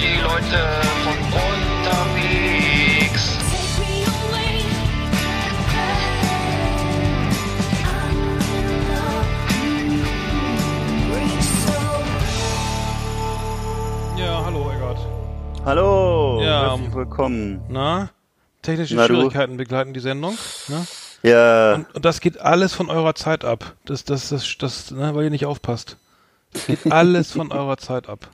[0.00, 0.58] die Leute
[1.04, 3.22] von unterwegs.
[14.16, 14.98] Ja, hallo Eggert.
[15.64, 17.62] Hallo, Ja, herzlich ähm, willkommen.
[17.68, 18.10] Na?
[18.62, 19.14] Technische Na, du?
[19.14, 20.36] Schwierigkeiten begleiten die Sendung.
[20.68, 20.86] Ne?
[21.22, 23.74] Ja, Und, und das geht alles von eurer Zeit ab.
[23.84, 25.96] Das, das, das, das, ne, weil ihr nicht aufpasst.
[26.52, 28.28] Das geht alles von eurer Zeit ab.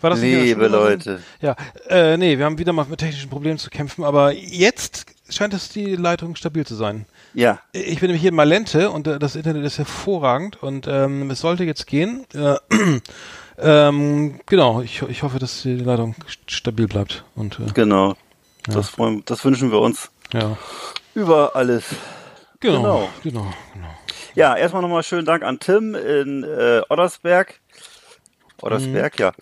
[0.00, 0.66] War das liebe?
[0.68, 1.20] Leute.
[1.40, 1.56] Ja,
[1.88, 5.68] äh, nee, wir haben wieder mal mit technischen Problemen zu kämpfen, aber jetzt scheint es
[5.68, 7.06] die Leitung stabil zu sein.
[7.34, 11.30] Ja, Ich bin nämlich hier in Malente und äh, das Internet ist hervorragend und ähm,
[11.30, 12.26] es sollte jetzt gehen.
[12.34, 12.56] Äh,
[13.58, 17.24] ähm, genau, ich, ich hoffe, dass die Leitung st- stabil bleibt.
[17.36, 18.16] Und äh, genau.
[18.66, 20.56] Das, freuen, das wünschen wir uns ja,
[21.14, 21.84] über alles.
[22.60, 23.08] genau, Genau.
[23.22, 23.86] genau, genau.
[24.34, 27.58] Ja, erstmal nochmal schönen Dank an Tim in äh, Oddersberg.
[28.60, 29.22] Oddersberg, Mhm.
[29.22, 29.32] ja.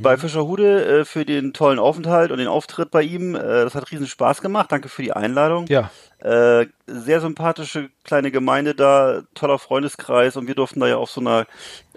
[0.00, 3.34] Bei Fischerhude äh, für den tollen Aufenthalt und den Auftritt bei ihm.
[3.34, 4.70] Äh, das hat riesen Spaß gemacht.
[4.72, 5.66] Danke für die Einladung.
[5.68, 11.10] Ja, Äh, sehr sympathische kleine Gemeinde da, toller Freundeskreis und wir durften da ja auf
[11.10, 11.46] so einer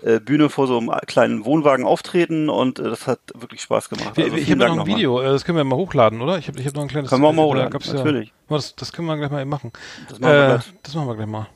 [0.03, 4.17] äh, Bühne vor so einem kleinen Wohnwagen auftreten und äh, das hat wirklich Spaß gemacht.
[4.17, 4.95] Also ich habe noch ein nochmal.
[4.97, 6.37] Video, äh, das können wir mal hochladen, oder?
[6.37, 8.27] Ich habe ich hab noch ein kleines Können wir auch mal hochladen, natürlich.
[8.49, 9.71] Ja, das, das können wir gleich mal eben machen.
[10.09, 10.73] Das machen wir äh, gleich.
[10.83, 11.47] das machen wir gleich mal.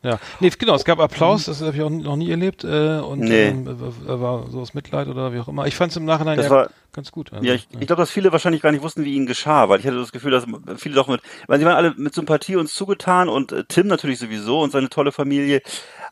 [0.00, 3.18] Ja, nee, genau, es gab Applaus, das habe ich auch noch nie erlebt äh, und
[3.18, 3.48] Nee.
[3.48, 5.66] ähm, äh, war so aus Mitleid oder wie auch immer.
[5.66, 7.32] Ich fand es im Nachhinein Das ja war- ganz gut.
[7.32, 9.80] Also, Ja, ich, ich glaube, dass viele wahrscheinlich gar nicht wussten, wie ihnen geschah, weil
[9.80, 10.44] ich hatte das Gefühl, dass
[10.76, 14.20] viele doch mit, weil sie waren alle mit Sympathie uns zugetan und äh, Tim natürlich
[14.20, 15.62] sowieso und seine tolle Familie,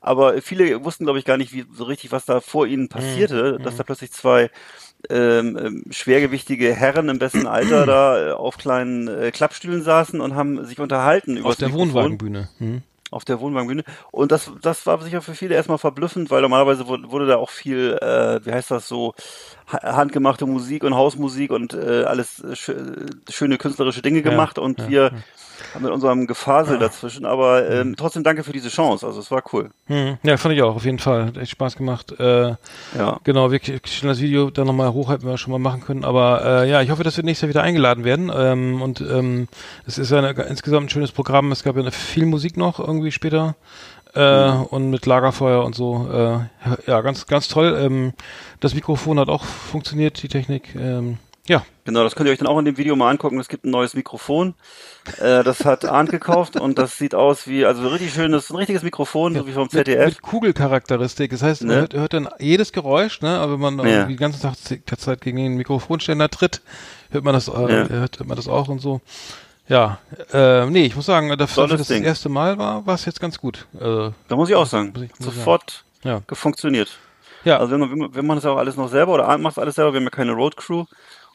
[0.01, 3.59] aber viele wussten, glaube ich, gar nicht, wie so richtig, was da vor ihnen passierte,
[3.63, 4.51] dass da plötzlich zwei
[5.11, 10.35] ähm, ähm, schwergewichtige Herren im besten Alter da äh, auf kleinen äh, Klappstühlen saßen und
[10.35, 12.49] haben sich unterhalten über auf der Wohnwagenbühne.
[12.59, 12.83] Hm.
[13.11, 13.85] Auf der Wohnwagenbühne.
[14.11, 17.51] Und das, das war sicher für viele erstmal verblüffend, weil normalerweise wurde, wurde da auch
[17.51, 19.15] viel, äh, wie heißt das so,
[19.73, 24.59] ha- handgemachte Musik und Hausmusik und äh, alles äh, schö schöne künstlerische Dinge Ja, gemacht
[24.59, 25.13] und ja, wir
[25.56, 27.97] haben mit unserem Gefasel dazwischen, aber ähm, Mhm.
[27.97, 29.71] trotzdem danke für diese Chance, also es war cool.
[29.87, 30.19] Hm.
[30.23, 31.27] Ja, fand ich auch, auf jeden Fall.
[31.27, 32.13] Hat echt Spaß gemacht.
[32.19, 32.55] Äh,
[32.97, 33.19] Ja.
[33.25, 36.05] Genau, wir stellen das Video dann nochmal hoch, hätten wir schon mal machen können.
[36.05, 38.31] Aber äh, ja, ich hoffe, dass wir nächstes Jahr wieder eingeladen werden.
[38.35, 39.49] Ähm, und ähm,
[39.87, 41.53] es ist ja eine, insgesamt ein schönes Programm.
[41.53, 43.55] Es gab ja viel Musik noch irgendwie später.
[44.15, 46.09] Äh, Und mit Lagerfeuer und so.
[46.11, 47.77] Äh, ja, ganz, ganz toll.
[47.79, 48.13] Ähm,
[48.61, 50.75] das Mikrofon hat auch funktioniert, die Technik.
[50.75, 53.39] Ähm, ja, Genau, das könnt ihr euch dann auch in dem Video mal angucken.
[53.39, 54.55] Es gibt ein neues Mikrofon.
[55.21, 58.83] Äh, das hat Arndt gekauft und das sieht aus wie, also richtig schönes, ein richtiges
[58.83, 60.07] Mikrofon, so wie vom mit, ZDF.
[60.07, 61.31] mit Kugelcharakteristik.
[61.31, 61.81] Das heißt, man Ne?
[61.83, 63.39] hört, hört dann jedes Geräusch, ne?
[63.39, 64.05] Aber wenn man Ja.
[64.07, 64.55] die ganze Tag,
[65.01, 66.61] Zeit gegen den Mikrofonständer tritt,
[67.11, 67.69] hört man das, äh, Ja.
[67.89, 69.01] hört, hört man das auch und so.
[69.69, 69.99] Ja,
[70.33, 73.21] äh, nee, ich muss sagen, dafür, dass das das erste Mal war, war es jetzt
[73.21, 73.67] ganz gut.
[73.81, 76.21] Äh, Da muss ich auch sagen, Muss ich- muss sofort ja.
[76.27, 76.99] gefunktioniert.
[77.45, 79.57] Ja, Also wir, wir, wir machen das ja auch alles noch selber oder Arndt macht
[79.59, 80.85] alles selber, wir haben ja keine Road Crew.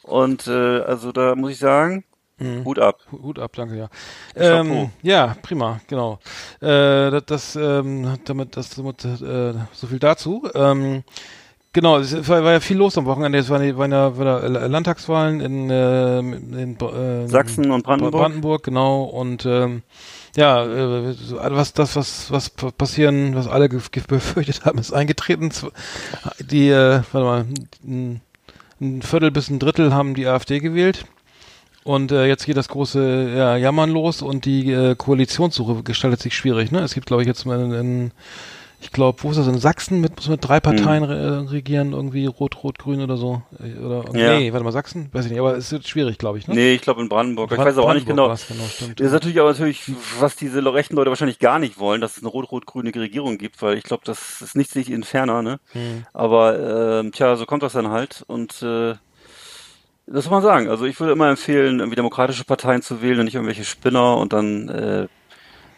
[0.04, 2.04] Und äh, also da muss ich sagen,
[2.42, 2.66] Mhm.
[2.66, 2.98] Hut ab.
[3.12, 3.90] Hut ab, danke, ja.
[4.36, 6.18] Ähm, ja, prima, genau.
[6.60, 10.50] Äh, das, das ähm, damit, das, damit, äh, so viel dazu.
[10.56, 11.04] Ähm,
[11.72, 13.38] genau, es war, war ja viel los am Wochenende.
[13.38, 18.20] Es waren, waren ja war Landtagswahlen in, äh, in äh, Sachsen und Brandenburg.
[18.20, 19.04] Brandenburg, genau.
[19.04, 19.84] Und ähm,
[20.36, 25.52] ja, äh, was das, was was passieren, was alle befürchtet haben, ist eingetreten.
[26.40, 27.46] Die, äh, warte
[27.84, 28.26] mal,
[28.82, 31.06] ein, Viertel bis ein Drittel haben die AfD gewählt.
[31.84, 36.36] Und äh, jetzt geht das große ja, Jammern los und die äh, Koalitionssuche gestaltet sich
[36.36, 36.72] schwierig.
[36.72, 36.80] Ne?
[36.82, 38.12] Es gibt, glaube ich, jetzt mal in, in
[38.82, 39.48] ich glaube, wo ist das?
[39.48, 43.44] In Sachsen mit, muss mit drei Parteien re regieren, irgendwie Rot, Rot, Grün oder so.
[43.60, 44.40] Äh, Oder, Ja.
[44.40, 45.10] Nee, warte mal, Sachsen?
[45.14, 46.48] Weiß ich nicht, aber es wird schwierig, glaube ich.
[46.48, 46.56] Ne?
[46.56, 47.52] Nee, ich glaube in Brandenburg.
[47.52, 48.24] Ich weiß aber auch nicht genau.
[48.26, 49.00] genau stimmt.
[49.00, 49.84] Das ist natürlich aber natürlich,
[50.20, 53.78] was diese rechten Leute wahrscheinlich gar nicht wollen, dass es eine rot-rot-grüne Regierung gibt, weil
[53.78, 55.60] ich glaube, das ist nicht sich inferner, ne?
[55.74, 56.06] Hm.
[56.14, 58.24] Aber ähm, tja, so kommt das dann halt.
[58.26, 58.96] Und äh,
[60.08, 60.70] das muss man sagen.
[60.70, 64.34] Also ich würde immer empfehlen, irgendwie demokratische Parteien zu wählen und nicht irgendwelche Spinner und
[64.34, 65.08] dann äh,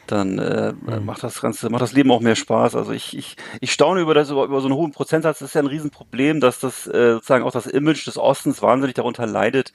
[0.08, 1.06] dann äh, Hm.
[1.06, 2.76] macht das Ganze, macht das Leben auch mehr Spaß.
[2.76, 5.40] Also ich, ich, ich staune über das, über, über so einen hohen Prozentsatz.
[5.40, 8.96] Das ist ja ein Riesenproblem, dass das äh, sozusagen auch das Image des Ostens wahnsinnig
[8.96, 9.72] darunter leidet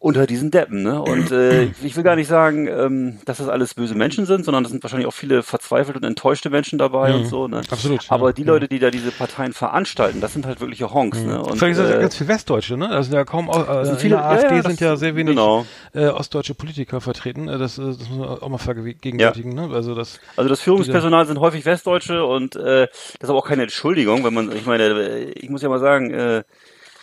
[0.00, 0.82] unter diesen Deppen.
[0.84, 1.02] Ne?
[1.02, 4.64] Und äh, ich will gar nicht sagen, ähm, dass das alles böse Menschen sind, sondern
[4.64, 7.26] es sind wahrscheinlich auch viele verzweifelte und enttäuschte Menschen dabei und Mhm.
[7.26, 7.48] so.
[7.48, 7.62] Ne?
[7.70, 8.10] Absolut, ja.
[8.10, 8.48] Aber die Ja.
[8.52, 11.18] Leute, die da diese Parteien veranstalten, das sind halt wirkliche Honks.
[11.22, 11.42] Ne?
[11.42, 12.88] Und, Vielleicht sind das äh, ganz viele Westdeutsche, ne?
[12.90, 15.16] Also ja kaum äh, sind in viele- der ja, AfD ja, das- sind ja sehr
[15.16, 15.66] wenig genau.
[15.94, 17.48] äh, ostdeutsche Politiker vertreten.
[17.48, 19.68] Äh, Das, äh, das muss man auch mal vergegenwärtigen, ne?
[19.72, 23.62] Also das Also das Führungspersonal sind häufig Westdeutsche und äh, das ist aber auch keine
[23.64, 26.44] Entschuldigung, wenn man, ich meine, äh, ich muss ja mal sagen, äh,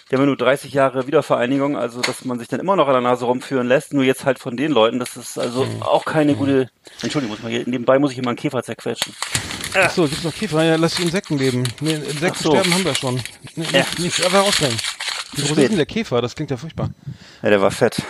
[0.09, 2.93] wir haben ja nur 30 Jahre Wiedervereinigung, also dass man sich dann immer noch an
[2.93, 6.35] der Nase rumführen lässt, nur jetzt halt von den Leuten, das ist also auch keine
[6.35, 6.69] gute,
[7.01, 9.15] Entschuldigung, muss man hier, nebenbei muss ich immer einen Käfer zerquetschen.
[9.73, 10.63] Ach so, gibt's noch Käfer?
[10.63, 11.63] Ja, lass die Insekten leben.
[11.81, 12.51] Nee, Insekten so.
[12.51, 13.21] sterben haben wir schon.
[13.55, 13.79] Nee, Ja.
[13.79, 14.77] nicht, nicht, einfach ausbringen.
[15.33, 16.21] Wie groß ist denn der Käfer?
[16.21, 16.91] Das klingt ja furchtbar.
[17.41, 18.01] Ja, der war fett.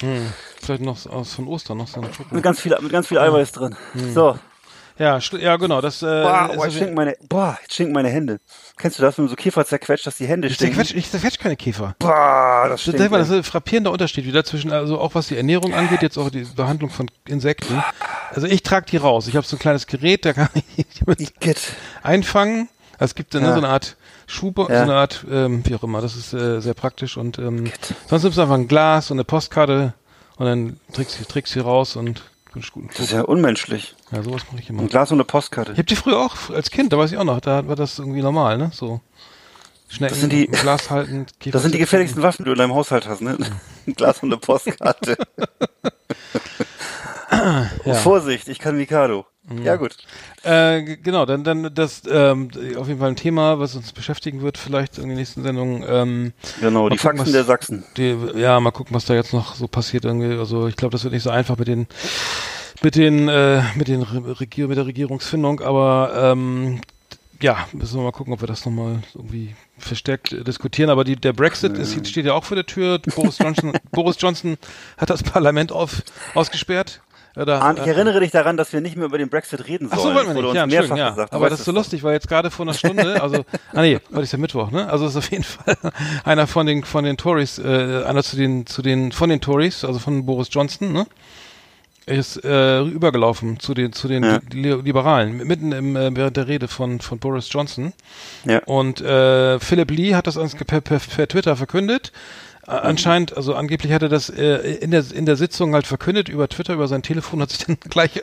[0.00, 0.32] Hm.
[0.62, 3.52] Vielleicht noch aus von Ostern noch so ein Mit ganz viel, mit ganz viel Eiweiß
[3.52, 3.76] drin.
[4.14, 4.38] So.
[5.00, 5.80] Ja, ja, genau.
[5.80, 8.38] Das, äh, Boah, boah, jetzt stinken meine, boah, jetzt stinken meine Hände.
[8.76, 10.74] Kennst du das, wenn du so Käfer zerquetscht, dass die Hände ich stinken?
[10.76, 11.94] zerquetsch, ich zerquetsch keine Käfer.
[11.98, 13.00] Boah, das Das, stinkt.
[13.00, 16.18] das, das ist ein frappierender Unterschied wieder zwischen, also auch was die Ernährung angeht, jetzt
[16.18, 17.82] auch die Behandlung von Insekten.
[18.34, 19.26] Also ich trage die raus.
[19.26, 21.54] Ich habe so ein kleines Gerät, da kann ich die
[22.02, 22.68] einfangen.
[22.98, 23.52] Also es gibt dann Ja.
[23.52, 23.96] so eine Art
[24.26, 24.76] Schuber, Ja.
[24.78, 27.72] so eine Art, ähm, wie auch immer, das ist äh, sehr praktisch und ähm,
[28.06, 29.94] sonst nimmst du einfach ein Glas und eine Postkarte
[30.36, 32.22] und dann trägst du trägst sie raus und
[32.54, 33.94] wünsch guten Das ist ja unmenschlich.
[34.12, 34.82] Ja, sowas mache ich immer.
[34.82, 35.72] Ein Glas und eine Postkarte.
[35.72, 37.98] Ich hab die früher auch als Kind, da weiß ich auch noch, da war das
[37.98, 38.70] irgendwie normal, ne?
[38.74, 39.00] So
[39.88, 41.26] schnell Das sind die- Glas halten.
[41.38, 43.38] Käfer Das sind die gefährlichsten Waffen, die du in deinem Haushalt hast, ne?
[43.86, 45.16] Ein Glas und eine Postkarte.
[47.84, 47.94] Ja.
[47.94, 49.26] Vorsicht, ich kann Mikado.
[49.64, 49.96] Ja, gut.
[50.42, 54.58] Äh, genau, dann, dann das ähm, auf jeden Fall ein Thema, was uns beschäftigen wird,
[54.58, 55.82] vielleicht in der nächsten Sendung.
[55.88, 57.84] Ähm, Genau, die gucken, Faxen was- der Sachsen.
[57.96, 60.38] die, ja, mal gucken, was da jetzt noch so passiert irgendwie.
[60.38, 61.86] Also ich glaube, das wird nicht so einfach mit den
[62.82, 66.80] mit den äh, mit den Re Regier mit der Regierungsfindung, aber ähm,
[67.42, 70.90] ja, müssen wir mal gucken, ob wir das nochmal irgendwie verstärkt äh, diskutieren.
[70.90, 72.98] Aber die, der Brexit ist, steht ja auch vor der Tür.
[73.16, 74.58] Boris Johnson, Boris Johnson
[74.98, 76.02] hat das Parlament auf,
[76.34, 77.00] ausgesperrt.
[77.36, 79.98] Oder, Arndt, ich erinnere dich daran, dass wir nicht mehr über den Brexit reden Ach
[79.98, 80.16] sollen.
[80.16, 80.54] so, wollen wir nicht.
[80.54, 81.10] Ja, mehrfach ja.
[81.10, 81.32] gesagt.
[81.32, 84.22] Aber das ist so lustig, weil jetzt gerade vor einer Stunde, also, ah nee, heute
[84.22, 84.88] ist ja Mittwoch, ne?
[84.90, 85.76] Also es ist auf jeden Fall
[86.24, 89.84] einer von den, von den Tories, äh, einer zu den, zu den, von den Tories,
[89.84, 91.06] also von Boris Johnson, ne?
[92.06, 94.40] Ist äh, übergelaufen zu den, zu den Ja.
[94.50, 97.92] Li Liberalen, mitten im, äh, während der Rede von, von Boris Johnson.
[98.44, 98.60] Ja.
[98.64, 102.10] Und äh, Philip Lee hat das ans- per, per, per Twitter verkündet.
[102.66, 106.28] Äh, Anscheinend, also angeblich hat er das äh, in der in der Sitzung halt verkündet
[106.28, 108.20] über Twitter, über sein Telefon, hat sich dann gleich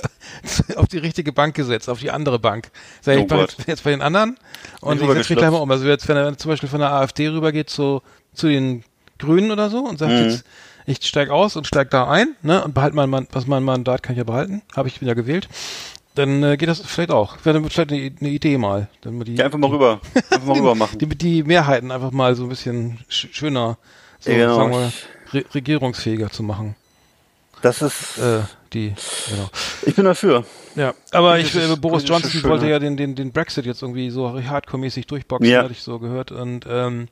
[0.75, 2.69] auf die richtige Bank gesetzt, auf die andere Bank.
[3.01, 3.55] Sag ich, Oh ich bin Gott.
[3.65, 4.37] jetzt, bei den anderen
[4.81, 5.71] und ich setze mich gleich mal um.
[5.71, 8.01] Also jetzt, wenn er zum Beispiel von der AfD rübergeht zu,
[8.33, 8.83] zu den
[9.17, 10.19] Grünen oder so und sagt Mhm.
[10.25, 10.43] jetzt,
[10.85, 14.03] ich steig aus und steig da ein, ne, und behalte mein, Mann- was mein Mandat
[14.03, 15.49] kann ich ja behalten, habe ich wieder gewählt.
[16.15, 17.37] Dann äh, geht das vielleicht auch.
[17.43, 18.87] Wäre vielleicht eine, eine Idee mal.
[19.01, 19.99] Dann die, Ja, einfach mal rüber.
[20.15, 20.97] Einfach mal rüber machen.
[20.99, 23.77] die, die Mehrheiten einfach mal so ein bisschen sch schöner,
[24.19, 24.55] so, Ja, genau.
[24.55, 24.91] sagen wir,
[25.33, 26.75] re regierungsfähiger zu machen.
[27.61, 28.41] Das ist, Äh,
[28.73, 28.93] die,
[29.29, 29.49] genau.
[29.83, 30.45] ich bin dafür.
[30.75, 34.29] Ja, aber ich, äh, Boris Johnson wollte ja den, den, den Brexit jetzt irgendwie so
[34.39, 35.63] hardcore-mäßig durchboxen, Ja.
[35.63, 36.31] hatte ich so gehört.
[36.31, 37.07] Und ähm,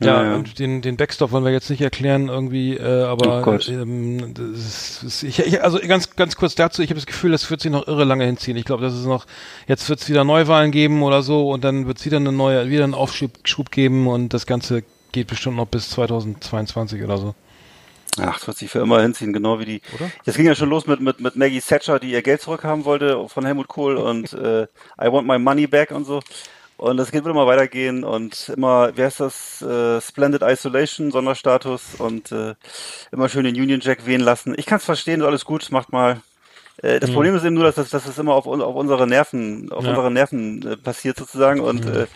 [0.00, 0.34] Ja, ja, ja.
[0.36, 3.68] und den, den Backstop wollen wir jetzt nicht erklären irgendwie, äh, aber Oh Gott.
[3.68, 7.50] ähm, das ist, ich, ich, also ganz ganz kurz dazu, ich habe das Gefühl, das
[7.50, 8.56] wird sich noch irre lange hinziehen.
[8.56, 9.26] Ich glaube, das ist noch,
[9.66, 12.70] jetzt wird es wieder Neuwahlen geben oder so und dann wird es wieder eine neue,
[12.70, 17.34] wieder einen Aufschub Schub geben und das Ganze geht bestimmt noch bis 2022 oder so.
[18.18, 19.82] Ach, das wird sich für immer hinziehen, genau wie die.
[19.94, 20.10] Oder?
[20.24, 23.28] Das ging ja schon los mit, mit, mit Maggie Thatcher, die ihr Geld zurückhaben wollte
[23.28, 26.22] von Helmut Kohl und äh, I want my money back und so.
[26.78, 31.94] Und das geht wird immer weitergehen und immer, wie heißt das, äh, Splendid Isolation, Sonderstatus
[31.98, 32.54] und äh,
[33.12, 34.54] immer schön den Union Jack wehen lassen.
[34.58, 36.20] Ich kann es verstehen, ist alles gut, macht mal.
[36.82, 39.70] Äh, das Problem ist eben nur, dass das, dass das immer auf, auf unsere Nerven,
[39.72, 39.90] auf Ja.
[39.90, 41.60] unsere Nerven äh, passiert sozusagen.
[41.60, 42.06] Und äh,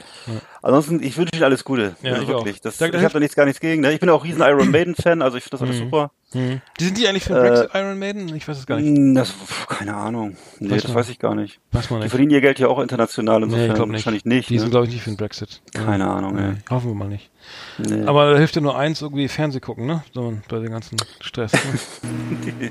[0.63, 1.97] ansonsten, ich wünsche Ihnen alles Gute.
[2.03, 2.45] Ja, also ich auch.
[2.45, 2.61] wirklich.
[2.61, 3.81] Das, Da- ich habe da nichts gar nichts gegen.
[3.83, 3.93] Ne?
[3.93, 6.11] Ich bin auch riesen Iron Maiden Fan, also ich finde das alles super.
[6.33, 8.37] Die sind die eigentlich für den Äh, Brexit Iron Maiden?
[8.37, 8.97] Ich weiß es gar nicht.
[8.97, 9.35] Hm, Das,
[9.69, 10.37] keine Ahnung.
[10.61, 11.59] Nee, Weiß das weiß ich gar nicht.
[11.73, 12.11] Weiß man Die nicht.
[12.11, 13.91] verdienen ihr Geld ja auch international, insofern Nee, nicht.
[13.93, 14.49] wahrscheinlich nicht.
[14.49, 14.71] Die sind, ne?
[14.71, 15.61] glaube ich, nicht für den Brexit.
[15.75, 16.51] Keine Ahnung, ey.
[16.53, 17.31] Nee, hoffen wir mal nicht.
[17.79, 18.05] Nee.
[18.07, 20.05] Aber da hilft ja nur eins, irgendwie Fernseh gucken, ne?
[20.15, 21.51] So, bei dem ganzen Stress.
[21.53, 22.71] Ne?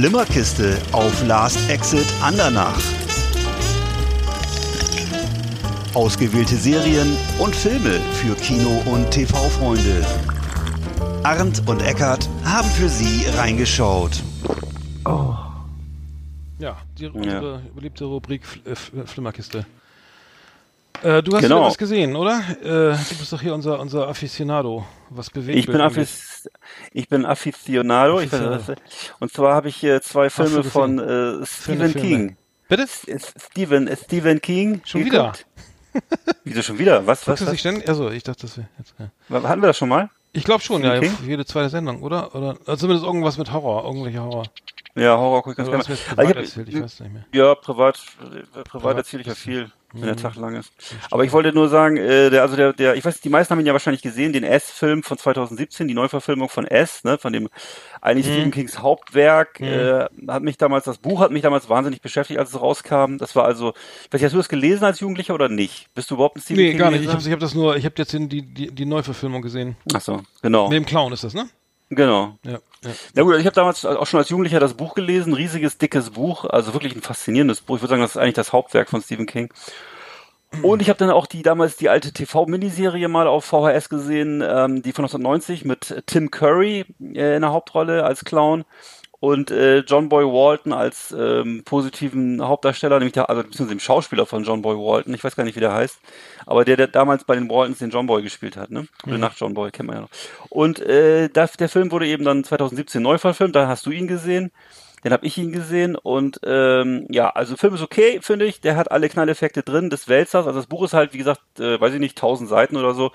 [0.00, 2.78] Flimmerkiste auf Last Exit Andernach.
[5.94, 10.04] Ausgewählte Serien und Filme für Kino- und TV-Freunde.
[11.22, 14.22] Arndt und Eckart haben für Sie reingeschaut.
[16.58, 19.64] ja, die, unsere beliebte Rubrik Fl äh, F- äh, Flimmerkiste.
[21.02, 21.56] Äh, du hast Genau.
[21.56, 22.42] wieder was gesehen, oder?
[22.62, 22.66] Äh,
[22.98, 24.84] du bist doch hier unser, unser Aficionado.
[25.08, 26.35] Was bewegt Ich bin, Affiz
[26.92, 28.20] ich bin Aficionado.
[28.20, 28.72] Ich weiß,
[29.20, 32.08] und zwar habe ich hier zwei Filme von äh, Stephen Filme.
[32.08, 32.36] King.
[32.68, 32.86] Bitte?
[32.88, 34.82] Stephen, ist Stephen King.
[34.84, 35.32] Schon wieder?
[35.32, 35.46] geguckt?
[36.44, 37.06] Wieso schon wieder?
[37.06, 37.26] Was?
[37.26, 37.46] Was?
[37.46, 37.62] Was?
[37.62, 37.82] denn?
[37.86, 38.94] Also, ich dachte, das wäre jetzt.
[38.98, 39.42] Ja.
[39.42, 40.10] Hatten wir das schon mal?
[40.32, 41.10] Ich glaube schon, ja, Okay.
[41.24, 42.34] jede zweite Sendung, oder?
[42.34, 44.44] Oder also zumindest irgendwas mit Horror, irgendwelche Horror.
[44.94, 45.98] Ja, Horror gucke ich ganz Oder gerne.
[46.16, 47.24] Also ich erzählt, ich hab, weiß nicht mehr.
[47.32, 50.14] ja, privat, äh, privat Privat erzähle ich ja viel, wenn Mhm.
[50.14, 50.72] der Tag lang ist.
[51.10, 53.60] Aber ich wollte nur sagen, äh, der, also der, der, ich weiß, die meisten haben
[53.60, 57.48] ihn ja wahrscheinlich gesehen, den S-Film von 2017, die Neuverfilmung von S, ne, von dem
[58.00, 58.32] eigentlich Mhm.
[58.32, 62.50] Stephen Kings Hauptwerk, äh, hat mich damals, das Buch hat mich damals wahnsinnig beschäftigt, als
[62.50, 63.16] es rauskam.
[63.18, 63.70] Das war also,
[64.04, 65.86] ich weiß nicht, hast du das gelesen als Jugendlicher oder nicht?
[65.94, 67.02] Bist du überhaupt ein Stephen Nee, King gar nicht.
[67.04, 69.76] Ich habe ich hab das nur, ich habe jetzt die, die, die Neuverfilmung gesehen.
[69.94, 71.48] Ach so, genau, Mit dem Clown ist das, ne?
[71.90, 72.38] Genau.
[72.44, 72.52] Ja.
[72.52, 72.90] ja.
[73.14, 76.10] Na gut, also ich habe damals auch schon als Jugendlicher das Buch gelesen, riesiges, dickes
[76.10, 77.76] Buch, also wirklich ein faszinierendes Buch.
[77.76, 79.50] Ich würde sagen, das ist eigentlich das Hauptwerk von Stephen King.
[80.62, 84.82] Und ich habe dann auch die damals die alte TV-Miniserie mal auf VHS gesehen, ähm,
[84.82, 88.64] die von 1990 mit Tim Curry äh, in der Hauptrolle als Clown
[89.26, 94.24] und äh, John Boy Walton als ähm, positiven Hauptdarsteller, nämlich der, also beziehungsweise dem Schauspieler
[94.24, 95.98] von John Boy Walton, ich weiß gar nicht, wie der heißt,
[96.46, 98.86] aber der, der damals bei den Waltons den John Boy gespielt hat, ne?
[99.02, 99.20] Gute mhm.
[99.20, 100.10] Nacht, John Boy, kennt man ja noch.
[100.48, 104.06] Und äh, das, der Film wurde eben dann 2017 neu verfilmt, da hast du ihn
[104.06, 104.52] gesehen.
[105.02, 108.60] Den habe ich ihn gesehen und ähm, ja, also der Film ist okay, finde ich.
[108.60, 110.46] Der hat alle Knalleffekte drin des Wälzers.
[110.46, 113.12] Also das Buch ist halt, wie gesagt, äh, weiß ich nicht, 1000 Seiten oder so.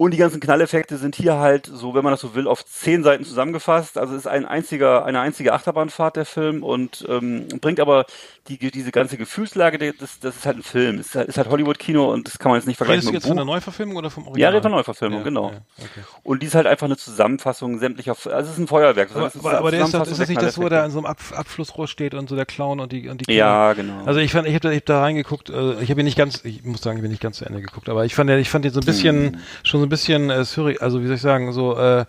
[0.00, 3.02] Und die ganzen Knalleffekte sind hier halt so, wenn man das so will, auf zehn
[3.02, 3.98] Seiten zusammengefasst.
[3.98, 8.06] Also es ist ein einziger, eine einzige Achterbahnfahrt der Film und ähm, bringt aber
[8.46, 11.00] die, diese ganze Gefühlslage, das, das ist halt ein Film.
[11.00, 13.26] Es ist halt, halt Hollywood-Kino und das kann man jetzt nicht vergleichen Redest du jetzt
[13.26, 14.52] von der Neuverfilmung oder vom Original?
[14.52, 15.50] Ja, red von Neuverfilmung, ja, genau.
[15.50, 16.06] Ja, okay.
[16.22, 19.10] Und die ist halt einfach eine Zusammenfassung sämtlicher, also es ist ein Feuerwerk.
[19.16, 21.06] Aber, ist, aber der ist, das, ist das nicht das, wo der in so einem
[21.06, 23.38] Ab Abflussrohr steht und so der Clown und die und die Kinder.
[23.38, 24.04] Ja, genau.
[24.04, 26.16] Also ich fand, ich habe da, ich hab da reingeguckt, äh, ich habe ihn nicht
[26.16, 28.48] ganz, ich muss sagen, ich bin nicht ganz zu Ende geguckt, aber ich fand, ich
[28.48, 29.40] fand ihn so ein bisschen, hm.
[29.64, 32.04] schon so ein bisschen äh, surreal, also wie soll ich sagen, so, äh,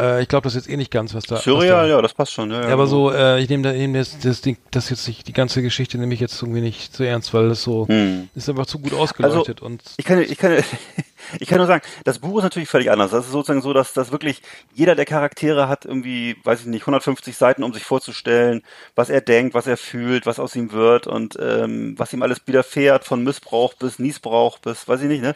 [0.00, 1.36] äh, ich glaube, das ist jetzt eh nicht ganz, was da.
[1.36, 2.50] Surreal, ja, das passt schon.
[2.50, 2.86] Ja, ja, aber genau.
[2.86, 5.98] so, äh, ich nehme da eben das, das, Ding, das jetzt nicht, die ganze Geschichte
[5.98, 8.28] nehme ich jetzt irgendwie nicht zu ernst, weil das so hm.
[8.34, 9.82] ist einfach zu gut ausgeleuchtet also, und.
[9.96, 10.62] Ich kann, ich kann,
[11.40, 13.10] ich kann nur sagen, das Buch ist natürlich völlig anders.
[13.10, 14.42] Das ist sozusagen so, dass, dass wirklich
[14.74, 18.62] jeder der Charaktere hat irgendwie, weiß ich nicht, 150 Seiten, um sich vorzustellen,
[18.94, 22.40] was er denkt, was er fühlt, was aus ihm wird und ähm, was ihm alles
[22.46, 25.34] widerfährt, von Missbrauch bis Niesbrauch bis, weiß ich nicht, ne?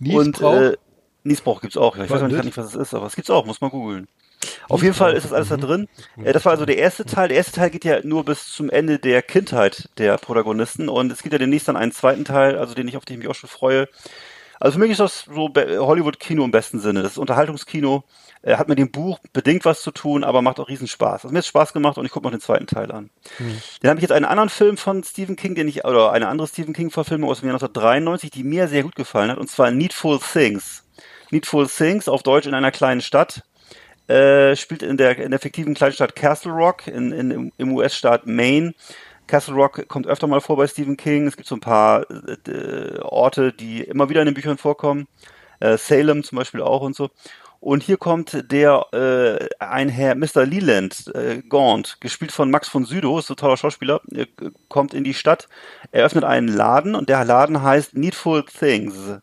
[0.00, 0.52] Niesbrauch?
[0.52, 0.76] Und, äh,
[1.24, 2.04] Niesbrauch gibt's auch, ja.
[2.04, 4.08] Ich weiß nicht, nicht, was es ist, aber es gibt's auch, muss man googeln.
[4.68, 5.88] Auf jeden Fall ist das alles da drin.
[6.22, 7.28] Äh, das war also der erste Teil.
[7.28, 11.22] Der erste Teil geht ja nur bis zum Ende der Kindheit der Protagonisten und es
[11.22, 13.34] gibt ja demnächst dann einen zweiten Teil, also den ich auf den ich mich auch
[13.34, 13.88] schon freue.
[14.58, 17.02] Also für mich ist das so Hollywood-Kino im besten Sinne.
[17.02, 18.04] Das ist Unterhaltungskino.
[18.42, 21.24] Äh, hat mit dem Buch bedingt was zu tun, aber macht auch riesen Spaß.
[21.24, 23.10] Also mir hat Spaß gemacht und ich gucke noch den zweiten Teil an.
[23.38, 23.60] Mhm.
[23.80, 26.48] Dann habe ich jetzt einen anderen Film von Stephen King, den ich, oder eine andere
[26.48, 30.18] Stephen King-Verfilmung aus dem Jahr 1993, die mir sehr gut gefallen hat, und zwar Needful
[30.18, 30.84] Things.
[31.32, 33.42] Needful Things auf Deutsch in einer kleinen Stadt.
[34.06, 38.74] Äh, spielt in der, in der fiktiven Kleinstadt Castle Rock in, in, im US-Staat Maine.
[39.26, 41.26] Castle Rock kommt öfter mal vor bei Stephen King.
[41.26, 45.06] Es gibt so ein paar äh, Orte, die immer wieder in den Büchern vorkommen.
[45.60, 47.10] Äh, Salem zum Beispiel auch und so.
[47.60, 50.44] Und hier kommt der äh, ein Herr Mr.
[50.44, 54.26] Leland äh, Gaunt, gespielt von Max von Südow, ist so ein toller Schauspieler, äh,
[54.68, 55.48] kommt in die Stadt,
[55.92, 59.20] eröffnet einen Laden und der Laden heißt Needful Things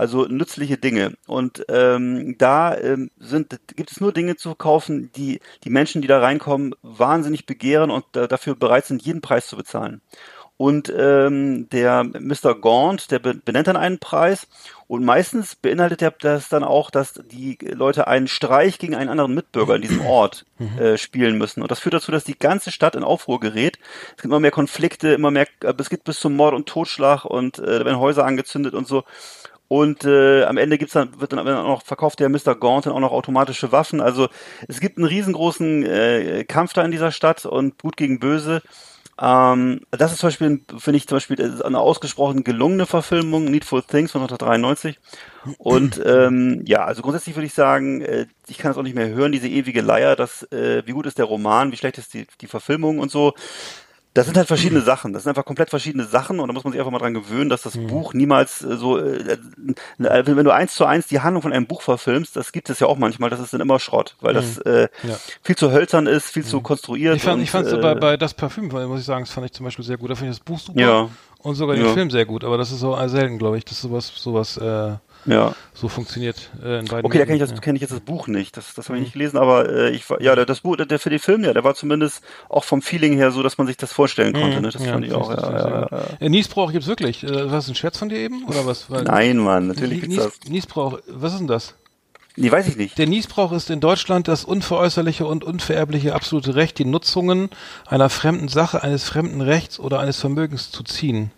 [0.00, 1.12] also nützliche Dinge.
[1.26, 6.08] Und ähm, da ähm, sind, gibt es nur Dinge zu kaufen, die die Menschen, die
[6.08, 10.00] da reinkommen, wahnsinnig begehren und äh, dafür bereit sind, jeden Preis zu bezahlen.
[10.56, 12.54] Und ähm, der Mr.
[12.54, 14.46] Gaunt, der benennt dann einen Preis
[14.88, 19.34] und meistens beinhaltet er das dann auch, dass die Leute einen Streich gegen einen anderen
[19.34, 20.78] Mitbürger in diesem Ort mhm.
[20.78, 21.62] äh, spielen müssen.
[21.62, 23.78] Und das führt dazu, dass die ganze Stadt in Aufruhr gerät.
[24.08, 27.24] Es gibt immer mehr Konflikte, immer mehr, äh, es geht bis zum Mord und Totschlag
[27.24, 29.04] und äh, da werden Häuser angezündet und so.
[29.72, 32.56] Und äh, am Ende gibt's dann, wird dann auch noch verkauft der Mr.
[32.56, 34.00] Gaunt dann auch noch automatische Waffen.
[34.00, 34.28] Also
[34.66, 38.62] es gibt einen riesengroßen äh, Kampf da in dieser Stadt und gut gegen böse.
[39.20, 44.10] Ähm, das ist zum Beispiel, finde ich zum Beispiel eine ausgesprochen gelungene Verfilmung, Needful Things
[44.10, 44.98] von 1993.
[45.58, 49.10] Und ähm, ja, also grundsätzlich würde ich sagen, äh, ich kann es auch nicht mehr
[49.10, 52.26] hören, diese ewige Leier, dass äh, wie gut ist der Roman, wie schlecht ist die,
[52.40, 53.34] die Verfilmung und so.
[54.12, 55.12] Das sind halt verschiedene Sachen.
[55.12, 57.48] Das sind einfach komplett verschiedene Sachen und da muss man sich einfach mal dran gewöhnen,
[57.48, 57.86] dass das mhm.
[57.86, 59.36] Buch niemals äh, so, äh, äh,
[59.98, 62.88] wenn du eins zu eins die Handlung von einem Buch verfilmst, das gibt es ja
[62.88, 64.70] auch manchmal, das ist dann immer Schrott, weil das mhm.
[64.70, 65.16] äh, ja.
[65.42, 66.48] viel zu hölzern ist, viel mhm.
[66.48, 67.14] zu konstruiert.
[67.16, 69.52] Ich fand, ich fand äh, bei, bei das Parfüm, muss ich sagen, das fand ich
[69.52, 70.10] zum Beispiel sehr gut.
[70.10, 71.08] Da finde ich das Buch super ja.
[71.38, 71.92] und sogar den ja.
[71.92, 74.94] Film sehr gut, aber das ist so selten, glaube ich, dass sowas, sowas äh,
[75.26, 75.54] ja.
[75.74, 77.04] so funktioniert äh, in beiden.
[77.04, 77.58] Okay, da kenne ich, das, ja.
[77.58, 78.56] kenn ich jetzt das Buch nicht.
[78.56, 81.18] Das, das habe ich nicht gelesen, aber äh, ich ja, das Buch, der für den
[81.18, 84.32] Film, ja, der war zumindest auch vom Feeling her so, dass man sich das vorstellen
[84.32, 84.56] konnte.
[84.56, 84.62] Mhm.
[84.62, 84.70] Ne?
[84.70, 85.30] Das ja, fand ich auch.
[85.30, 86.02] Ja, ja, ja.
[86.20, 87.24] Äh, Niesbrauch gibt's wirklich.
[87.24, 88.90] Äh, was ist ein Scherz von dir eben oder was?
[88.90, 90.50] Weil, Nein, Mann, natürlich gibt's Nies, das.
[90.50, 91.74] Niesbrauch, was ist denn das?
[92.36, 92.96] Nee, weiß ich nicht.
[92.96, 97.50] Der Niesbrauch ist in Deutschland das unveräußerliche und unvererbliche absolute Recht, die Nutzungen
[97.86, 101.32] einer fremden Sache, eines fremden Rechts oder eines Vermögens zu ziehen.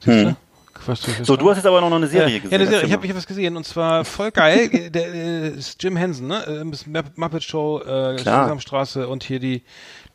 [0.00, 0.24] Siehst hm.
[0.24, 0.36] du?
[0.94, 2.50] So, du hast jetzt aber noch eine Serie ja, gesehen.
[2.50, 2.86] Ja, eine Serie.
[2.86, 4.68] Ich habe hab was gesehen und zwar voll geil.
[4.90, 6.46] der äh, ist Jim Henson, ne?
[6.46, 9.62] Äh, Muppet Show, äh, Sesamstraße und hier die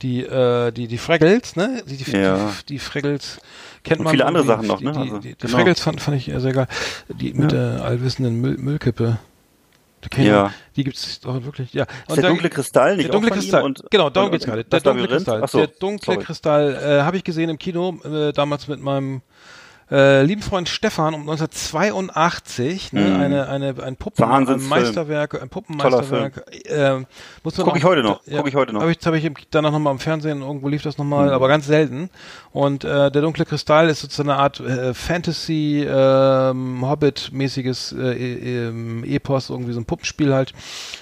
[0.01, 1.83] die äh, die die Fraggles, ne?
[1.85, 2.51] Die die, ja.
[2.61, 3.39] die, die Fraggles
[3.83, 4.11] kennt und man.
[4.11, 4.91] Viele andere Sachen noch, ne?
[4.91, 5.57] Die, also, die, die genau.
[5.57, 6.67] Fraggles fand, fand ich sehr geil.
[7.09, 7.75] Die mit ja.
[7.75, 9.19] der allwissenden Müll, Müllkippe.
[10.17, 10.51] Ja.
[10.75, 11.85] Die gibt's doch wirklich, ja.
[12.07, 13.63] Und der dunkle Kristall, nicht der dunkle Kristall.
[13.63, 14.63] Und, genau, darum geht's gerade.
[14.63, 15.47] Der dunkle Kristall.
[15.47, 16.25] So, der dunkle sorry.
[16.25, 19.21] Kristall äh, habe ich gesehen im Kino äh, damals mit meinem
[19.91, 23.15] äh, lieben Freund Stefan um 1982 ne, Mhm.
[23.21, 24.67] eine eine ein Puppen ein.
[24.67, 26.99] Meisterwerk ein Puppenmeisterwerk äh,
[27.43, 28.81] muss man Guck ich heute noch, guck ich heute noch.
[28.81, 31.33] habe ich habe ich danach noch mal im Fernsehen irgendwo lief das noch mal Mhm.
[31.33, 32.09] aber ganz selten
[32.51, 38.67] und äh, der dunkle Kristall ist sozusagen eine Art äh, Fantasy ähm, Hobbit mäßiges äh,
[38.67, 40.53] ähm, Epos irgendwie so ein Puppenspiel halt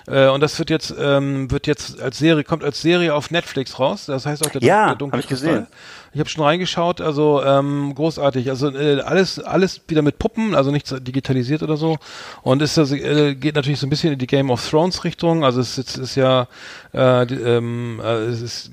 [0.07, 3.79] äh, und das wird jetzt ähm, wird jetzt als Serie kommt als Serie auf Netflix
[3.79, 5.67] raus das heißt auch der, Ja, der dunkle hab ich Kristall gesehen.
[6.11, 8.49] Ich habe schon reingeschaut, also ähm, großartig.
[8.49, 11.97] Also äh, alles, alles wieder mit Puppen, also nichts digitalisiert oder so.
[12.41, 15.43] Und ist das äh, geht natürlich so ein bisschen in die Game of Thrones Richtung.
[15.43, 16.47] Also es ist, ist ja
[16.93, 18.71] äh, die, ähm, äh, es ist,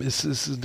[0.00, 0.58] es ist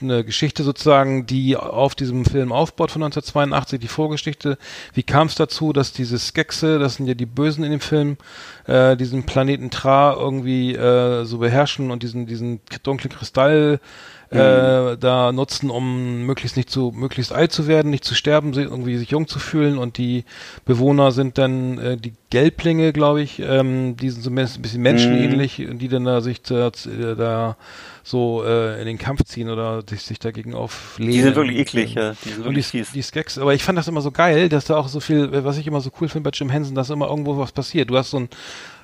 [0.00, 4.56] eine Geschichte sozusagen, die auf diesem Film aufbaut von 1982, die Vorgeschichte.
[4.94, 8.16] Wie kam es dazu, dass diese Skexe, das sind ja die Bösen in dem Film,
[8.66, 13.80] äh, diesen Planeten Tra irgendwie äh, so beherrschen und diesen diesen dunklen Kristall
[14.30, 18.96] äh, da nutzen, um möglichst nicht zu, möglichst alt zu werden, nicht zu sterben, irgendwie
[18.96, 20.24] sich jung zu fühlen und die
[20.64, 25.66] Bewohner sind dann äh, die Gelblinge, glaube ich, ähm, die sind so ein bisschen menschenähnlich
[25.68, 27.56] und die dann da sich da, da
[28.04, 31.12] so äh, in den Kampf ziehen oder sich, sich dagegen auflehnen.
[31.12, 32.12] Die sind wirklich eklig, ja.
[32.24, 32.92] Die sind Und die, wirklich fies.
[32.92, 35.58] die Skeks, aber ich fand das immer so geil, dass da auch so viel, was
[35.58, 37.90] ich immer so cool finde bei Jim Henson, dass immer irgendwo was passiert.
[37.90, 38.28] Du hast so ein,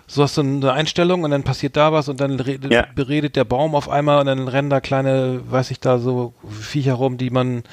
[0.07, 2.39] so hast du eine Einstellung und dann passiert da was und dann
[2.71, 2.87] Ja.
[2.95, 6.95] beredet der Baum auf einmal und dann rennen da kleine, weiß ich da, so Viecher
[6.95, 7.65] rum, die man,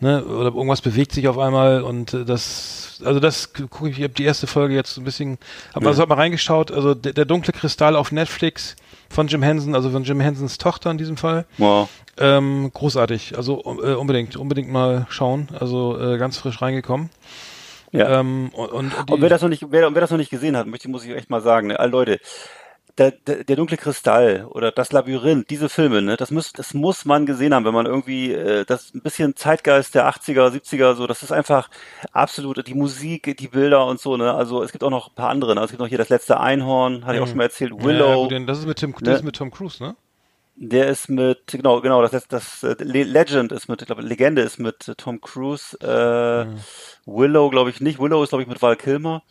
[0.00, 4.04] ne, oder irgendwas bewegt sich auf einmal und äh, das, also das gucke ich, ich
[4.04, 5.38] habe die erste Folge jetzt so ein bisschen,
[5.74, 5.92] mal, Ja.
[5.94, 8.76] so hab mal reingeschaut, also der, der dunkle Kristall auf Netflix
[9.08, 11.46] von Jim Henson, also von Jim Hensons Tochter in diesem Fall.
[11.56, 11.88] Wow.
[12.18, 17.08] Ähm, großartig, also äh, unbedingt, unbedingt mal schauen, also äh, ganz frisch reingekommen.
[17.92, 18.20] Ja.
[18.20, 20.66] Ähm, und, und, Und wer das noch nicht, wer, wer das noch nicht gesehen hat,
[20.66, 22.20] möchte, muss ich echt mal sagen, ne, alle Leute,
[22.98, 27.04] der, der, der dunkle Kristall oder das Labyrinth, diese Filme, ne, das muss, das muss
[27.04, 31.06] man gesehen haben, wenn man irgendwie äh, das ein bisschen Zeitgeist der 80er, 70er, so,
[31.06, 31.70] das ist einfach
[32.12, 34.34] absolut die Musik, die Bilder und so, ne.
[34.34, 35.60] Also es gibt auch noch ein paar andere, ne?
[35.62, 38.22] Es gibt noch hier das letzte Einhorn, hatte ich auch schon mal erzählt, ja, Willow.
[38.22, 38.96] gut, denn das ist mit Tim, Ne?
[39.02, 39.94] das ist mit Tom Cruise, ne?
[40.60, 44.02] Der ist mit, genau, genau, das, das, das äh, Le- Legend ist mit, ich glaube,
[44.02, 46.46] Legende ist mit Tom Cruise, äh,
[47.06, 49.22] Willow glaube ich nicht, Willow ist glaube ich mit Val Kilmer.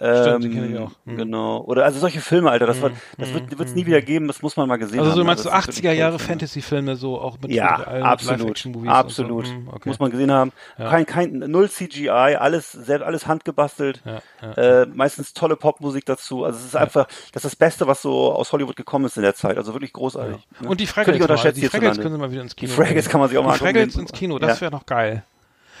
[0.00, 0.92] Stimmt, die kenn ich auch.
[1.04, 1.16] Hm.
[1.16, 1.58] Genau.
[1.64, 4.56] Oder also solche Filme, Alter, das, war, das wird es nie wieder geben, das muss
[4.56, 5.16] man mal gesehen Also haben.
[5.16, 6.18] so du meinst so Das sind 80er wirklich Jahre.
[6.18, 8.90] Fantasy-Filme, so auch mit, Ja, mit allen absolut, Live-Action-Movies.
[8.90, 9.44] absolut.
[9.44, 9.52] Und so.
[9.52, 9.88] Hm, okay.
[9.90, 10.52] Muss man gesehen haben.
[10.78, 10.88] Ja.
[10.88, 14.02] Kein, kein, null CGI, alles, selbst, alles handgebastelt.
[14.06, 14.22] Ja,
[14.56, 14.82] ja.
[14.82, 16.44] Äh, meistens tolle Popmusik dazu.
[16.44, 19.22] Also es ist einfach, das ist das Beste, was so aus Hollywood gekommen ist in
[19.22, 19.58] der Zeit.
[19.58, 20.38] Also wirklich großartig.
[20.60, 20.68] ne?
[20.68, 23.20] Und die Fraggles, mal, die Fraggles können sie mal wieder ins Kino Die Fraggles kann
[23.20, 25.24] man sich auch mal Die Fraggles ins Kino, das wäre noch geil.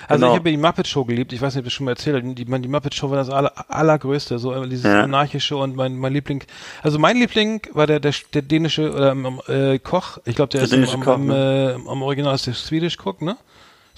[0.08, 0.32] Also Genau.
[0.34, 1.32] ich habe ja die Muppet Show geliebt.
[1.32, 2.34] Ich weiß nicht, ob ich schon mal erzählt habe.
[2.34, 5.02] Die, die Muppet Show war das aller, allergrößte, so äh, dieses Ja.
[5.02, 6.42] anarchische und mein, mein Liebling.
[6.82, 10.18] Also mein Liebling war der der, der dänische oder, ähm, äh, Koch.
[10.24, 13.22] Ich glaube, der, Der ist am, Koch, am, äh, am Original ist der Swedish Cook,
[13.22, 13.36] ne?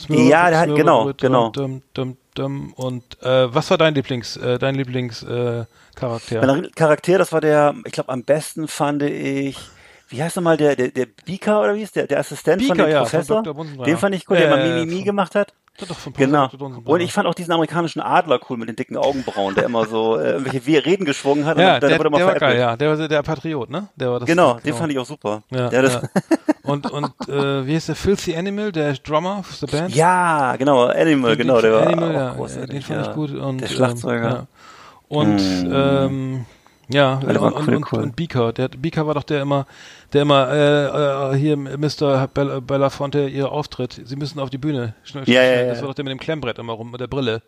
[0.09, 1.47] Ja, der hat- genau, mit, genau.
[1.47, 6.45] Und, dum, dum, dum, und äh, was war dein Lieblings, äh, dein Lieblings äh, Charakter?
[6.47, 9.57] Mein Charakter, das war der, ich glaube, am besten fand ich,
[10.09, 12.89] wie heißt nochmal, der, der, der Beaker oder wie ist der, der Assistent von Beaker,
[12.89, 13.43] dem ja, von Professor?
[13.43, 13.55] Dr.
[13.55, 13.85] Bunsenbrenner.
[13.87, 15.53] den fand ich cool, der Ja, ja, ja, Mimimi von- gemacht hat.
[15.81, 16.49] Ja, doch, von Genau.
[16.85, 20.19] Und ich fand auch diesen amerikanischen Adler cool mit den dicken Augenbrauen, der immer so
[20.19, 21.59] äh, irgendwelche We- Reden geschwungen hat.
[21.59, 22.77] ja, und dann der, wurde immer der war geil, ja.
[22.77, 23.89] Der war der Patriot, ne?
[23.97, 25.43] Der war das, Genau, den fand ich auch super.
[25.51, 26.03] Ja, der ja.
[26.65, 27.97] Und, und äh, wie heißt der?
[27.97, 29.93] Filthy Animal, der Drummer of the Band?
[29.97, 33.33] ja, genau, Animal, genau, der war Animal, ja, den fand ich gut.
[33.33, 34.39] Und, der Schlagzeuger.
[34.41, 34.47] Ähm.
[35.09, 35.73] Und Mm.
[35.75, 36.47] ähm,
[36.93, 39.67] ja, und, und, und, und Beaker, der Beaker war doch der immer,
[40.13, 42.29] der immer äh, äh, hier Mr.
[42.29, 44.01] Bella, Belafonte ihr Auftritt.
[44.05, 44.95] Sie müssen auf die Bühne.
[45.05, 45.57] Schnell, Ja, schnell.
[45.57, 45.69] ja, ja.
[45.69, 47.43] Das war doch der mit dem Klemmbrett immer rum, mit der Brille.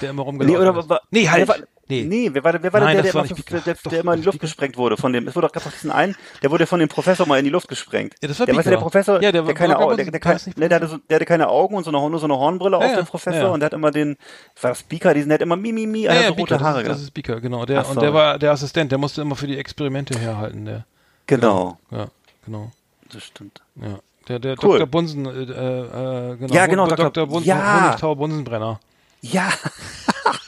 [0.00, 1.02] Der immer Nee, rumgelaufen oder ist.
[1.10, 1.40] nee, halt.
[1.42, 1.56] wer war,
[1.88, 2.02] nee.
[2.04, 2.28] nee.
[2.32, 3.60] wer war, der- wer war Nein, der, der, war der, Beaker.
[3.60, 4.46] der, Doch, der immer in die Luft Beaker.
[4.48, 7.26] gesprengt wurde von dem, es wurde doch, doch diesen einen, der wurde von dem Professor
[7.26, 8.14] mal in die Luft gesprengt.
[8.20, 8.78] Ja, das war der, weißt du, der.
[8.78, 11.24] Professor, Ja, der der keine Augen, der, der, kein, ne, der, hatte so, der hatte
[11.24, 13.48] keine Augen und so eine, nur so eine Hornbrille Ja, auf ja, dem Professor ja.
[13.48, 14.16] und der hat immer den,
[14.60, 16.64] war das Beaker, diesen, der hat immer Mimimi, Ja, er hat ja, so rote Beaker,
[16.64, 17.64] Haare das, ist, das ist Beaker, genau.
[17.64, 20.84] Der, Ach und der war der Assistent, der musste immer für die Experimente herhalten, der.
[21.28, 22.06] Genau, Ja,
[22.44, 22.70] genau.
[23.12, 23.62] das stimmt.
[23.76, 23.98] Ja.
[24.28, 24.78] Der, der Cool.
[24.80, 24.86] Dr.
[24.88, 26.52] Bunsen, äh, äh, genau.
[26.54, 26.88] Ja, genau.
[26.88, 27.10] Dr.
[27.10, 27.26] Dr.
[27.28, 27.84] Bunsen, Ja.
[27.84, 28.80] Honigtau Bunsenbrenner.
[29.22, 29.52] Ja,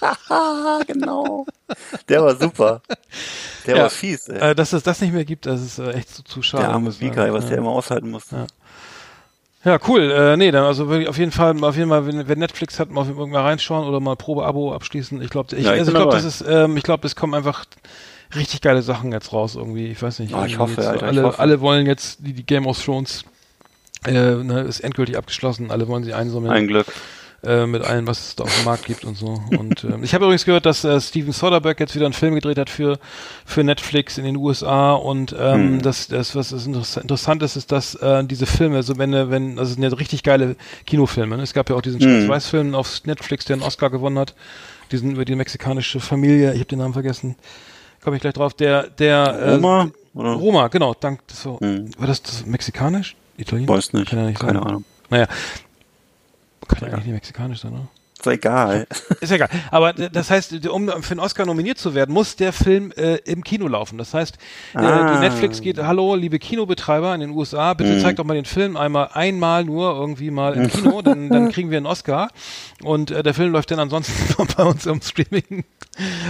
[0.87, 1.46] genau.
[2.09, 2.83] Der war super.
[3.66, 3.83] Der Ja.
[3.85, 4.50] war fies, ey.
[4.50, 6.64] Äh, dass es das nicht mehr gibt, das ist äh, echt zu, zu schade.
[6.64, 7.33] der arme muss ich sagen.
[7.33, 7.50] was ja.
[7.50, 8.46] der immer aushalten musste.
[9.64, 10.11] Ja, cool.
[10.11, 12.90] Äh, nee, dann also wirklich auf jeden Fall, auf jeden Fall, wenn, wenn Netflix hat,
[12.90, 15.20] mal auf irgendwann reinschauen oder mal Probe-Abo abschließen.
[15.20, 17.35] Ich glaube, ich, Ja, ich also ich glaube, das ist, ähm, ich glaube, es kommen
[17.35, 17.64] einfach
[18.35, 19.88] richtig geile Sachen jetzt raus irgendwie.
[19.88, 20.33] Ich weiß nicht.
[20.33, 21.38] Ah, ich hoffe, jetzt, Alter, ich alle, hoffe.
[21.40, 23.24] alle wollen jetzt die, die Game of Thrones
[24.07, 25.70] äh, ne, ist endgültig abgeschlossen.
[25.70, 26.52] Alle wollen sie einsammeln.
[26.52, 26.87] Ein Glück.
[27.44, 29.40] Äh, mit allem, was es da auf dem Markt gibt und so.
[29.57, 32.59] Und äh, ich habe übrigens gehört, dass äh, Steven Soderbergh jetzt wieder einen Film gedreht
[32.59, 32.98] hat für
[33.44, 35.83] für Netflix in den USA und ähm, hm.
[35.83, 39.72] das, das was ist interessant ist, ist, dass äh, diese Filme, so wenn wenn also
[39.74, 41.37] sind ja richtig geile Kinofilme.
[41.37, 41.42] Ne?
[41.42, 42.27] Es gab ja auch diesen hm.
[42.27, 44.35] Schwarz-Weiß-Film auf Netflix, der einen Oscar gewonnen hat,
[44.90, 46.53] diesen über die mexikanische Familie.
[46.55, 47.37] Ich habe den Namen vergessen.
[48.03, 48.55] Komme ich gleich drauf.
[48.55, 50.33] Der der Roma äh, oder?
[50.33, 50.94] Roma, genau.
[50.94, 51.20] Dank.
[51.29, 51.90] So, hm.
[51.98, 53.16] War das, das mexikanisch?
[53.37, 53.68] Italienisch?
[53.68, 54.11] Weiß nicht.
[54.11, 54.66] Kann ja nicht Keine sein.
[54.66, 54.85] Ahnung.
[55.11, 55.27] Naja,
[56.68, 57.88] kann ja eigentlich nicht mexikanisch sein, oder?
[58.18, 58.87] Ist egal.
[59.20, 59.48] Ist egal.
[59.70, 63.44] Aber das heißt, um für einen Oscar nominiert zu werden, muss der Film äh, im
[63.44, 63.96] Kino laufen.
[63.96, 64.38] Das heißt,
[64.74, 65.14] äh, ah.
[65.14, 68.00] die Netflix geht, hallo, liebe Kinobetreiber in den USA, bitte mm.
[68.00, 71.70] zeigt doch mal den Film einmal, einmal nur irgendwie mal im Kino, dann, dann kriegen
[71.70, 72.31] wir einen Oscar.
[72.83, 75.64] Und äh, der Film läuft dann ansonsten bei uns im Streaming.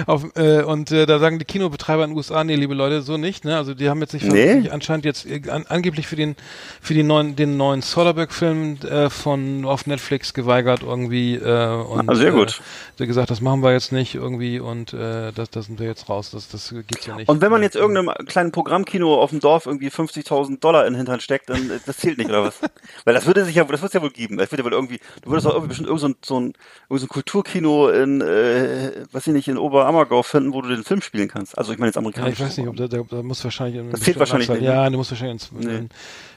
[0.07, 3.17] Auf, äh, und äh, da sagen die Kinobetreiber in den USA, nee, liebe Leute, so
[3.17, 3.47] nicht.
[3.47, 3.57] Ne?
[3.57, 4.69] Also die haben jetzt sich nee.
[4.71, 6.37] anscheinend jetzt äh, an, angeblich für den
[6.81, 11.35] für den neuen den neuen Soderbergh-Film äh, von auf Netflix geweigert irgendwie.
[11.35, 12.61] Äh, und, ah, sehr gut.
[12.99, 16.09] Äh, gesagt, das machen wir jetzt nicht irgendwie und äh, das, das sind wir jetzt
[16.09, 16.31] raus.
[16.31, 17.29] Das, das geht's ja nicht.
[17.29, 20.99] Und wenn man jetzt irgendeinem kleinen Programmkino auf dem Dorf irgendwie 50.000 Dollar in den
[20.99, 22.61] Hintern steckt, dann äh, das zählt nicht oder was?
[23.05, 24.37] Weil das würde sich ja, das wird ja wohl geben.
[24.37, 26.99] Das wird ja wohl irgendwie, du würdest auch irgendwie bestimmt irgend so ein, so ein,
[26.99, 31.01] so ein Kulturkino in, äh, was ich nicht, in Oberammergau finden, wo du den Film
[31.01, 31.57] spielen kannst.
[31.57, 32.39] Also ich meine jetzt amerikanisch.
[32.39, 33.83] Ja, ich weiß nicht, ob da, da, da muss wahrscheinlich.
[33.91, 34.63] Das zählt wahrscheinlich nicht.
[34.63, 35.77] Ja, du musst wahrscheinlich in, nee.
[35.77, 35.89] in,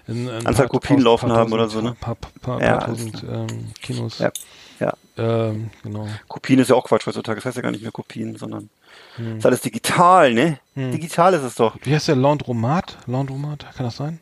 [0.07, 1.95] in, in Anzahl Kopien laufen haben oder so, ne?
[1.99, 3.47] Paar, paar, paar, ja, tausend ähm,
[3.81, 4.19] Kinos.
[4.19, 4.31] Ja.
[4.81, 4.93] Ja.
[5.15, 6.07] Ähm, genau.
[6.27, 7.35] Kopien ist ja auch Quatsch heutzutage.
[7.35, 8.69] Das heißt ja gar nicht mehr Kopien, sondern
[9.15, 9.37] hm.
[9.37, 10.57] ist alles digital, ne?
[10.73, 10.91] Hm.
[10.91, 11.77] Digital ist es doch.
[11.83, 12.97] Wie heißt der Laundromat?
[13.05, 14.19] Laundromat, kann das sein?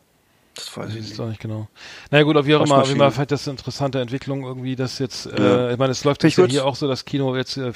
[0.59, 1.19] Das weiß ich nicht.
[1.19, 1.67] nicht genau.
[2.11, 4.99] Na gut, auf wie auch immer, wie immer vielleicht das eine interessante Entwicklung irgendwie, dass
[4.99, 5.67] jetzt, äh, ja.
[5.69, 7.71] äh, ich meine, es läuft jetzt ja hier auch so, das Kino jetzt, äh,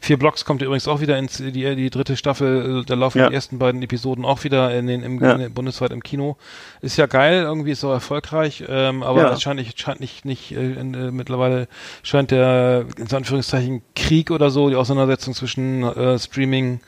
[0.00, 3.28] vier Blocks kommt übrigens auch wieder ins, die, die dritte Staffel, äh, da laufen ja.
[3.28, 6.36] die ersten beiden Episoden auch wieder in den, im, in, bundesweit im Kino.
[6.80, 10.52] Ist ja geil, irgendwie ist auch erfolgreich, ähm, aber es scheint nicht, scheint nicht, nicht,
[10.52, 11.66] äh, in, äh, mittlerweile
[12.02, 16.80] scheint der, in Anführungszeichen, Krieg oder so, die Auseinandersetzung zwischen äh, Streaming,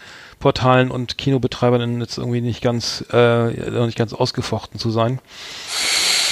[0.42, 3.46] Portalen und Kinobetreibern jetzt irgendwie nicht ganz, äh,
[3.86, 5.20] nicht ganz ausgefochten zu sein.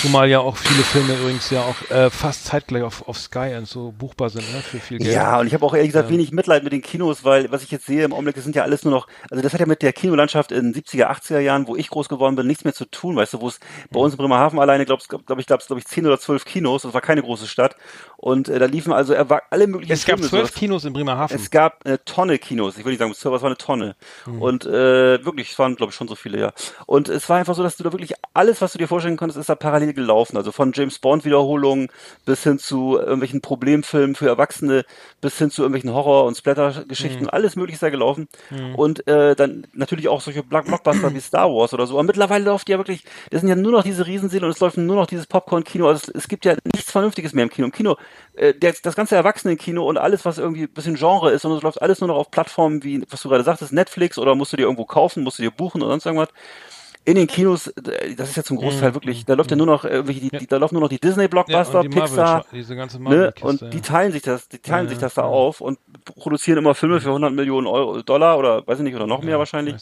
[0.00, 3.68] Zumal ja auch viele Filme übrigens ja auch äh, fast zeitgleich auf, auf Sky und
[3.68, 5.12] so buchbar sind, ne, für viel Geld.
[5.14, 6.14] Ja, und ich habe auch ehrlich gesagt ähm.
[6.14, 8.62] wenig Mitleid mit den Kinos, weil was ich jetzt sehe im Augenblick, das sind ja
[8.62, 11.76] alles nur noch, also das hat ja mit der Kinolandschaft in 70er, 80er Jahren, wo
[11.76, 13.60] ich groß geworden bin, nichts mehr zu tun, weißt du, wo es
[13.90, 16.46] bei uns in Bremerhaven alleine, glaube glaub ich, gab es glaube ich zehn oder zwölf
[16.46, 17.76] Kinos, das war keine große Stadt
[18.16, 21.36] und äh, da liefen also alle möglichen Es gab zwölf Kinos in Bremerhaven.
[21.36, 24.40] Es gab eine Tonne Kinos, ich will nicht sagen, es war eine Tonne mhm.
[24.40, 26.52] und äh, wirklich, es waren glaube ich schon so viele, ja.
[26.86, 29.38] Und es war einfach so, dass du da wirklich alles, was du dir vorstellen konntest,
[29.38, 31.88] ist da parallel gelaufen, also von James Bond Wiederholungen
[32.24, 34.84] bis hin zu irgendwelchen Problemfilmen für Erwachsene,
[35.20, 37.30] bis hin zu irgendwelchen Horror- und Splatter-Geschichten, mhm.
[37.30, 38.28] alles mögliche ist da gelaufen.
[38.50, 38.74] Mhm.
[38.74, 41.94] Und äh, dann natürlich auch solche Blockbuster wie Star Wars oder so.
[41.94, 44.76] Aber mittlerweile läuft ja wirklich, das sind ja nur noch diese Riesenseele und es läuft
[44.76, 45.88] nur noch dieses Popcorn-Kino.
[45.88, 47.66] Also es, es, gibt ja nichts Vernünftiges mehr im Kino.
[47.66, 47.96] Im Kino,
[48.34, 51.62] äh, der, das ganze Erwachsenen-Kino und alles, was irgendwie ein bisschen Genre ist, und es
[51.62, 54.56] läuft alles nur noch auf Plattformen wie, was du gerade sagtest, Netflix oder musst du
[54.56, 56.28] dir irgendwo kaufen, musst du dir buchen oder sonst irgendwas
[57.10, 57.72] in den Kinos,
[58.16, 58.94] das ist ja zum Großteil mhm.
[58.94, 61.78] wirklich, da läuft ja nur noch irgendwelche, die, die, da laufen nur noch die Disney-Blockbuster,
[61.78, 63.34] ja, die Pixar, diese ganze ne?
[63.40, 66.74] und die teilen sich das, die teilen ja, sich das da auf und produzieren immer
[66.74, 69.76] Filme für 100 Millionen Euro, Dollar oder weiß ich nicht oder noch mehr wahrscheinlich.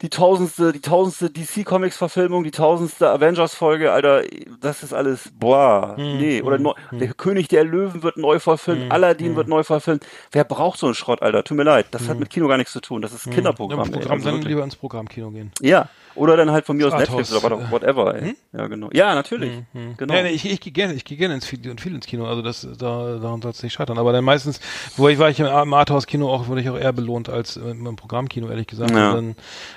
[0.00, 4.22] Die tausendste, die tausendste DC Comics Verfilmung, die tausendste Avengers Folge, Alter,
[4.60, 6.18] das ist alles boah, mhm.
[6.18, 6.98] nee, oder neu, mhm.
[6.98, 8.90] der König der Löwen wird neu verfilmt.
[8.90, 10.04] Aladdin wird neu verfilmt.
[10.32, 11.44] Wer braucht so einen Schrott, Alter?
[11.44, 13.78] Tut mir leid, das hat mit Kino gar nichts zu tun, das ist Kinderprogramm.
[13.78, 15.52] Ja, Programm, ey, also dann lieber ins Programmkino gehen.
[15.60, 15.88] Ja.
[16.14, 18.20] Oder dann halt von mir aus Netflix oder whatever, ey.
[18.20, 18.36] Hm?
[18.52, 18.90] Ja, genau.
[18.92, 19.52] Ja, natürlich.
[19.52, 19.96] Hm, hm.
[19.96, 20.14] Genau.
[20.14, 22.26] Ja, nee, ich, ich gehe gerne, ich gehe gerne ins viel, und viel ins Kino,
[22.26, 23.98] also das da daran soll es nicht scheitern.
[23.98, 24.60] Aber dann meistens,
[24.96, 27.86] wo ich war ich im, im Arthouse-Kino auch, wurde ich auch eher belohnt als im,
[27.86, 28.90] im Programmkino, ehrlich gesagt.
[28.90, 29.14] Ja.
[29.14, 29.34] Dann, äh,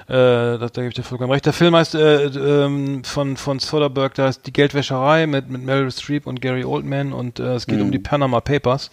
[0.07, 1.45] da, da gebe ich dir vollkommen recht.
[1.45, 5.91] Der Film heißt äh, ähm, von von Soderbergh, da ist die Geldwäscherei mit mit Meryl
[5.91, 7.85] Streep und Gary Oldman und äh, es geht mhm.
[7.85, 8.91] um die Panama Papers.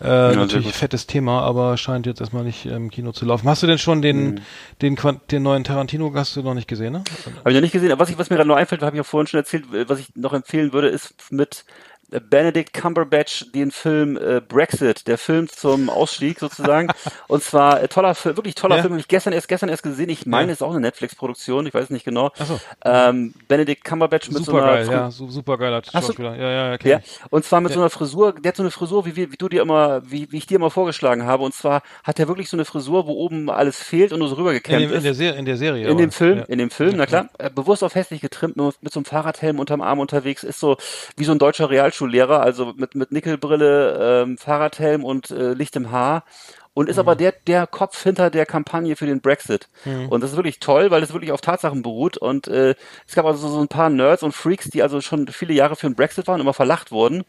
[0.00, 3.48] Äh, ja, natürlich ein fettes Thema, aber scheint jetzt erstmal nicht im Kino zu laufen.
[3.48, 4.40] Hast du denn schon den, mhm.
[4.80, 4.96] den,
[5.30, 7.04] den neuen Tarantino hast du noch nicht gesehen, ne?
[7.40, 7.92] Habe ich noch nicht gesehen.
[7.92, 10.00] Aber was, ich, was mir gerade noch einfällt, habe ich ja vorhin schon erzählt, was
[10.00, 11.64] ich noch empfehlen würde, ist mit
[12.10, 16.88] Benedict Cumberbatch den Film äh, Brexit, der Film zum Ausstieg sozusagen.
[17.28, 18.82] und zwar äh, toller Film, wirklich toller ja.
[18.82, 18.94] Film.
[18.94, 20.08] Habe ich gestern erst gestern erst gesehen.
[20.08, 20.52] Ich meine, ja.
[20.52, 21.66] ist auch eine Netflix-Produktion.
[21.66, 22.30] Ich weiß nicht genau.
[22.38, 22.60] Ach so.
[22.84, 26.36] ähm, Benedict Cumberbatch mit super so einer geil, ja, super geiler Schauspieler.
[26.36, 26.90] Ja, ja, okay.
[26.90, 27.00] ja.
[27.30, 27.74] Und zwar mit ja.
[27.74, 28.32] so einer Frisur.
[28.32, 30.56] Der hat so eine Frisur, wie, wie, wie du dir immer, wie, wie ich dir
[30.56, 31.44] immer vorgeschlagen habe.
[31.44, 34.36] Und zwar hat er wirklich so eine Frisur, wo oben alles fehlt und nur so
[34.36, 35.20] rübergekämmt in, in ist.
[35.20, 35.88] Der in der Serie.
[35.88, 37.28] In dem Film, in dem Film, na klar.
[37.38, 40.76] Äh, bewusst auf hässlich getrimmt, mit, mit so einem Fahrradhelm unterm Arm unterwegs, ist so
[41.16, 41.70] wie so ein deutscher
[42.00, 42.40] Realschullehrer.
[42.40, 46.24] Also mit, mit Nickelbrille, ähm, Fahrradhelm und äh, lichtem Haar
[46.72, 47.00] und ist mhm.
[47.00, 49.68] aber der, der Kopf hinter der Kampagne für den Brexit.
[49.84, 50.08] Mhm.
[50.08, 52.16] Und das ist wirklich toll, weil es wirklich auf Tatsachen beruht.
[52.16, 52.74] Und äh,
[53.06, 55.88] es gab also so ein paar Nerds und Freaks, die also schon viele Jahre für
[55.88, 57.24] den Brexit waren, immer verlacht wurden.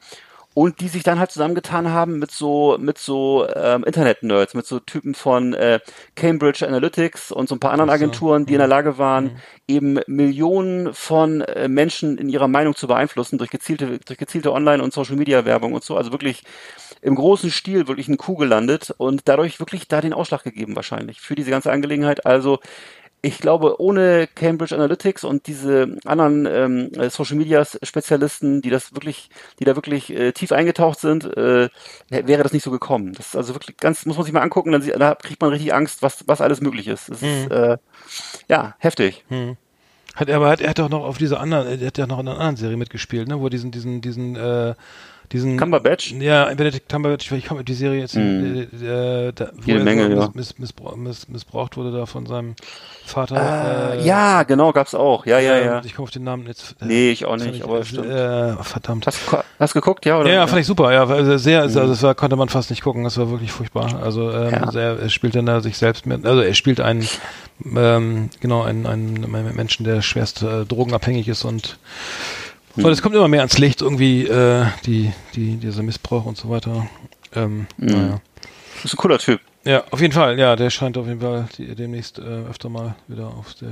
[0.53, 4.79] Und die sich dann halt zusammengetan haben mit so mit so ähm, Internet-Nerds, mit so
[4.79, 5.79] Typen von äh,
[6.15, 9.31] Cambridge Analytics und so ein paar anderen Agenturen, die in der Lage waren, mhm.
[9.67, 14.83] eben Millionen von äh, Menschen in ihrer Meinung zu beeinflussen durch gezielte durch gezielte Online-
[14.83, 15.95] und Social-Media-Werbung und so.
[15.95, 16.43] Also wirklich
[17.01, 21.21] im großen Stil wirklich ein Coup gelandet und dadurch wirklich da den Ausschlag gegeben wahrscheinlich
[21.21, 22.25] für diese ganze Angelegenheit.
[22.25, 22.59] Also
[23.23, 29.29] ich glaube, ohne Cambridge Analytics und diese anderen ähm, Social Media Spezialisten, die das wirklich,
[29.59, 31.69] die da wirklich äh, tief eingetaucht sind, äh,
[32.09, 33.13] wäre das nicht so gekommen.
[33.13, 35.73] Das ist also wirklich ganz, muss man sich mal angucken, dann da kriegt man richtig
[35.73, 37.09] Angst, was, was alles möglich ist.
[37.09, 37.27] Das mhm.
[37.27, 37.77] ist äh,
[38.47, 39.23] ja heftig.
[39.29, 39.57] Mhm.
[40.15, 42.19] Hat er aber hat, er hat doch noch auf dieser anderen, er hat ja noch
[42.19, 44.73] in einer anderen Serie mitgespielt, ne, wo diesen, diesen, diesen äh,
[45.31, 46.11] diesen Cumberbatch?
[46.11, 48.19] Ja, Benedict Cumberbatch, ich komme die Serie jetzt, mm.
[48.19, 52.55] äh, da, wo Jede Menge, miss, miss, missbrauch, miss, missbraucht wurde da von seinem
[53.05, 53.35] Vater.
[53.95, 55.25] Äh, äh, ja, genau, gab's auch.
[55.25, 55.81] Ja, ja, ja.
[55.83, 56.75] Ich komme auf den Namen jetzt.
[56.81, 58.07] Äh, nee, ich auch nicht, ich, aber äh, stimmt.
[58.07, 59.07] Äh, verdammt.
[59.07, 59.19] Hast,
[59.59, 60.19] hast geguckt, ja?
[60.19, 60.29] Oder?
[60.29, 61.05] Ja, ja, fand ich super, ja.
[61.05, 64.01] Also sehr, also, das war, konnte man fast nicht gucken, das war wirklich furchtbar.
[64.01, 64.71] Also, ähm, ja.
[64.71, 67.07] sehr, er spielt dann da sich selbst mit, also er spielt einen,
[67.75, 71.77] ähm, genau, einen, einen, einen Menschen, der schwerst äh, drogenabhängig ist und
[72.75, 72.85] hm.
[72.85, 76.49] Und es kommt immer mehr ans Licht, irgendwie, äh, die, die, dieser Missbrauch und so
[76.49, 76.87] weiter.
[77.33, 77.85] Ähm, hm.
[77.87, 78.21] naja.
[78.75, 79.41] Das ist ein cooler Typ.
[79.63, 82.95] Ja, auf jeden Fall, ja, der scheint auf jeden Fall die, demnächst äh, öfter mal
[83.07, 83.69] wieder auf der.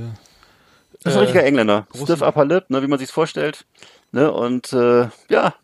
[1.02, 1.86] Das ist ein richtiger Engländer.
[1.94, 3.64] Stiff Upper Lip, ne, wie man sich's vorstellt.
[4.12, 5.54] Ne, und äh, ja,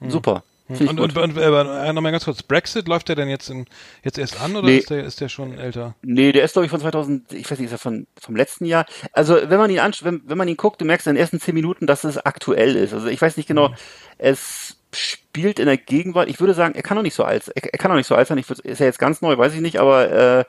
[0.00, 0.10] hm.
[0.10, 0.42] super.
[0.66, 3.66] Und, und, und äh, nochmal ganz kurz, Brexit, läuft der denn jetzt, in,
[4.02, 4.78] jetzt erst an oder nee.
[4.78, 5.94] ist, der, ist der schon älter?
[6.00, 8.64] Nee, der ist glaube ich von 2000, ich weiß nicht, ist er von, vom letzten
[8.64, 8.86] Jahr.
[9.12, 11.38] Also wenn man ihn anschaut, wenn, wenn man ihn guckt, du merkst in den ersten
[11.38, 12.94] zehn Minuten, dass es aktuell ist.
[12.94, 13.74] Also ich weiß nicht genau, mhm.
[14.16, 16.30] es spielt in der Gegenwart.
[16.30, 18.14] Ich würde sagen, er kann doch nicht so alt, er, er kann doch nicht so
[18.14, 18.38] alt sein.
[18.38, 20.44] Ich würde, ist er jetzt ganz neu, weiß ich nicht, aber äh,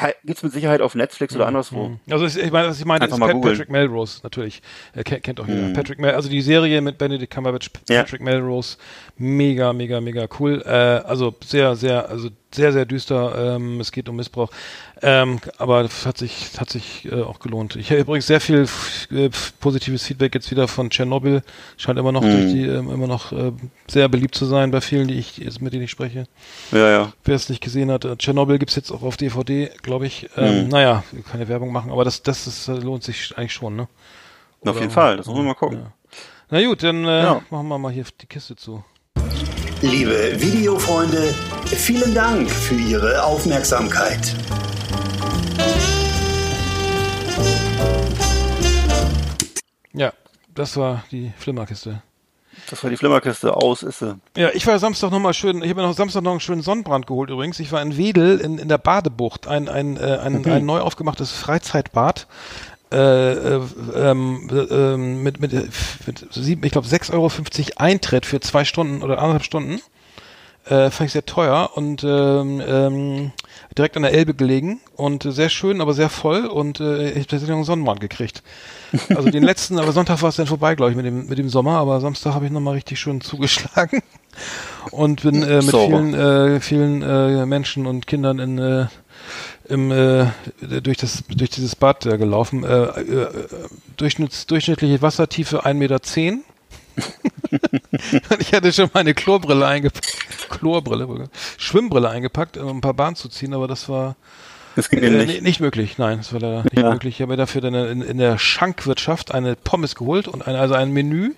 [0.00, 1.48] ja, gibt's mit Sicherheit auf Netflix oder mhm.
[1.48, 1.88] anderswo.
[1.88, 1.98] Mhm.
[2.10, 4.62] Also ich meine, was ich meine, ist Pat, Patrick Melrose natürlich.
[4.92, 5.62] Er kennt, kennt auch jeder.
[5.62, 5.72] Mhm.
[5.72, 8.24] Patrick Mel also die Serie mit Benedict Cumberbatch, Patrick ja.
[8.24, 8.76] Melrose,
[9.16, 10.62] mega, mega, mega cool.
[10.64, 13.56] Äh, also sehr, sehr, also sehr, sehr düster.
[13.56, 14.50] Ähm, es geht um Missbrauch.
[15.02, 17.76] Ähm, aber es hat sich, hat sich äh, auch gelohnt.
[17.76, 18.66] Ich habe übrigens sehr viel
[19.10, 19.30] äh,
[19.60, 21.42] positives Feedback jetzt wieder von Tschernobyl.
[21.76, 22.30] Scheint immer noch mhm.
[22.30, 23.52] durch die, äh, immer noch äh,
[23.86, 26.24] sehr beliebt zu sein bei vielen, die ich, mit denen ich spreche.
[26.72, 27.12] Ja, ja.
[27.24, 30.28] Wer es nicht gesehen hat, äh, Tschernobyl gibt's jetzt auch auf DVD, glaube ich.
[30.36, 30.68] Ähm, mhm.
[30.68, 33.88] Naja, keine Werbung machen, aber das, das ist, äh, lohnt sich eigentlich schon, ne?
[34.60, 35.78] Oder, auf jeden Fall, das müssen wir mal gucken.
[35.78, 35.92] Ja.
[36.50, 37.42] Na gut, dann äh, ja.
[37.50, 38.84] machen wir mal hier die Kiste zu.
[39.80, 41.34] Liebe Videofreunde,
[41.66, 44.34] vielen Dank für Ihre Aufmerksamkeit.
[49.94, 50.12] Ja,
[50.54, 52.02] das war die Flimmerkiste.
[52.70, 54.16] Das war die Flimmerkiste, aus ist sie.
[54.36, 57.06] Ja, ich war Samstag nochmal schön, ich habe mir noch Samstag noch einen schönen Sonnenbrand
[57.06, 57.58] geholt übrigens.
[57.60, 60.50] Ich war in Wedel in, in der Badebucht, ein, ein, äh, ein, mhm.
[60.50, 62.26] ein neu aufgemachtes Freizeitbad
[62.90, 63.60] äh, äh,
[63.96, 65.52] ähm, äh, mit, mit,
[66.06, 67.30] mit sieben, ich glaube 6,50 Euro
[67.76, 69.80] Eintritt für zwei Stunden oder anderthalb Stunden.
[70.64, 73.32] Äh, fand ich sehr teuer und ähm, ähm,
[73.78, 77.14] direkt an der Elbe gelegen und äh, sehr schön, aber sehr voll und äh, ich
[77.14, 78.42] habe tatsächlich noch einen Sonnenbrand gekriegt.
[79.10, 81.50] Also den letzten, aber Sonntag war es dann vorbei, glaube ich, mit dem, mit dem
[81.50, 84.02] Sommer, aber Samstag habe ich nochmal richtig schön zugeschlagen
[84.90, 85.98] und bin äh, mit Sauber.
[85.98, 88.86] vielen, äh, vielen äh, Menschen und Kindern in äh,
[89.68, 90.26] im, äh,
[90.60, 92.64] durch, das, durch dieses Bad äh, gelaufen.
[92.64, 93.28] Äh, äh,
[93.96, 95.98] Durchschnitts, durchschnittliche Wassertiefe 1,10 Meter.
[98.38, 103.54] Ich hatte schon meine Chlorbrille eingepackt, Chlorbrille, Schwimmbrille eingepackt, um ein paar Bahnen zu ziehen,
[103.54, 104.16] aber das war
[104.76, 105.42] das ging äh, nicht.
[105.42, 105.98] nicht möglich.
[105.98, 106.90] Nein, das war leider nicht ja.
[106.90, 107.16] möglich.
[107.16, 110.74] Ich habe mir dafür dann in, in der Schankwirtschaft eine Pommes geholt und ein, also
[110.74, 111.32] ein Menü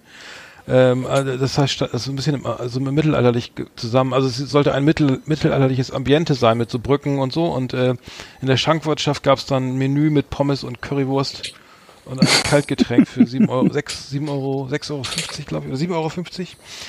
[0.68, 4.12] ähm, also das heißt, das ist ein bisschen also mittelalterlich zusammen.
[4.12, 7.46] Also es sollte ein mittel, mittelalterliches Ambiente sein mit so Brücken und so.
[7.46, 7.94] Und äh,
[8.40, 11.54] in der Schankwirtschaft gab es dann ein Menü mit Pommes und Currywurst
[12.04, 15.02] und ein Kaltgetränk für 7 Euro, 6, 7 Euro, 6,50 Euro,
[15.46, 16.46] glaube ich, oder 7,50 Euro.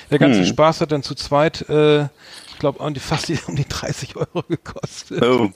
[0.10, 0.46] Der ganze hm.
[0.46, 5.24] Spaß hat dann zu zweit, äh, ich glaube, fast um die 30 Euro gekostet.
[5.24, 5.50] Oh.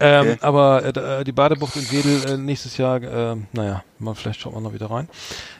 [0.00, 0.38] Ähm, okay.
[0.40, 4.62] Aber äh, die Badebucht in Wedel äh, nächstes Jahr, äh, naja, mal vielleicht schaut man
[4.62, 5.08] noch wieder rein.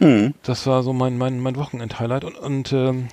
[0.00, 0.34] Mhm.
[0.42, 3.08] Das war so mein mein mein Wochenend-Highlight und, und ähm,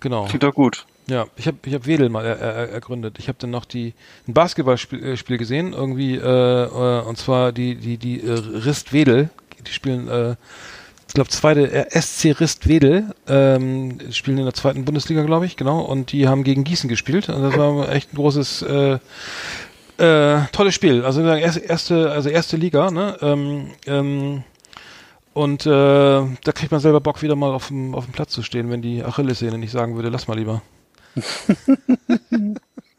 [0.00, 0.24] genau.
[0.24, 0.86] Klingt doch gut.
[1.08, 3.18] Ja, ich habe ich hab Wedel mal er, er, ergründet.
[3.18, 3.92] Ich habe dann noch die
[4.28, 9.30] ein Basketballspiel äh, gesehen, irgendwie äh, äh, und zwar die die die äh, Rist Wedel,
[9.66, 10.36] die spielen äh,
[11.08, 15.56] ich glaube zweite äh, SC Rist Wedel, ähm, spielen in der zweiten Bundesliga, glaube ich,
[15.56, 18.98] genau, und die haben gegen Gießen gespielt und das war echt ein großes äh,
[19.98, 21.04] äh, tolles Spiel.
[21.04, 23.16] Also erste, also erste Liga, ne?
[23.20, 24.44] Ähm, ähm,
[25.34, 28.42] und äh, da kriegt man selber Bock, wieder mal auf dem, auf dem Platz zu
[28.42, 30.62] stehen, wenn die Achillessehne nicht sagen würde, lass mal lieber.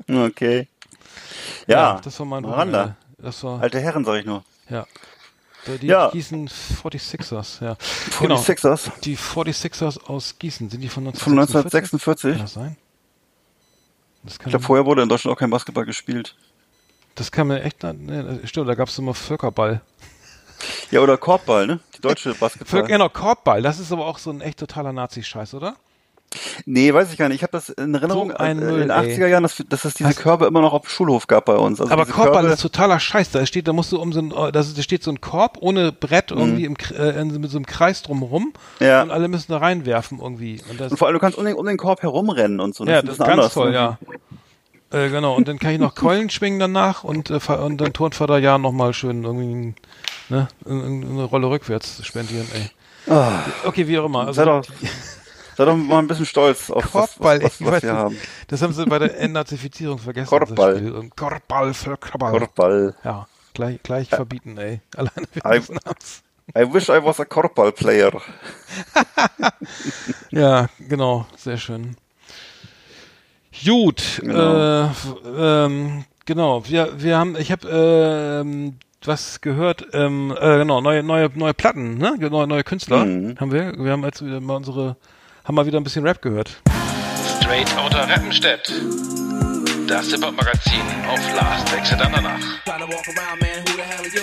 [0.09, 0.67] okay.
[1.67, 2.95] Ja, ja, das war mein Miranda.
[3.17, 4.43] Das war, Alte Herren, sag ich nur.
[4.69, 4.85] Ja.
[5.81, 6.09] Die Ja.
[6.09, 7.73] Gießen 46ers, ja.
[7.73, 8.93] 46ers Genau.
[9.03, 11.93] Die 46ers aus Gießen, sind die von von 1946?
[11.93, 12.31] 1946.
[12.33, 12.77] Kann das sein?
[14.23, 16.35] Das kann, Ich glaube, vorher wurde in Deutschland auch kein Basketball gespielt.
[17.15, 19.81] das kann mir echt, ne, stimmt, da gab es immer Völkerball.
[20.91, 21.79] Ja, oder Korbball, ne?
[21.95, 22.67] Die deutsche Basketball.
[22.67, 25.75] Völker, genau, Korbball, das ist aber auch so ein echt totaler Nazi-Scheiß, oder?
[26.65, 27.37] Nee, weiß ich gar nicht.
[27.37, 29.15] Ich habe das in Erinnerung So ein äh, in den ey.
[29.17, 31.55] 80er Jahren, dass, dass es diese Hast- Körbe immer noch auf dem Schulhof gab bei
[31.55, 31.79] uns.
[31.79, 33.31] Also aber Korbball Körbe, ist totaler Scheiß.
[33.31, 35.91] Da steht, da musst du um so ein, äh, da steht so ein Korb ohne
[35.91, 38.85] Brett irgendwie im, K- äh, mit so einem Kreis drumherum Mhm.
[38.85, 39.01] Ja.
[39.03, 40.61] und alle müssen da reinwerfen irgendwie.
[40.69, 42.85] Und das, Und vor allem, du kannst um den, um den Korb herumrennen und so.
[42.85, 43.97] ja, ist das ist ganz bisschen toll, anders,
[44.91, 44.99] ja.
[44.99, 48.37] Äh, genau, und dann kann ich noch Keulen schwingen danach und, äh, und dann Turnvater
[48.37, 49.73] ja nochmal schön irgendwie
[50.29, 52.69] ne, in- in- eine Rolle rückwärts spendieren, ey.
[53.11, 54.19] Ah, Okay, wie auch immer.
[54.27, 54.61] Also sei, doch,
[55.57, 58.17] sei doch mal ein bisschen stolz auf Korbball, was, was, was, weiß wir haben.
[58.47, 60.29] Das haben sie bei der Entnazifizierung vergessen.
[60.29, 60.81] Korbball.
[60.81, 62.31] das Korbball, Völkerball.
[62.31, 62.95] Korbball.
[63.03, 64.81] Ja, gleich, gleich verbieten, ey.
[64.95, 65.45] Alleine wir
[66.57, 68.11] I- wish I was a Korbball player.
[70.31, 71.95] Ja, genau, sehr schön.
[73.63, 74.85] Gut, Genau.
[74.85, 74.89] Äh,
[75.37, 76.67] ähm, genau.
[76.67, 77.69] Wir, wir haben, ich habe
[78.43, 82.15] ähm, was gehört, ähm, äh, genau, neue, neue, neue Platten, ne?
[82.19, 83.39] Neue, neue Künstler Mhm.
[83.39, 83.73] haben wir.
[83.77, 84.97] Wir haben jetzt wieder mal unsere,
[85.43, 86.61] haben mal wieder ein bisschen Rap gehört.
[87.39, 88.71] Straight Outta Rappenstedt.
[89.87, 92.39] Das Hip-Hop-Magazin auf Last Exit Andernach.
[94.13, 94.21] You?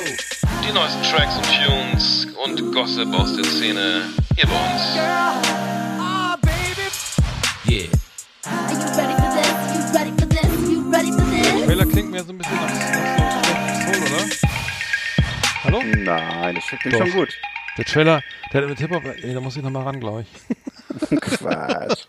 [0.67, 4.03] Die neuesten Tracks und Tunes und Gossip aus der Szene
[4.37, 4.83] hier bei uns.
[4.99, 6.37] Ah.
[7.69, 7.89] Yeah.
[11.67, 14.25] Trailer klingt mir so ein bisschen nach, nach so Soul, oder?
[15.65, 15.83] Hallo?
[15.83, 17.29] Nein, das klingt schon gut.
[17.77, 20.57] Der Trailer, der hat mit Hip-Hop, da muss ich nochmal ran, glaube ich.
[21.21, 22.07] Quatsch.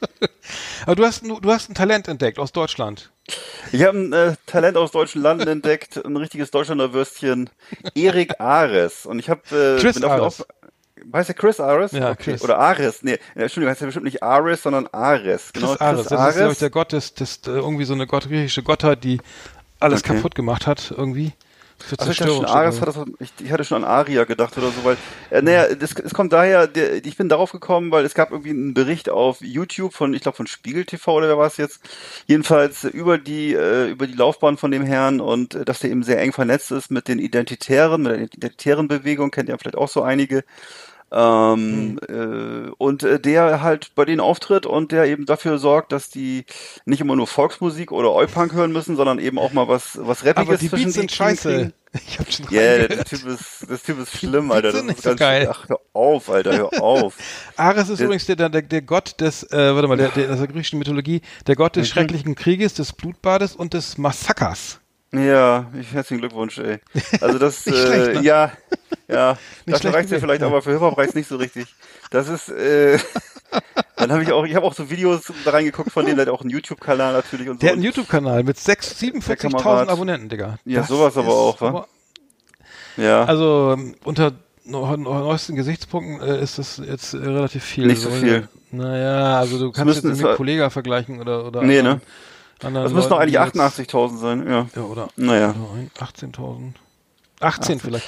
[0.86, 3.12] Aber du hast, ein- du hast ein Talent entdeckt aus Deutschland.
[3.72, 7.50] Ich habe ein äh, Talent aus deutschen Landen entdeckt, ein richtiges Deutschlander Würstchen,
[7.96, 9.06] Erik Ares.
[9.06, 10.22] Und ich habe äh, Chris Ares.
[10.42, 10.46] auf-
[11.14, 11.94] Heißt der Chris Ares?
[11.94, 12.32] Ja, okay.
[12.32, 12.44] Chris.
[12.44, 13.02] Oder Ares.
[13.02, 15.52] Nee, äh, Entschuldigung, heißt er bestimmt nicht Ares, sondern Ares.
[15.54, 18.06] Genau, Chris Ares, das ist, glaube ich, der Gott des, des, äh, irgendwie so eine
[18.06, 19.20] gott, griechische Gottheit, die
[19.80, 20.16] alles Okay.
[20.16, 21.34] kaputt gemacht hat, irgendwie.
[21.82, 22.46] Für Also ich, hatte schon.
[22.46, 24.98] Ares, das, ich, ich hatte schon an Aria gedacht oder so, weil,
[25.30, 28.52] äh, naja, das, es kommt daher, der, ich bin darauf gekommen, weil es gab irgendwie
[28.52, 31.82] einen Bericht auf YouTube von, ich glaube von Spiegel TV oder wer war es jetzt,
[32.28, 36.04] jedenfalls über die, äh, über die Laufbahn von dem Herrn und äh, dass der eben
[36.04, 39.90] sehr eng vernetzt ist mit den Identitären, mit der identitären Bewegung, kennt ja vielleicht auch
[39.90, 40.44] so einige.
[41.14, 46.10] Ähm, äh, und äh, der halt bei denen auftritt und der eben dafür sorgt, dass
[46.10, 46.46] die
[46.86, 50.48] nicht immer nur Volksmusik oder Oi-Punk hören müssen, sondern eben auch mal was, was Rappiges
[50.48, 51.74] Aber die zwischen Beats sind scheiße.
[52.08, 54.72] Ich hab schon Ja, yeah, der, Typ ist, der Typ ist schlimm, Alter.
[54.72, 55.50] Das ist nicht so ganz geil.
[55.52, 57.18] Ach, hör auf, Alter, hör auf.
[57.58, 60.48] Ares ist Der- übrigens der, der, der Gott des, äh, warte mal, der, der, der
[60.48, 61.82] griechischen Mythologie, der Gott Mhm.
[61.82, 64.80] des schrecklichen Krieges, des Blutbades und des Massakers.
[65.12, 66.80] Ja, ich, herzlichen Glückwunsch, ey.
[67.20, 68.26] Also das, Nicht äh, schlecht, ne?
[68.26, 68.54] ja,
[69.12, 71.68] ja, Nicht schlecht reicht's ja vielleicht, aber für Hip-Hop reicht's nicht so richtig.
[72.10, 72.98] Das ist, äh,
[73.98, 76.34] dann habe ich auch, ich habe auch so Videos da reingeguckt von dem, der hat
[76.34, 77.60] auch einen YouTube-Kanal natürlich und so.
[77.60, 79.90] Der hat einen YouTube-Kanal mit sechs- Der 47.000 Kamerad.
[79.90, 80.58] Abonnenten, Digga.
[80.66, 81.88] Ja, sowas aber auch, wa?
[82.98, 84.34] ja, Also unter
[84.66, 87.88] neu- neuesten Gesichtspunkten äh, ist das jetzt äh, relativ viel.
[87.88, 88.48] Nicht so viel.
[88.72, 92.02] Naja, also du kannst jetzt mit Kollega vergleichen oder oder Nee, anderen, ne?
[92.64, 94.68] anderen das müssen doch eigentlich die jetzt- 88.000 sein, ja.
[94.76, 95.50] Ja, oder Naja.
[95.50, 96.74] oder ein- 18.000.
[97.42, 98.08] 18 vielleicht.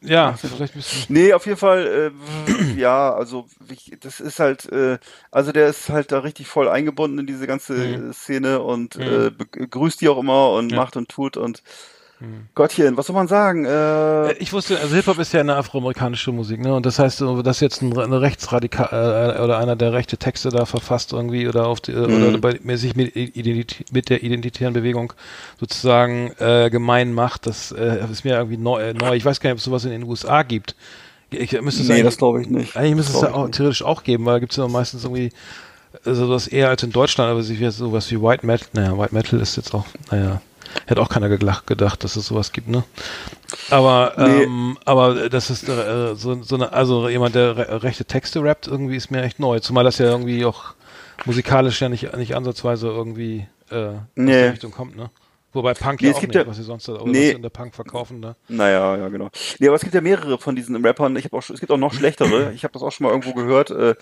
[0.00, 1.04] Ja, vielleicht ein bisschen.
[1.08, 2.12] Nee, auf jeden Fall,
[2.46, 4.98] äh, ja, also ich, das ist halt, äh,
[5.30, 8.12] also der ist halt da richtig voll eingebunden in diese ganze Mhm.
[8.12, 10.76] Szene und äh, begrüßt die auch immer und Ja.
[10.76, 11.62] macht und tut und
[12.54, 13.64] Gottchen, was soll man sagen?
[13.64, 16.74] Äh, Äh, Ich wusste, also Hip-Hop ist ja eine afroamerikanische Musik, ne?
[16.74, 20.48] Und das heißt, äh, dass jetzt ein, eine Rechtsradikal äh, oder einer, der rechte Texte
[20.48, 22.26] da verfasst irgendwie oder auf die, Mhm.
[22.28, 23.14] oder bei, sich mit,
[23.92, 25.12] mit der identitären Bewegung
[25.60, 29.14] sozusagen äh, gemein macht, das äh, ist mir irgendwie neu, äh, neu.
[29.14, 30.74] Ich weiß gar nicht, ob es sowas in den USA gibt.
[31.30, 32.76] Ich müsste es nee, das glaube ich nicht.
[32.76, 33.56] Eigentlich müsste es ja ich auch nicht.
[33.56, 35.30] theoretisch auch geben, weil da gibt es ja meistens irgendwie
[36.04, 39.38] das eher als in Deutschland, aber sich jetzt sowas wie White Metal, naja, White Metal
[39.40, 40.40] ist jetzt auch, naja,
[40.86, 42.84] hätte auch keiner gedacht, dass es sowas gibt, ne?
[43.70, 44.42] Aber, Nee.
[44.44, 48.66] ähm, aber das ist äh, so, so eine, also jemand, der re rechte Texte rappt,
[48.66, 50.74] irgendwie ist mir echt neu, zumal das ja irgendwie auch
[51.24, 54.32] musikalisch ja nicht, nicht ansatzweise irgendwie äh, aus Nee.
[54.32, 55.10] der Richtung kommt, ne?
[55.54, 57.28] Wobei Punk Nee, ja auch nicht, ja- was sie sonst oder Nee.
[57.30, 58.36] was in der Punk verkaufen, ne?
[58.48, 59.30] Naja, ja, genau.
[59.58, 61.16] Nee, aber es gibt ja mehrere von diesen Rappern.
[61.16, 62.52] Ich habe auch es gibt auch noch schlechtere.
[62.54, 63.70] Ich habe das auch schon mal irgendwo gehört.
[63.70, 63.94] Äh,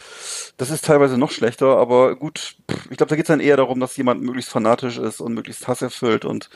[0.57, 2.57] das ist teilweise noch schlechter, aber gut,
[2.91, 5.69] ich glaube, da geht es dann eher darum, dass jemand möglichst fanatisch ist und möglichst
[5.69, 6.51] hasserfüllt und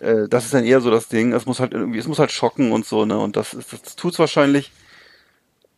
[0.00, 1.32] äh, das ist dann eher so das Ding.
[1.32, 3.18] Es muss halt irgendwie, es muss halt schocken und so, ne?
[3.18, 4.72] Und das ist, das tut's wahrscheinlich.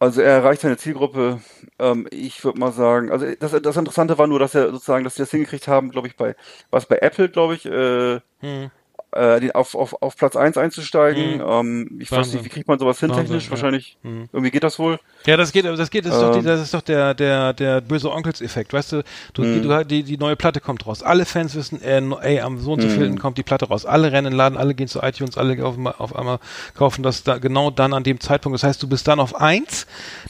[0.01, 1.41] Also er erreicht seine Zielgruppe.
[1.79, 5.17] Ähm, ich würde mal sagen, also das, das Interessante war nur, dass er sozusagen, dass
[5.17, 6.37] sie das hingekriegt haben, glaube ich, bei
[6.71, 8.71] was bei Apple, glaube ich, äh, Hm.
[9.13, 11.37] Äh, auf, auf, auf Platz 1 einzusteigen.
[11.39, 11.43] Mhm.
[11.49, 12.35] Ähm, ich weiß Wahnsinn.
[12.37, 13.45] nicht, wie kriegt man sowas hin Wahnsinn, technisch?
[13.47, 13.51] ja.
[13.53, 14.29] Wahrscheinlich, Mhm.
[14.33, 14.99] irgendwie geht das wohl.
[15.27, 16.45] Ja, das geht, das geht, das ist doch, die, Ähm.
[16.45, 19.03] das ist doch der, der, der böse Onkels-Effekt, weißt du?
[19.33, 19.53] Du, Mhm.
[19.55, 21.03] die, du, die, die neue Platte kommt raus.
[21.03, 22.93] Alle Fans wissen, äh, ey, am so und so Mhm.
[22.93, 23.85] vielen kommt die Platte raus.
[23.87, 26.39] Alle rennen in den Laden, alle gehen zu iTunes, alle auf, auf einmal
[26.75, 28.55] kaufen das da, genau dann an dem Zeitpunkt.
[28.55, 29.87] Das heißt, du bist dann auf 1,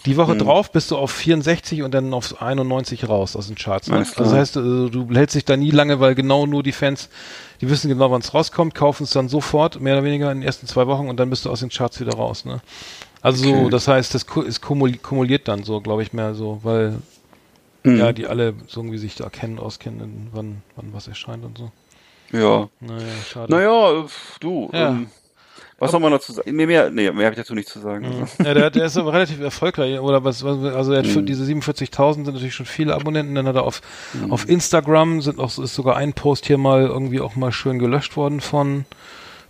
[0.07, 0.39] die Woche Mhm.
[0.39, 3.89] drauf bist du auf 64 und dann auf 91 raus aus den Charts.
[3.89, 4.07] Ne?
[4.17, 7.09] Das heißt, äh, du hältst dich da nie lange, weil genau nur die Fans,
[7.61, 10.47] die wissen genau, wann es rauskommt, kaufen es dann sofort, mehr oder weniger in den
[10.47, 12.45] ersten zwei Wochen und dann bist du aus den Charts wieder raus.
[12.45, 12.61] Ne?
[13.21, 13.71] Also so, Okay.
[13.71, 16.99] das heißt, das ist kumul- kumuliert dann so, glaube ich, mehr so, weil
[17.85, 17.97] Mhm.
[17.99, 21.71] ja die alle so irgendwie sich da kennen, auskennen, wann, wann was erscheint und so.
[22.33, 22.69] Ja.
[22.81, 23.53] Naja, schade.
[23.53, 24.05] Naja,
[24.41, 24.69] du.
[24.73, 24.89] Ja.
[24.91, 25.09] Ähm,
[25.79, 26.55] was soll man dazu sagen?
[26.57, 28.05] Mehr, mehr, nee, mehr habe ich dazu nicht zu sagen.
[28.05, 28.43] Also.
[28.43, 31.11] Ja, der, der ist aber relativ erfolgreich, oder was, also er hat Mhm.
[31.11, 33.81] für diese 47.000 sind natürlich schon viele Abonnenten, dann hat er auf,
[34.29, 38.17] auf Instagram sind auch, ist sogar ein Post hier mal irgendwie auch mal schön gelöscht
[38.17, 38.85] worden von,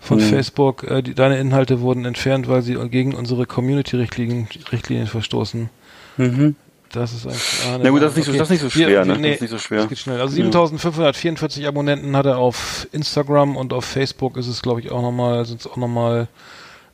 [0.00, 0.22] von Mhm.
[0.22, 0.84] Facebook.
[0.84, 5.70] Äh, die, deine Inhalte wurden entfernt, weil sie gegen unsere Community-Richtlinien Richtlinien verstoßen.
[6.18, 6.56] Mhm.
[6.92, 7.42] Das ist eigentlich.
[7.66, 9.14] Ah, Na gut, das ist nicht so- das ist nicht so schwer, ne?
[9.18, 9.80] Das ist nicht so schwer.
[9.80, 10.20] Das geht schnell.
[10.20, 15.02] Also 7544 Abonnenten hat er auf Instagram und auf Facebook ist es, glaube ich, auch
[15.02, 16.28] nochmal, sind es auch nochmal,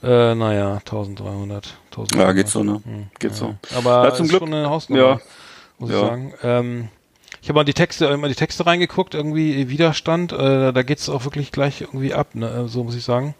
[0.02, 1.76] äh, naja, 1300.
[1.92, 2.26] 1300.
[2.26, 2.80] Ja, geht so, ne?
[2.84, 3.36] Hm, Geht ja.
[3.36, 3.54] so.
[3.76, 5.20] Aber Ja, zum ist Glück- schon eine Hausnummer, Ja.
[5.78, 6.02] muss ich Ja.
[6.02, 6.34] sagen.
[6.42, 6.88] Ähm,
[7.40, 11.24] ich habe mal die Texte, immer die Texte reingeguckt, irgendwie Widerstand, äh, da geht's auch
[11.24, 12.66] wirklich gleich irgendwie ab, ne?
[12.68, 13.34] so muss ich sagen.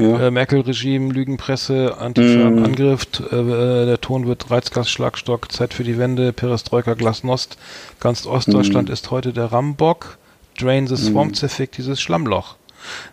[0.00, 0.26] Ja.
[0.26, 2.64] Äh, Merkel-Regime, Lügenpresse, Antifa Mhm.
[2.64, 7.58] Angriff, äh, der Ton wird Reizgas, Schlagstock, Zeit für die Wende, Perestroika, Glasnost.
[8.00, 8.92] Ganz Ostdeutschland Mhm.
[8.94, 10.18] ist heute der Rambock.
[10.58, 12.56] Drain the Swamp, zerfickt dieses Schlammloch.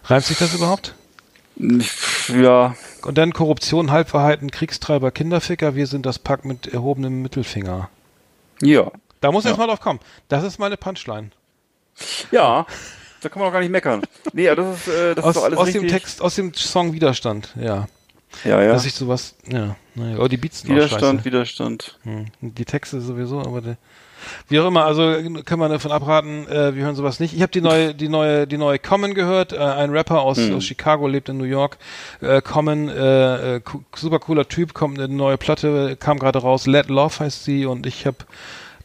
[0.06, 0.96] Reimt sich das überhaupt?
[2.30, 2.76] Ja.
[3.04, 7.90] Und dann Korruption, Halbverhalten, Kriegstreiber, Kinderficker, wir sind das Pack mit erhobenem Mittelfinger.
[8.62, 8.92] Ja.
[9.22, 9.56] Da muss Ja.
[9.58, 10.00] mal drauf kommen.
[10.30, 11.32] Das ist meine Punchline.
[12.32, 12.66] Ja.
[13.22, 14.02] Da kann man auch gar nicht meckern.
[14.34, 15.82] Nee, aber das ist, äh, das Aus, ist doch alles aus richtig.
[15.84, 17.88] dem Text, aus dem Song Widerstand, ja.
[18.44, 18.74] Ja, ja.
[18.74, 21.26] Dass ich sowas, ja, naja, oh, die Beats sind Widerstand.
[21.26, 21.98] Widerstand.
[22.04, 22.26] Hm.
[22.42, 23.78] Die Texte sowieso, aber der,
[24.50, 25.16] wie auch immer, also
[25.46, 27.34] kann man davon abraten, äh, wir hören sowas nicht.
[27.34, 30.56] Ich habe die neue, die neue, die neue Common gehört, äh, ein Rapper aus, Hm.
[30.56, 31.78] aus Chicago, lebt in New York.
[32.22, 33.62] Äh, Common, äh, äh,
[33.96, 37.88] super cooler Typ, kommt eine neue Platte, kam gerade raus, Let Love heißt sie und
[37.88, 38.18] ich habe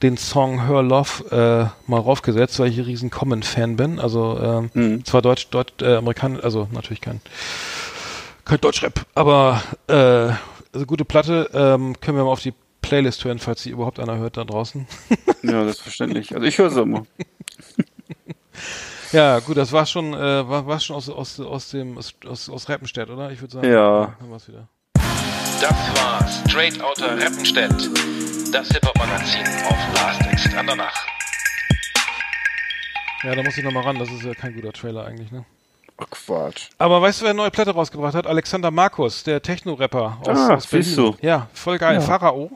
[0.02, 3.98] den Song Her Love äh, mal raufgesetzt, weil ich ein riesen Common-Fan bin.
[4.00, 5.04] Also ähm, Hm.
[5.04, 7.20] zwar Deutsch, Deutsch, äh, Amerikan, also natürlich kein
[8.44, 9.94] kein Deutschrap, aber äh,
[10.74, 14.16] also gute Platte, ähm, können wir mal auf die Playlist hören, falls sie überhaupt einer
[14.16, 14.86] hört da draußen.
[15.44, 16.34] Ja, selbstverständlich.
[16.34, 17.04] Also ich höre sie immer.
[19.12, 22.48] ja, gut, das war schon, äh, war, war schon aus, aus, aus dem aus, aus,
[22.48, 23.30] aus Rappenstedt, oder?
[23.32, 24.14] Ich würde sagen, Ja.
[24.20, 24.68] haben wir's wieder.
[25.60, 27.90] Das war Straight Outta Rappenstedt,
[28.52, 31.06] das Hip-Hop-Magazin auf Last Exit Andernach.
[33.24, 35.44] Ja, da muss ich nochmal ran, das ist ja kein guter Trailer eigentlich, ne?
[35.96, 36.68] Ach, Quatsch.
[36.78, 38.26] Aber weißt du, wer eine neue Platte rausgebracht hat?
[38.26, 40.84] Alexander Markus, der Techno-Rapper aus, Ah, aus Berlin.
[40.84, 41.16] siehst du.
[41.22, 42.00] Ja, voll geil.
[42.00, 42.50] Pharao.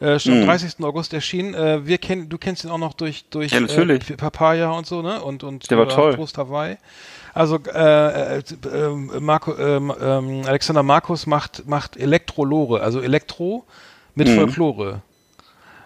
[0.00, 0.46] Äh, schon am Mhm.
[0.46, 0.84] 30.
[0.84, 1.54] August erschienen.
[1.54, 4.08] Äh, wir kennen, du kennst ihn auch noch durch, durch Ja, natürlich.
[4.10, 5.20] Äh, Papaya und so, ne?
[5.22, 6.14] Und, und Der war äh, toll.
[6.14, 6.76] Prost Hawaii.
[7.34, 8.42] Also äh, äh,
[8.72, 13.64] ähm, Marco, ähm, ähm, Alexander Markus macht, macht Elektrolore, also Elektro
[14.14, 14.36] mit Mhm.
[14.36, 15.02] Folklore.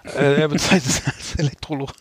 [0.05, 1.93] Äh, er bezeichnet es als Elektrolore.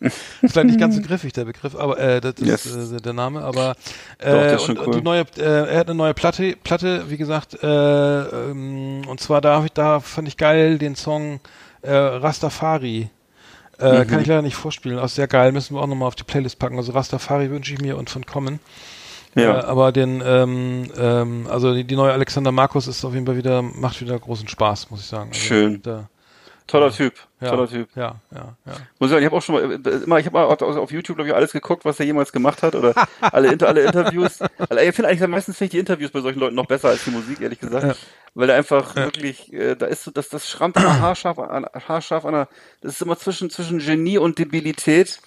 [0.00, 2.64] Ist vielleicht nicht ganz so griffig, der Begriff, aber äh, das Yes.
[2.64, 3.72] ist äh, der Name, aber
[4.18, 4.94] äh, Doch, der ist schon und, cool.
[4.94, 7.66] und die neue, äh, er hat eine neue Platte, Platte, wie gesagt, äh,
[8.22, 11.40] ähm, und zwar da, ich, da fand ich geil den Song
[11.82, 13.10] äh, Rastafari.
[13.78, 14.06] Äh, Mhm.
[14.08, 16.58] Kann ich leider nicht vorspielen, auch sehr geil, müssen wir auch nochmal auf die Playlist
[16.58, 16.76] packen.
[16.76, 18.58] Also Rastafari wünsche ich mir und von Kommen.
[19.36, 19.64] Äh, Ja.
[19.64, 23.60] aber den, ähm, ähm, also die, die neue Alexander Markus ist auf jeden Fall wieder,
[23.62, 25.30] macht wieder großen Spaß, muss ich sagen.
[25.30, 25.80] Also, Schön.
[25.82, 26.08] Da,
[26.66, 27.14] Toller Typ.
[27.40, 27.88] Ja, Toller Typ.
[27.96, 28.72] Ja, ja, ja.
[28.98, 31.16] Muss ich sagen, ich habe auch schon mal, äh, immer, ich habe mal auf- YouTube,
[31.16, 34.40] glaube ich, alles geguckt, was er jemals gemacht hat oder alle, alle Interviews.
[34.40, 37.04] Also, ich finde eigentlich, meistens finde ich die Interviews bei solchen Leuten noch besser als
[37.04, 37.98] die Musik, ehrlich gesagt.
[38.34, 38.40] Ja.
[38.40, 42.24] Weil er einfach wirklich, äh, da ist so, das, das schrammt immer haarscharf an, haarscharf
[42.24, 42.48] an der,
[42.80, 45.20] das ist immer zwischen, zwischen Genie und Debilität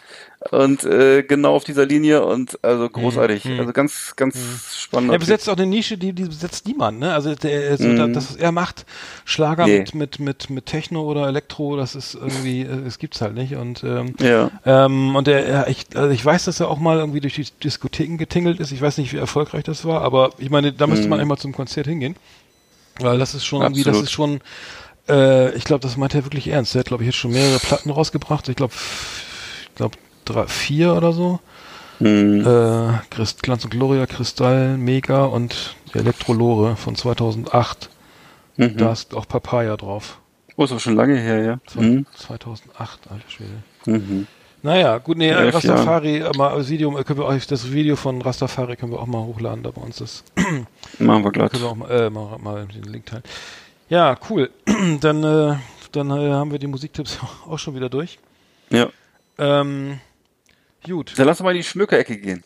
[0.52, 3.46] und äh, genau auf dieser Linie und also großartig.
[3.58, 4.38] Also ganz, ganz
[4.78, 5.12] spannend.
[5.12, 7.14] Er besetzt auch eine Nische, die, die besetzt niemand, ne?
[7.14, 7.96] Also der, so, Mhm.
[7.98, 8.86] da, das, was er macht,
[9.26, 9.80] Schlager Nee.
[9.80, 13.56] mit, mit, mit, mit Techno oder Elektro, das ist irgendwie, äh, es gibt's halt nicht.
[13.56, 14.50] Und ähm, Ja.
[14.66, 17.46] ähm, und er, er ich, also ich weiß, dass er auch mal irgendwie durch die
[17.64, 18.72] Diskotheken getingelt ist.
[18.72, 21.52] Ich weiß nicht, wie erfolgreich das war, aber ich meine, da müsste man einmal zum
[21.54, 22.16] Konzert hingehen.
[23.00, 23.98] Weil das ist schon irgendwie, das.
[23.98, 24.06] Absolut.
[24.06, 24.42] ist schon,
[25.10, 26.76] äh, ich glaube, das meint er wirklich ernst.
[26.76, 28.48] Er hat, glaube ich, jetzt schon mehrere Platten rausgebracht.
[28.50, 28.74] Ich glaube,
[29.70, 31.40] ich glaube, drei, vier oder so.
[32.00, 32.42] Mhm.
[32.42, 37.90] Äh, Christ, Glanz und Gloria, Kristall, Mega und Elektrolore von 2008.
[38.58, 38.78] Mhm.
[38.78, 40.20] Da ist auch Papaya drauf.
[40.56, 41.82] Oh, ist auch schon lange her, ja.
[41.82, 42.06] Mhm.
[42.16, 43.64] 2008, alter Schwede.
[43.86, 44.28] Mhm.
[44.64, 48.22] Naja, gut, nee, Elf Rastafari, mal das Video, äh, können wir euch, das Video von
[48.22, 50.24] Rastafari können wir auch mal hochladen, da bei uns das.
[51.00, 51.52] Machen wir glatt.
[51.52, 53.24] Können wir auch mal, äh, mal, mal den Link teilen.
[53.90, 54.50] Ja, cool.
[55.02, 55.58] dann, äh,
[55.92, 58.20] dann äh, haben wir die Musiktipps auch schon wieder durch.
[58.70, 58.88] Ja.
[59.38, 60.00] Ähm,
[60.86, 61.12] gut.
[61.20, 62.42] Dann lass uns mal in die Schmückerecke gehen.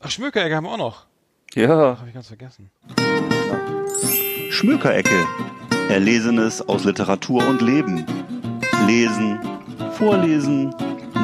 [0.00, 1.04] Ach, Schmökerecke haben wir auch noch.
[1.52, 1.68] Ja.
[1.68, 2.70] Habe ich ganz vergessen.
[4.50, 5.26] Schmökerecke.
[5.90, 8.06] Erlesenes aus Literatur und Leben.
[8.86, 9.38] Lesen,
[9.98, 10.74] vorlesen,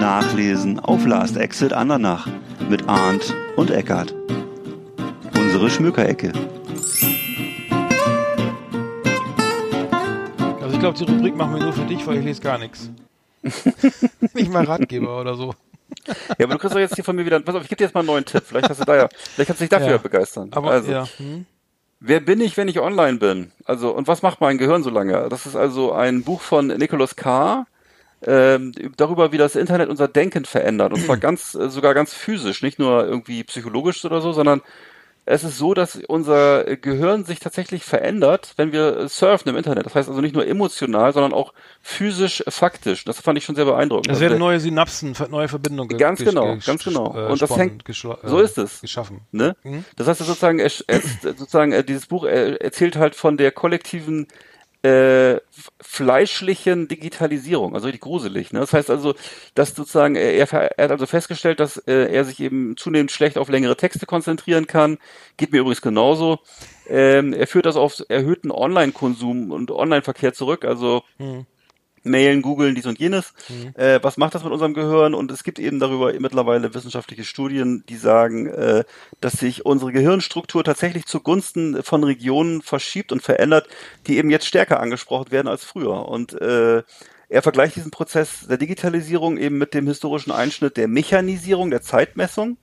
[0.05, 2.29] nachlesen auf Last Exit Andernach
[2.69, 4.15] mit Arndt und Eckart.
[5.35, 6.31] Unsere Schmökerecke.
[10.61, 12.91] Also ich glaube, die Rubrik machen wir nur für dich, weil ich lese gar nichts.
[14.35, 15.55] Nicht mal Ratgeber oder so.
[16.37, 17.85] Ja, aber du kriegst doch jetzt hier von mir wieder, pass auf, ich gebe dir
[17.85, 18.43] jetzt mal einen neuen Tipp.
[18.45, 19.97] Vielleicht hast du da ja, vielleicht kannst du dich dafür Ja.
[19.97, 20.51] begeistern.
[20.53, 21.09] Aber also, ja.
[21.17, 21.47] Hm?
[22.01, 23.53] wer bin ich, wenn ich online bin?
[23.65, 25.31] Also, und was macht mein Gehirn so lange?
[25.31, 27.67] Das ist also ein Buch von Nicholas Carr,
[28.27, 30.93] ähm, darüber, wie das Internet unser Denken verändert.
[30.93, 34.63] Und zwar ganz, äh, sogar ganz physisch, nicht nur irgendwie psychologisch oder so, sondern
[35.27, 39.87] es ist so, dass unser Gehirn sich tatsächlich verändert, wenn wir surfen im Internet.
[39.87, 43.05] Das heißt also nicht nur emotional, sondern auch physisch, faktisch.
[43.07, 44.09] Das fand ich schon sehr beeindruckend.
[44.09, 47.17] Es Also werden der- neue Synapsen, neue Verbindungen ge- Ganz genau, ganz genau.
[47.17, 48.83] äh, Und das hängt- geschlo- so äh, ist es.
[48.83, 49.23] Geschaffen.
[49.33, 49.57] Ne?
[49.63, 49.87] Mhm.
[49.97, 54.29] Das heißt sozusagen, er, er, sozusagen äh, dieses Buch äh, erzählt halt von der kollektiven
[54.85, 55.41] äh,
[55.81, 58.53] fleischlichen Digitalisierung, also richtig gruselig.
[58.53, 58.61] Ne?
[58.61, 59.15] Das heißt also,
[59.55, 63.39] dass sozusagen äh, er, er hat also festgestellt, dass äh, er sich eben zunehmend schlecht
[63.39, 64.99] auf längere Texte konzentrieren kann.
[65.39, 66.41] Geht mir übrigens genauso.
[66.87, 70.65] Ähm, er führt das auf erhöhten Online-Konsum und Online-Verkehr zurück.
[70.67, 71.47] Also Mhm.
[72.05, 73.33] Mailen, googeln, dies und jenes.
[73.75, 75.15] Äh, was macht das mit unserem Gehirn?
[75.15, 78.85] Und es gibt eben darüber mittlerweile wissenschaftliche Studien, die sagen, äh,
[79.21, 83.69] dass sich unsere Gehirnstruktur tatsächlich zugunsten von Regionen verschiebt und verändert,
[84.07, 86.09] die eben jetzt stärker angesprochen werden als früher.
[86.09, 86.83] Und äh,
[87.29, 92.59] er vergleicht diesen Prozess der Digitalisierung eben mit dem historischen Einschnitt der Mechanisierung, der Zeitmessung.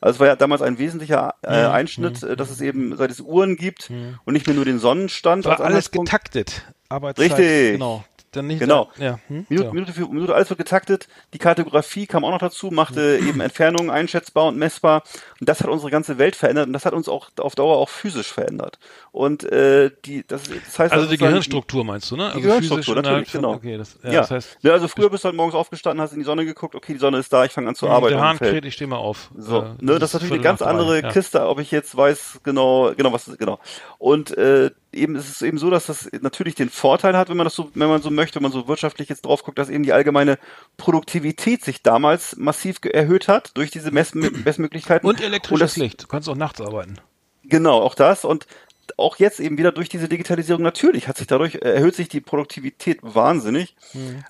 [0.00, 3.20] Also es war ja damals ein wesentlicher äh, Einschnitt, äh, dass es eben seit es
[3.20, 3.90] Uhren gibt
[4.24, 6.62] und nicht mehr nur den Sonnenstand War alles getaktet.
[6.88, 7.32] Arbeitszeit.
[7.32, 7.72] Richtig.
[7.72, 8.04] Genau.
[8.32, 8.90] Dann nicht Genau.
[8.98, 9.18] Da, ja.
[9.28, 9.46] Hm?
[9.48, 9.72] Minute, so.
[9.74, 11.08] Minute für Minute, alles wird getaktet.
[11.32, 13.28] Die Kartografie kam auch noch dazu, machte Mhm.
[13.28, 15.02] eben Entfernungen einschätzbar und messbar.
[15.40, 17.88] Und das hat unsere ganze Welt verändert und das hat uns auch auf Dauer auch
[17.88, 18.78] physisch verändert.
[19.12, 22.26] Und äh, die, das, das heißt Also die Gehirnstruktur meinst du, ne?
[22.26, 23.52] Also Die Gehirnstruktur, natürlich, genau.
[23.54, 26.12] Okay, das, ja, Ja, das heißt, ne, also früher bist du halt morgens aufgestanden, hast
[26.12, 28.14] in die Sonne geguckt, okay, die Sonne ist da, ich fange an zu arbeiten.
[28.16, 29.30] der Hahn kräht, ich stehe mal auf.
[29.36, 31.10] So, Äh, ne, das ist natürlich eine ganz drei, andere ja.
[31.12, 33.58] Kiste, ob ich jetzt weiß genau, genau was genau.
[33.98, 37.44] Und äh, eben ist es eben so, dass das natürlich den Vorteil hat, wenn man
[37.44, 39.84] das so, wenn man so möchte, wenn man so wirtschaftlich jetzt drauf guckt, dass eben
[39.84, 40.38] die allgemeine
[40.76, 46.02] Produktivität sich damals massiv erhöht hat durch diese Mess Messmöglichkeiten Und elektrisches Licht.
[46.04, 46.96] Du kannst auch nachts arbeiten.
[47.44, 48.46] Genau, auch das und
[48.98, 52.20] auch jetzt eben wieder durch diese Digitalisierung natürlich hat sich dadurch äh, erhöht sich die
[52.20, 53.74] Produktivität wahnsinnig.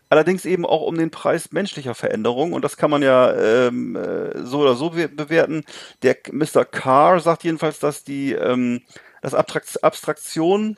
[0.08, 4.44] Allerdings eben auch um den Preis menschlicher Veränderung und das kann man ja ähm, äh,
[4.44, 5.64] so oder so be- bewerten.
[6.02, 6.64] Der Mr.
[6.64, 8.80] Carr sagt jedenfalls, dass die ähm,
[9.22, 10.76] das Abstrakt Abstraktion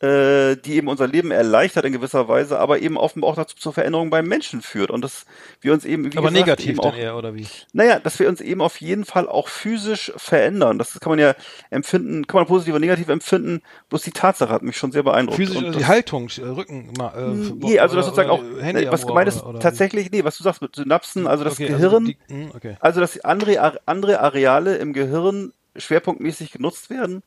[0.00, 3.72] äh, die eben unser Leben erleichtert in gewisser Weise, aber eben offenbar auch dazu zur
[3.72, 5.26] Veränderung beim Menschen führt und dass
[5.60, 7.48] wir uns eben wie Aber gesagt, negativ auch, eher, oder wie?
[7.72, 10.78] naja, dass wir uns eben auf jeden Fall auch physisch verändern.
[10.78, 11.34] Das kann man ja
[11.70, 13.60] empfinden, kann man positiv oder negativ empfinden.
[13.88, 15.36] Bloß die Tatsache hat mich schon sehr beeindruckt.
[15.36, 18.86] Physisch, Und also das- die Haltung, äh, Rücken, äh, Nee, also das sozusagen auch, Handy
[18.92, 22.18] was gemeint ist, tatsächlich, nee, was du sagst mit Synapsen, also das Okay, Gehirn, die-
[22.28, 22.76] hm, okay.
[22.78, 27.22] also dass andere, andere Areale im Gehirn schwerpunktmäßig genutzt werden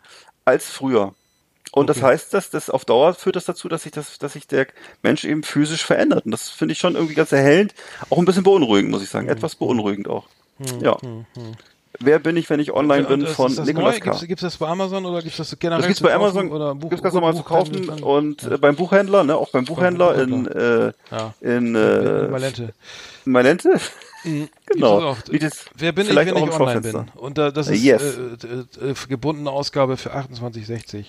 [0.46, 1.14] als früher.
[1.74, 2.08] Und das Okay.
[2.08, 4.68] heißt, dass das auf Dauer führt das dazu, dass sich das, dass sich der
[5.04, 6.26] Mensch eben physisch verändert.
[6.26, 7.74] Und das finde ich schon irgendwie ganz erhellend,
[8.10, 10.26] auch ein bisschen beunruhigend, muss ich sagen, etwas beunruhigend auch.
[10.82, 10.98] ja.
[12.00, 14.00] Wer bin ich, wenn ich online bin Und ist- von ist das Nicolas?
[14.00, 14.06] K.
[14.12, 16.74] Gibt's, gibt's das bei Amazon oder gibt's das generell Das gibt's zu bei Amazon, oder
[16.74, 20.48] Buch, gibt's ganz normal zu kaufen und äh, beim Buchhändler, ne, auch beim Buchhändler in,
[20.48, 21.34] äh, Ja.
[21.42, 22.74] in, äh, äh, Malente.
[23.26, 23.80] Malente.
[24.24, 24.50] Mhm.
[24.68, 25.02] Genau.
[25.12, 25.18] Auch.
[25.22, 27.06] Das- Wer bin ich, wenn ich online bin?
[27.16, 28.02] Und äh, das ist yes.
[28.18, 31.06] äh, äh, äh, gebundene Ausgabe für 28,60.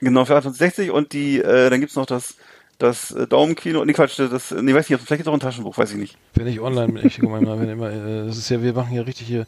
[0.00, 2.34] Genau, für 68 und die, äh, dann gibt's noch das,
[2.78, 5.90] das äh, Daumenkino, nee, Quatsch, das, nee, weiß nicht, vielleicht ist auch ein Taschenbuch, weiß
[5.90, 6.16] ich nicht.
[6.34, 7.90] Wenn ich online bin, ich guck mal, wenn immer,
[8.26, 9.46] das ist ja, wir machen hier richtig hier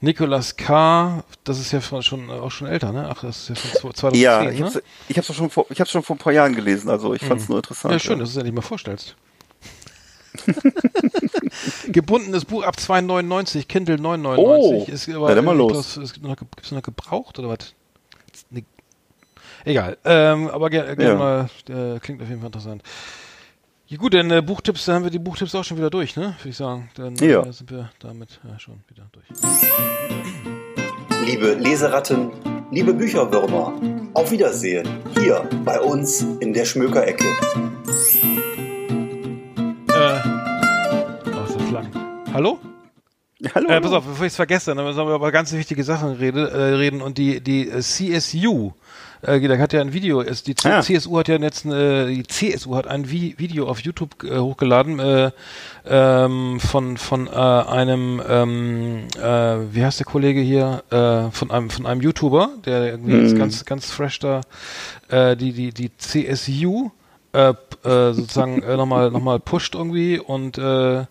[0.00, 3.08] Nicolas K., das ist ja von, schon auch schon älter, ne?
[3.08, 4.66] Ach, das ist ja von zwo- 2010, Ja, ich ne?
[4.66, 7.22] hab's, ich hab's schon vor, ich hab's schon vor ein paar Jahren gelesen, also ich
[7.24, 7.92] fand's nur interessant.
[7.92, 9.14] Ja, schön, dass du es endlich mal vorstellst.
[11.92, 14.36] Gebundenes Buch ab 2,99, Kindle 9,99.
[14.38, 15.96] Oh, ist na dann mal los.
[15.96, 17.74] Ist, ist noch, gebraucht oder was?
[18.50, 18.64] Nee.
[19.64, 21.14] Egal, ähm, aber gerne ger Ja.
[21.16, 22.82] mal, äh, klingt auf jeden Fall interessant.
[23.86, 26.34] Ja, gut, dann äh, Buchtipps, dann haben wir die Buchtipps auch schon wieder durch, ne?
[26.38, 26.88] Würde ich sagen.
[26.94, 27.42] Dann Ja.
[27.42, 29.26] äh, sind wir damit ja, schon wieder durch.
[31.26, 32.30] Liebe Leseratten,
[32.70, 33.74] liebe Bücherwürmer,
[34.14, 34.88] auf Wiedersehen
[35.20, 37.24] hier bei uns in der Schmökerecke.
[39.94, 40.20] Äh,
[41.26, 41.86] oh, ist das lang.
[42.32, 42.58] Hallo?
[43.54, 43.68] Hallo.
[43.68, 46.48] Äh, pass auf, bevor ich es vergesse, dann sollen wir über ganz wichtige Sachen rede,
[46.50, 48.72] äh, reden und die die CSU,
[49.20, 50.80] äh, da hat ja ein Video, ist die Ja.
[50.80, 54.98] CSU hat ja jetzt äh, die CSU hat ein Vi Video auf YouTube äh, hochgeladen
[54.98, 55.30] äh,
[55.84, 61.68] ähm, von von äh, einem ähm, äh, wie heißt der Kollege hier äh, von einem
[61.68, 64.40] von einem YouTuber, der irgendwie jetzt ganz ganz fresh da
[65.08, 66.90] äh, die die die CSU
[67.32, 67.50] äh,
[67.84, 71.04] äh, sozusagen äh, nochmal nochmal pusht irgendwie und äh,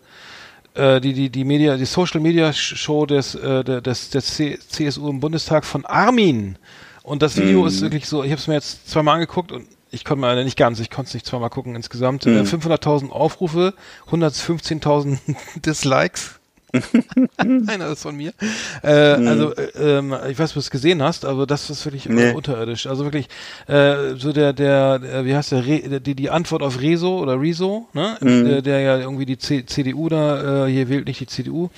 [0.74, 5.10] äh, die, die, die Media, die Social Media Show des, äh, des, des C CSU
[5.10, 6.58] im Bundestag von Armin.
[7.04, 10.06] Und das Video ist wirklich so, ich habe es mir jetzt zweimal angeguckt und ich
[10.06, 12.26] konnte mal, nicht ganz, ich konnte es nicht zweimal gucken insgesamt.
[12.26, 13.74] Äh, 500.000 Aufrufe,
[14.10, 15.18] 115.000
[15.66, 16.40] Dislikes.
[17.68, 18.32] Einer ist von mir.
[18.84, 22.08] Äh, Also, äh, ähm, ich weiß, ob du es gesehen hast, aber das ist wirklich
[22.08, 22.32] äh, Nee.
[22.34, 22.88] unterirdisch.
[22.88, 23.28] Also wirklich,
[23.68, 27.40] äh, so der, der, der, wie heißt der, Re, die, die Antwort auf Rezo oder
[27.40, 28.18] Rezo, ne?
[28.22, 31.70] Der, der ja irgendwie die C CDU da, äh, hier wählt nicht die CDU,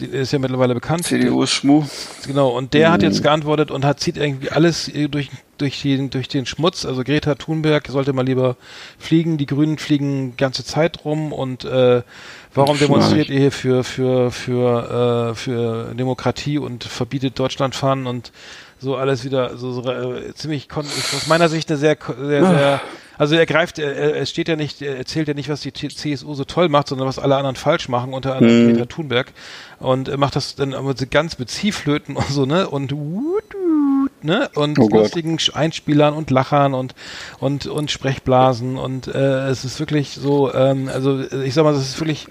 [0.00, 1.04] die ist ja mittlerweile bekannt.
[1.04, 1.84] CDU ist Schmu.
[2.26, 5.30] Genau, und der hat jetzt geantwortet und hat zieht irgendwie alles äh, durch
[5.60, 6.84] durch den durch den Schmutz.
[6.84, 8.56] Also Greta Thunberg sollte mal lieber
[8.98, 9.38] fliegen.
[9.38, 12.02] Die Grünen fliegen ganze Zeit rum und äh,
[12.54, 18.32] warum demonstriert ihr hier für für für äh, für Demokratie und verbietet Deutschland fahren und
[18.78, 22.80] so alles wieder so, so äh, ziemlich aus meiner Sicht eine sehr sehr, sehr
[23.18, 25.74] also er greift, er, er- es steht ja nicht, er erzählt ja nicht, was die
[25.74, 29.32] CSU so toll macht, sondern was alle anderen falsch machen, unter anderem Greta Thunberg.
[29.78, 32.66] Und er macht das dann aber ganz mit Ziehflöten und so, ne?
[32.70, 33.44] Und wut,
[34.22, 34.48] ne?
[34.54, 36.94] Und Oh lustigen Einspielern und Lachern und
[37.38, 41.82] und und Sprechblasen und äh, es ist wirklich so, ähm, also ich sag mal, das
[41.82, 42.26] ist wirklich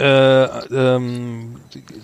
[0.00, 1.56] äh, ähm,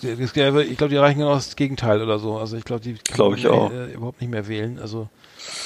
[0.02, 2.36] ich glaube, die erreichen genau das Gegenteil oder so.
[2.36, 3.72] Also ich glaube, die kann Glaub man ich auch.
[3.72, 4.78] Äh, überhaupt nicht mehr wählen.
[4.78, 5.08] Also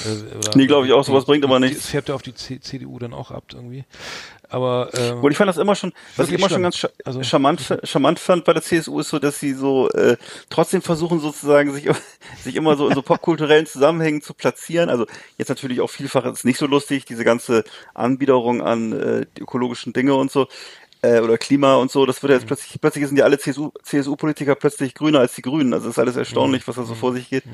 [0.05, 1.79] äh, oder- Nee, glaub ich auch, sowas bringt aber nichts.
[1.79, 3.85] Es färbt ja auf die C CDU dann auch ab irgendwie.
[4.51, 7.23] Aber ähm, Und ich fand das immer schon, was ich immer schon ganz scha Also-
[7.23, 10.17] charmant, charmant fand bei der CSU ist so, dass sie so äh,
[10.51, 11.89] trotzdem versuchen sozusagen sich,
[12.43, 14.91] sich immer so in so popkulturellen Zusammenhängen zu platzieren.
[14.91, 15.07] Also
[15.39, 17.63] jetzt natürlich auch vielfach ist nicht so lustig, diese ganze
[17.95, 20.49] Anbiederung an äh, ökologischen Dinge und so
[21.03, 22.41] äh, oder Klima und so, das wird ja Mhm.
[22.41, 25.73] jetzt plötzlich, plötzlich sind ja alle CSU, CSU-Politiker plötzlich grüner als die Grünen.
[25.73, 26.87] Also ist alles erstaunlich, was da Mhm.
[26.87, 27.45] so vor sich geht.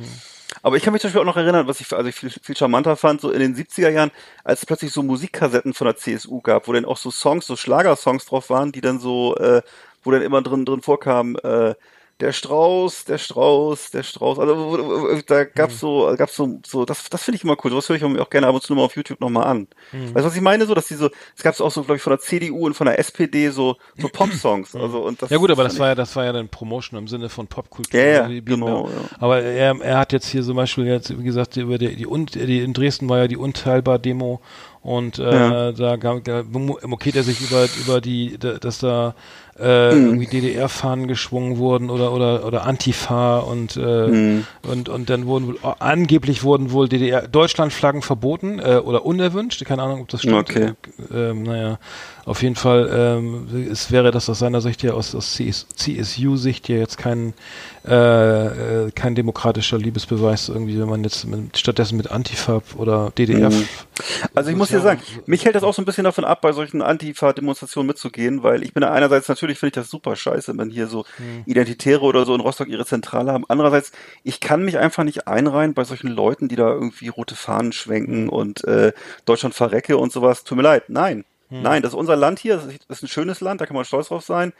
[0.66, 2.56] Aber ich kann mich zum Beispiel auch noch erinnern, was ich also ich viel, viel
[2.56, 4.10] charmanter fand, so in den 70er Jahren,
[4.42, 7.54] als es plötzlich so Musikkassetten von der CSU gab, wo dann auch so Songs, so
[7.54, 9.62] Schlagersongs drauf waren, die dann so, äh,
[10.02, 11.76] wo dann immer drin drin vorkam, äh,
[12.20, 14.38] der Strauß, der Strauß, der Strauß.
[14.38, 17.70] Also da gab's so, gab's so, so das, das finde ich immer cool.
[17.70, 19.68] Sowas höre ich mir auch gerne ab und zu mal auf YouTube nochmal an.
[19.92, 20.64] Weißt du, was ich meine?
[20.66, 22.86] So, dass die so, es gab auch so, glaube ich, von der CDU und von
[22.86, 24.74] der SPD so, so Pop-Songs.
[24.74, 25.28] Also und das.
[25.28, 28.00] ja gut, aber das war ja, das war ja dann Promotion im Sinne von Popkultur.
[28.00, 28.94] Ja, ja, genau, ja.
[29.18, 32.60] Aber er, er hat jetzt hier zum Beispiel jetzt, wie gesagt, über die, die, die
[32.60, 34.40] in Dresden war ja die Unteilbar-Demo
[34.80, 35.72] und äh, Ja.
[35.72, 39.14] da, mokiert er sich über über die, da, dass da
[39.58, 45.46] äh, irgendwie DDR-Fahnen geschwungen wurden oder oder oder Antifa und äh, und und dann wurden
[45.46, 50.36] wohl angeblich wurden wohl DDR Deutschlandflaggen verboten äh, oder unerwünscht, keine Ahnung, ob das stimmt.
[50.36, 50.72] Okay.
[51.12, 51.78] Ähm, naja,
[52.24, 56.68] auf jeden Fall ähm, es wäre das aus seiner Sicht ja aus, aus CS, CSU-Sicht
[56.68, 57.32] ja jetzt kein
[57.86, 63.52] äh, äh, kein demokratischer Liebesbeweis irgendwie, wenn man jetzt mit, stattdessen mit Antifa oder DDR
[64.34, 66.50] Also ich muss dir sagen, mich hält das auch so ein bisschen davon ab, bei
[66.50, 70.86] solchen Antifa-Demonstrationen mitzugehen, weil ich bin einerseits natürlich finde ich das super scheiße, wenn hier
[70.86, 71.04] so
[71.46, 73.44] Identitäre oder so in Rostock ihre Zentrale haben.
[73.48, 73.92] Andererseits,
[74.22, 78.28] ich kann mich einfach nicht einreihen bei solchen Leuten, die da irgendwie rote Fahnen schwenken
[78.28, 78.92] und äh,
[79.24, 80.44] Deutschland verrecke und sowas.
[80.44, 81.24] Tut mir leid, nein.
[81.48, 84.08] Nein, das ist unser Land hier, das ist ein schönes Land, da kann man stolz
[84.08, 84.52] drauf sein.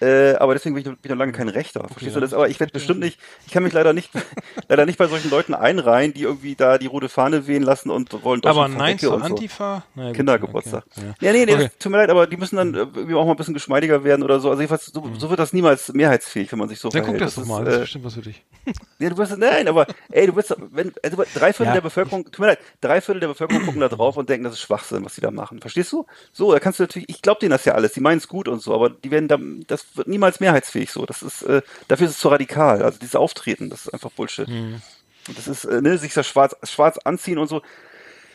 [0.00, 1.86] Äh, aber deswegen bin ich, bin ich noch lange kein Rechter.
[1.88, 2.32] Verstehst du das?
[2.32, 4.10] Aber ich werde bestimmt nicht, ich kann mich leider nicht,
[4.68, 8.12] leider nicht bei solchen Leuten einreihen, die irgendwie da die rote Fahne wehen lassen und
[8.24, 9.24] wollen Aber Deutschland nein zur so.
[9.24, 9.84] Antifa?
[9.94, 10.84] Naja, gut, Kindergeburtstag.
[10.96, 11.28] okay, ja.
[11.28, 11.64] Ja, nee, nee, Okay.
[11.64, 14.04] das tut mir leid, aber die müssen dann äh, irgendwie auch mal ein bisschen geschmeidiger
[14.04, 14.50] werden oder so.
[14.50, 17.22] Also jedenfalls, so, so wird das niemals mehrheitsfähig, wenn man sich so Dann guck verhält.
[17.22, 18.44] das doch mal, das ist äh, bestimmt was für dich.
[18.98, 21.72] ja, du wirst, nein, aber ey, du wirst, wenn, also drei Viertel Ja.
[21.74, 24.54] der Bevölkerung, tut mir leid, drei Viertel der Bevölkerung gucken da drauf und denken, das
[24.54, 25.60] ist Schwachsinn, was die da machen.
[25.60, 26.06] Verstehst du?
[26.32, 28.46] So, da kannst du natürlich, ich glaube denen das ja alles, die meinen es gut
[28.48, 31.06] und so, aber die werden da, das wird niemals mehrheitsfähig so.
[31.06, 32.82] Das ist, äh, dafür ist es zu radikal.
[32.82, 34.46] Also dieses Auftreten, das ist einfach Bullshit.
[34.46, 34.80] Hm.
[35.28, 37.62] Und das ist, äh, ne, sich das schwarz, schwarz anziehen und so.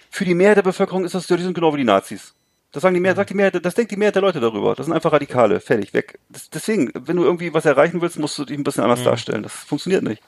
[0.10, 2.34] Für die Mehrheit der Bevölkerung ist das, die sind genau wie die Nazis.
[2.74, 4.74] Das sagen die Mehrheit, sagt die Mehrheit, das denkt die Mehrheit der Leute darüber.
[4.74, 5.60] Das sind einfach Radikale.
[5.60, 6.18] Fertig, weg.
[6.30, 9.44] Das, deswegen, wenn du irgendwie was erreichen willst, musst du dich ein bisschen anders darstellen.
[9.44, 10.24] Das funktioniert nicht.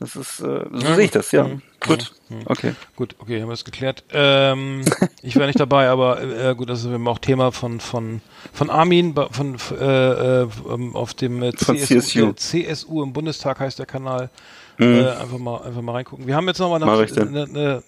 [0.00, 1.48] Das ist, äh, so sehe ich das, ja.
[1.78, 2.12] Gut.
[2.46, 2.74] Okay.
[2.96, 4.02] Gut, okay, haben wir das geklärt.
[4.10, 4.84] Ähm,
[5.22, 8.20] ich war nicht dabei, aber äh, gut, das ist eben auch Thema von von
[8.52, 12.30] von Armin von äh, äh, ähm, auf dem äh, CSU, CSU.
[12.30, 14.30] äh, CSU im Bundestag heißt der Kanal.
[14.78, 16.26] Äh, einfach mal einfach mal reingucken.
[16.26, 17.28] Wir haben jetzt noch mal Mach ich denn.
[17.28, 17.82] eine, eine,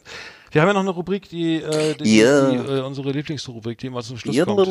[0.51, 2.51] Wir haben ja noch eine Rubrik, die, äh, die, Ja.
[2.51, 4.67] die äh, unsere Lieblingsrubrik, die immer zum Schluss Ja, kommt.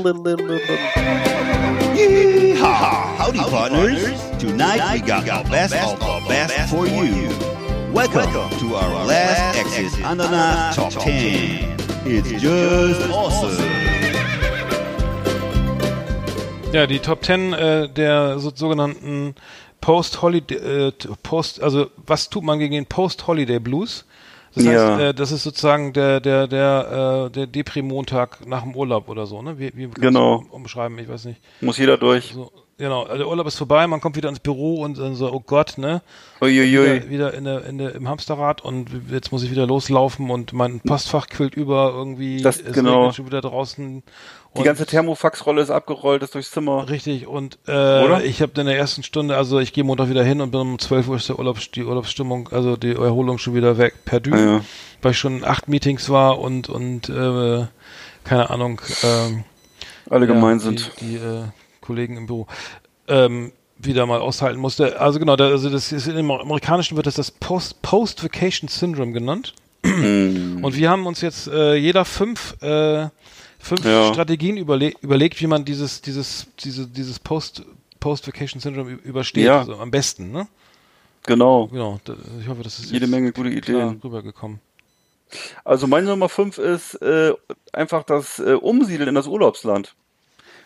[1.96, 3.20] Yeehaw!
[3.20, 4.00] Howdy, partners.
[4.40, 7.30] Tonight we got our best of our best for you.
[7.94, 8.28] Welcome
[8.60, 11.76] to our last Exit Ananas Top 10.
[12.06, 13.64] It's just awesome.
[16.74, 19.36] Ja, die Top 10 äh, der so, sogenannten
[19.82, 24.06] Post-Holiday, äh, Post, also was tut man gegen den Post-Holiday Blues?
[24.58, 25.00] Das heißt, Ja.
[25.10, 29.42] äh, das ist sozusagen der der der äh, der Depri-Montag nach dem Urlaub oder so,
[29.42, 29.58] ne?
[29.60, 30.40] Wie, wie Genau.
[30.50, 30.98] du umschreiben?
[31.00, 31.40] Ich weiß nicht.
[31.62, 32.32] Muss jeder durch.
[32.34, 35.32] So, genau, also der Urlaub ist vorbei, man kommt wieder ins Büro und dann so,
[35.32, 36.02] oh Gott, ne?
[36.42, 37.04] Uiuiui.
[37.04, 40.54] Wieder, wieder in der, in der, im Hamsterrad und jetzt muss ich wieder loslaufen und
[40.54, 42.42] mein Postfach quillt über irgendwie.
[42.42, 43.12] Das- es genau.
[43.12, 44.04] schon wieder draußen.
[44.58, 46.90] Die Und- ganze Thermofaxrolle ist abgerollt, ist durchs Zimmer.
[46.90, 48.24] Richtig, und äh, Oder?
[48.26, 50.80] ich habe in der ersten Stunde, also ich gehe Montag wieder hin und bin um
[50.80, 54.32] 12 Uhr ist der Urlaubs, die Urlaubsstimmung, also die Erholung schon wieder weg per Dü,
[54.36, 54.62] Ja.
[55.04, 57.66] weil ich schon acht Meetings war und und äh,
[58.24, 59.44] keine Ahnung, ähm,
[60.10, 60.92] Alle ja, gemein die, sind.
[61.02, 61.44] die äh,
[61.82, 62.48] Kollegen im Büro
[63.08, 65.00] ähm, wieder mal aushalten musste.
[65.00, 69.54] Also genau, da, also das ist im Amerikanischen wird das das Post Post-Vacation Syndrome genannt.
[69.86, 70.60] Hm.
[70.64, 73.08] Und wir haben uns jetzt äh, jeder fünf, äh,
[73.60, 74.10] fünf Ja.
[74.14, 77.64] Strategien überle überlegt, wie man dieses, dieses, diese, dieses Post,
[78.00, 79.46] Post-Vacation Syndrome ü- übersteht.
[79.46, 79.60] Ja.
[79.60, 80.48] Also am besten, ne?
[81.26, 81.68] Genau.
[81.68, 82.00] Genau.
[82.42, 84.00] Ich hoffe, das ist Jede Menge gute Ideen.
[84.04, 84.60] rübergekommen.
[85.66, 87.34] Also meine Nummer 5 ist äh,
[87.74, 89.94] einfach das äh, Umsiedeln in das Urlaubsland.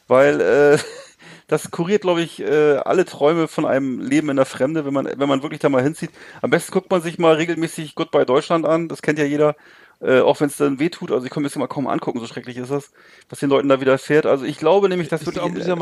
[0.07, 0.77] Weil äh,
[1.47, 5.09] das kuriert, glaube ich, äh, alle Träume von einem Leben in der Fremde, wenn man,
[5.15, 6.11] wenn man wirklich da mal hinzieht.
[6.43, 9.55] Am besten guckt man sich mal regelmäßig Goodbye Deutschland an, das kennt ja jeder.
[10.01, 12.25] Äh, auch wenn es dann wehtut, also ich kann mir das mal kaum angucken, so
[12.25, 12.91] schrecklich ist das,
[13.29, 14.25] was den Leuten da widerfährt.
[14.25, 15.75] Also ich glaube nämlich, das Ist wird auch dieser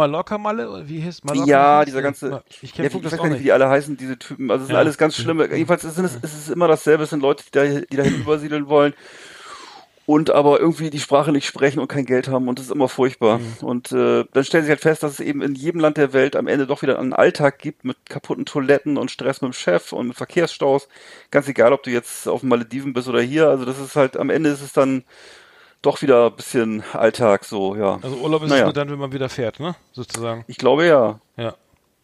[0.68, 1.50] oder Wie hieß Mallorca?
[1.50, 2.44] Ja, dieser ganze.
[2.50, 4.52] Ich ja, kenne ich das weiß gar nicht, wie die alle heißen, diese Typen.
[4.52, 4.80] Also es sind Ja.
[4.80, 5.46] alles ganz schlimme.
[5.50, 7.04] Jedenfalls sind es, es ist immer dasselbe.
[7.04, 8.94] Es sind Leute, die, da, die dahin übersiedeln wollen
[10.10, 12.90] und aber irgendwie die Sprache nicht sprechen und kein Geld haben und das ist immer
[12.90, 13.38] furchtbar.
[13.38, 13.58] Mhm.
[13.62, 16.36] Und äh, dann stellen sie halt fest, dass es eben in jedem Land der Welt
[16.36, 19.94] am Ende doch wieder einen Alltag gibt mit kaputten Toiletten und Stress mit dem Chef
[19.94, 20.88] und mit Verkehrsstaus.
[21.30, 23.50] Ganz egal, ob du jetzt auf den Malediven bist oder hier.
[23.50, 25.04] Also das ist halt, am Ende ist es dann
[25.84, 28.00] doch wieder ein bisschen Alltag so, ja.
[28.02, 28.62] Also Urlaub ist Naja.
[28.62, 29.76] es nur dann, wenn man wieder fährt, ne?
[29.92, 30.44] Sozusagen.
[30.48, 31.20] Ich glaube ja.
[31.38, 31.54] Ja,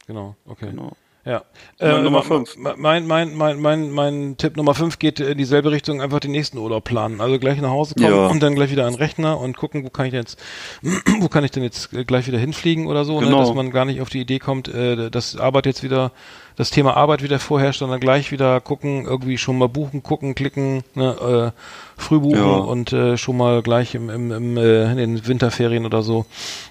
[0.06, 0.36] genau.
[0.46, 0.68] Okay.
[0.70, 0.92] Genau.
[1.26, 1.42] Ja.
[1.80, 2.56] Nummer- Nummer ma- fünf.
[2.58, 6.32] ma- Mein, mein, mein, mein, mein Tipp Nummer 5 geht in dieselbe Richtung, einfach den
[6.32, 7.20] nächsten Urlaub planen.
[7.20, 8.28] Also gleich nach Hause kommen Ja.
[8.28, 10.40] und dann gleich wieder an den Rechner und gucken, wo kann ich denn jetzt,
[11.22, 13.40] wo kann ich denn jetzt äh, gleich wieder hinfliegen oder so, Genau.
[13.40, 13.46] ne?
[13.46, 16.12] dass man gar nicht auf die Idee kommt, äh, dass Arbeit jetzt wieder,
[16.58, 20.84] das Thema Arbeit wieder vorherrscht, sondern gleich wieder gucken, irgendwie schon mal buchen, gucken, klicken,
[20.94, 22.44] ne, äh, früh buchen Ja.
[22.58, 26.26] und äh, schon mal gleich im, im, im äh, in den Winterferien oder so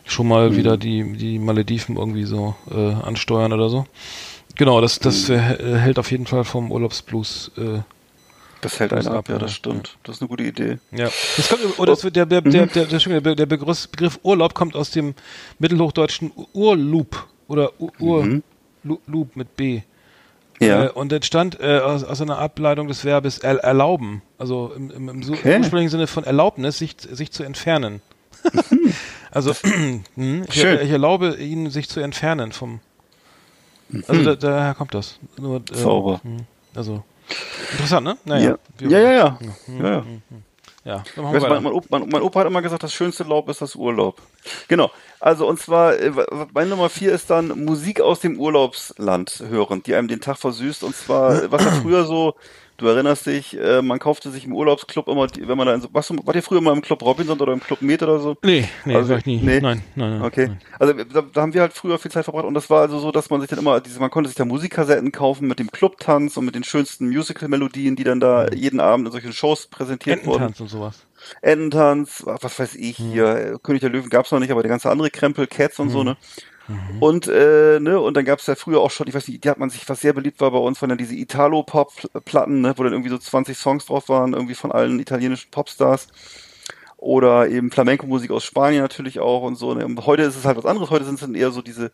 [0.06, 0.56] schon mal Mhm.
[0.56, 3.84] wieder die, die Malediven irgendwie so äh, ansteuern oder so.
[4.56, 5.36] Genau, das, das Mhm.
[5.38, 7.50] hält auf jeden Fall vom Urlaubsblues.
[7.56, 7.80] Äh,
[8.60, 9.96] Das hält Das einen ab, ab, ja, das stimmt.
[10.04, 10.78] Das ist eine gute Idee.
[10.92, 11.10] ja.
[11.36, 12.50] Das kommt, oder es wird der, der, Mhm.
[12.50, 15.14] der, der, der, der, der Begriff, Begriff Urlaub kommt aus dem
[15.58, 18.40] mittelhochdeutschen Urloop oder Ur, Ur
[18.84, 19.82] Lu- Loop mit B.
[20.60, 20.66] Mhm.
[20.66, 20.84] Ja.
[20.84, 24.22] Äh, und entstand äh, aus, aus einer Ableitung des Verbes er, erlauben.
[24.38, 25.58] Also im, im, im Okay.
[25.58, 28.00] ursprünglichen Sinne von Erlaubnis, sich, sich zu entfernen.
[29.30, 29.52] also
[30.14, 32.80] hm, ich, ich erlaube ihnen, sich zu entfernen vom.
[34.08, 35.18] Also da, daher kommt das.
[35.36, 36.20] Nur, äh, Sauber.
[36.22, 37.02] hm, Also
[37.72, 38.16] interessant, ne?
[38.24, 38.34] Ja.
[38.34, 38.58] Naja.
[38.80, 39.38] Ja, ja, ja.
[39.68, 40.04] ja, ja.
[40.84, 42.92] Ja, dann machen Weißt, wir du, mein, mein, Opa, mein, Opa hat immer gesagt, das
[42.92, 44.20] schönste Laub ist das Urlaub.
[44.68, 44.90] Genau.
[45.18, 46.12] Also und zwar, äh,
[46.52, 50.84] meine Nummer vier ist dann Musik aus dem Urlaubsland hören, die einem den Tag versüßt.
[50.84, 52.34] Und zwar, was ja früher so,
[52.76, 55.88] du erinnerst dich, äh, man kaufte sich im Urlaubsclub immer, wenn man da in so,
[55.92, 58.36] was, wart ihr früher mal im Club Robinson oder im Club Med oder so?
[58.42, 59.36] Nee, nee, Also, sag ich nie.
[59.42, 59.60] nee.
[59.60, 60.22] Nein, nein, nein.
[60.22, 60.48] Okay.
[60.48, 60.58] Nein.
[60.78, 63.12] Also da, da haben wir halt früher viel Zeit verbracht und das war also so,
[63.12, 66.36] dass man sich dann immer, diese, man konnte sich da Musikkassetten kaufen mit dem Clubtanz
[66.36, 70.42] und mit den schönsten Musical-Melodien, die dann da jeden Abend in solchen Shows präsentiert wurden.
[70.44, 71.06] Ententanz und sowas.
[71.42, 74.90] Ententanz, was weiß ich hier, äh, König der Löwen gab's noch nicht, aber der ganze
[74.90, 76.16] andere Krempel, Cats und so, ne?
[77.00, 79.58] Und, äh, ne, und dann gab's ja früher auch schon, ich weiß nicht, die hat
[79.58, 82.92] man sich, was sehr beliebt war bei uns, waren dann diese Italo-Pop-Platten, ne, wo dann
[82.92, 86.08] irgendwie so 20 Songs drauf waren, irgendwie von allen italienischen Popstars.
[86.96, 89.74] Oder eben Flamenco-Musik aus Spanien natürlich auch und so.
[89.74, 89.84] Ne?
[89.84, 91.90] Und heute ist es halt was anderes, heute sind es dann eher so diese,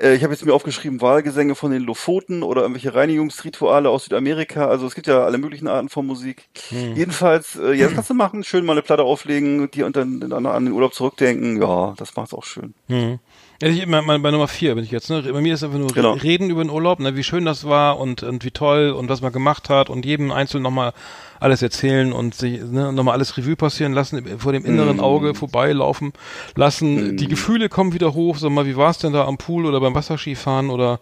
[0.00, 4.66] äh, ich habe jetzt mir aufgeschrieben, Wahlgesänge von den Lofoten oder irgendwelche Reinigungsrituale aus Südamerika.
[4.66, 6.48] Also es gibt ja alle möglichen Arten von Musik.
[6.70, 8.44] Jedenfalls, äh, ja, das kannst du machen.
[8.44, 11.60] Schön mal eine Platte auflegen, die und dann, dann an den Urlaub zurückdenken.
[11.62, 12.74] Ja, das macht's auch schön.
[12.88, 13.20] Mhm.
[13.62, 15.08] Ja, ich, mein, mein, bei Nummer vier bin ich jetzt.
[15.08, 15.22] Ne?
[15.22, 16.14] Bei mir ist einfach nur Genau.
[16.14, 17.14] reden über den Urlaub, ne?
[17.14, 20.32] wie schön das war und, und wie toll und was man gemacht hat und jedem
[20.32, 20.92] Einzelnen nochmal
[21.38, 26.12] alles erzählen und sich ne, nochmal alles Revue passieren lassen, vor dem inneren Auge vorbeilaufen
[26.56, 27.16] lassen.
[27.16, 28.36] Die Gefühle kommen wieder hoch.
[28.36, 30.98] Sag mal, wie war es denn da am Pool oder beim Wasserskifahren oder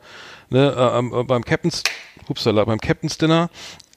[0.50, 1.82] ne, äh, äh, beim Captain's,
[2.28, 3.48] upsala, beim Captain's Dinner?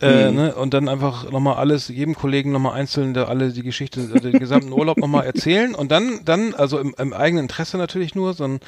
[0.03, 0.35] Äh, Mhm.
[0.35, 0.55] ne?
[0.55, 4.39] Und dann einfach nochmal alles, jedem Kollegen nochmal einzeln, der alle die Geschichte, äh, den
[4.39, 8.59] gesamten Urlaub nochmal erzählen und dann, dann, also im, im eigenen Interesse natürlich nur, sondern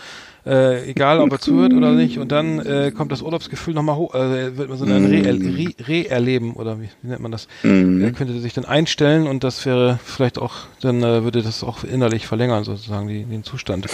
[0.46, 4.14] äh, egal ob er zuhört oder nicht, und dann äh, kommt das Urlaubsgefühl nochmal hoch,
[4.14, 7.48] also wird man so ein Re- Re- Re-Erleben oder wie, wie nennt man das?
[7.64, 8.02] Mhm.
[8.02, 11.84] Er könnte sich dann einstellen und das wäre vielleicht auch, dann äh, würde das auch
[11.84, 13.88] innerlich verlängern, sozusagen, die, den Zustand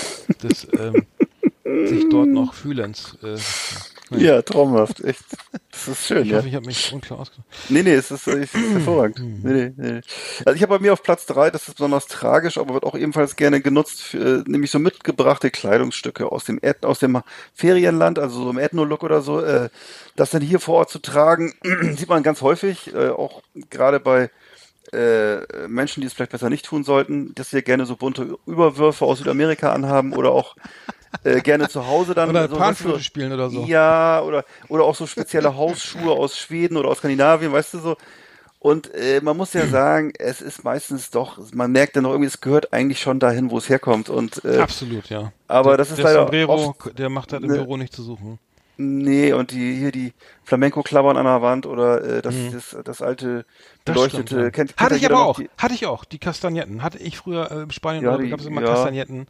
[0.43, 1.05] des ähm,
[1.87, 3.17] sich dort noch Fühlens.
[3.23, 3.37] Äh,
[4.17, 5.23] Ja, traumhaft, echt.
[5.71, 6.37] Das ist schön, ich ja.
[6.37, 7.47] hoffe, ich habe mich unklar ausgedrückt.
[7.69, 9.43] Nee, nee, es ist, es ist hervorragend.
[9.43, 10.01] Nee, nee, nee.
[10.45, 12.95] Also ich habe bei mir auf Platz drei, das ist besonders tragisch, aber wird auch
[12.95, 17.21] ebenfalls gerne genutzt, für, äh, nämlich so mitgebrachte Kleidungsstücke aus dem Eth aus dem
[17.53, 19.41] Ferienland, also so im Ethno-Look oder so.
[19.41, 19.69] Äh,
[20.15, 21.53] das dann hier vor Ort zu tragen,
[21.95, 24.29] sieht man ganz häufig, äh, auch gerade bei
[24.91, 29.05] äh, Menschen, die es vielleicht besser nicht tun sollten, dass wir gerne so bunte Überwürfe
[29.05, 30.55] aus Südamerika anhaben oder auch
[31.23, 33.63] äh, gerne zu Hause dann Oder so, Panflöte weißt du, spielen oder so.
[33.65, 37.97] Ja, oder oder auch so spezielle Hausschuhe aus Schweden oder aus Skandinavien, weißt du so.
[38.59, 42.27] Und äh, man muss ja sagen, es ist meistens doch, man merkt dann noch irgendwie,
[42.27, 44.07] es gehört eigentlich schon dahin, wo es herkommt.
[44.09, 45.31] Und äh, Absolut, ja.
[45.47, 47.91] aber der, das ist der leider Sombrero, oft- der macht halt im ne- Büro nicht
[47.91, 48.37] zu suchen.
[48.77, 53.27] nee, und die hier die Flamenco-Klammern an der Wand oder äh, das, das, das alte
[53.27, 53.43] Mhm.
[53.85, 54.49] Das beleuchtete, stimmt, ja.
[54.51, 55.37] kennt, kennt Hatte ich aber auch.
[55.39, 56.05] die- Hatte ich auch.
[56.05, 56.83] Die Kastagnetten.
[56.83, 58.67] Hatte ich früher äh, in Spanien Ja, die- gab es immer ja.
[58.67, 59.25] Kastagnetten.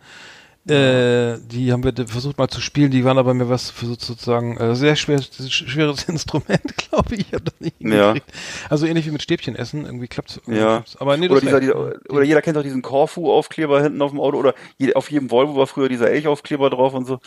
[0.67, 4.57] Äh, die haben wir versucht mal zu spielen, die waren aber mir was für sozusagen
[4.57, 7.21] äh, sehr schwer, schweres Instrument, glaube ich.
[7.27, 8.13] Ich hab das nicht Ja.
[8.69, 10.37] Also ähnlich wie mit Stäbchen essen, irgendwie klappt's.
[10.37, 10.67] irgendwie Ja.
[10.75, 10.97] klappt's.
[10.97, 11.75] Aber nee, oder, dieser, dieser,
[12.09, 15.55] oder jeder kennt doch diesen Corfu-Aufkleber hinten auf dem Auto oder je, auf jedem Volvo
[15.55, 17.19] war früher dieser Elch-Aufkleber drauf und so.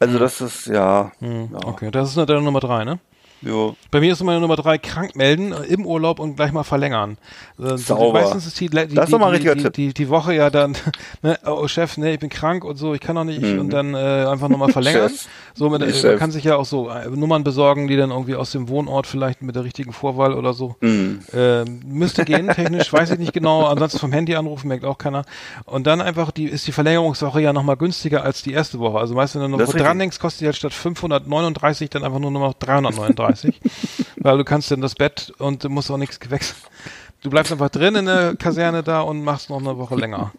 [0.00, 2.98] Also das ist, ja, Hm, ja, Okay, das ist deine Nummer drei, ne?
[3.42, 3.76] Jo.
[3.90, 7.18] Bei mir ist meine Nummer drei krank melden äh, im Urlaub und gleich mal verlängern.
[7.58, 8.20] Äh, Sauber.
[8.20, 10.50] Meistens ist die, die, die, Das ist doch mal ein die, die, die, Woche ja
[10.50, 10.76] dann,
[11.22, 13.94] ne, oh Chef, ne, ich bin krank und so, ich kann noch nicht und dann
[13.94, 15.12] äh, einfach nochmal verlängern.
[15.12, 15.18] Mhm.
[15.54, 18.34] So mit, Nee, äh, man kann sich ja auch so Nummern besorgen, die dann irgendwie
[18.34, 20.76] aus dem Wohnort vielleicht mit der richtigen Vorwahl oder so.
[20.80, 21.20] Mhm.
[21.32, 23.66] Äh, müsste gehen, technisch, weiß ich nicht genau.
[23.66, 25.24] Ansonsten vom Handy anrufen, merkt auch keiner.
[25.64, 28.98] Und dann einfach die, ist die Verlängerungswoche ja nochmal günstiger als die erste Woche.
[28.98, 32.30] Also meist, wenn du noch dran denkst, kostet die halt statt 539 dann einfach nur
[32.30, 33.29] noch 339.
[34.16, 36.56] weil du kannst dann das Bett und du musst auch nichts wechseln.
[37.22, 40.32] Du bleibst einfach drin in der Kaserne da und machst noch eine Woche länger.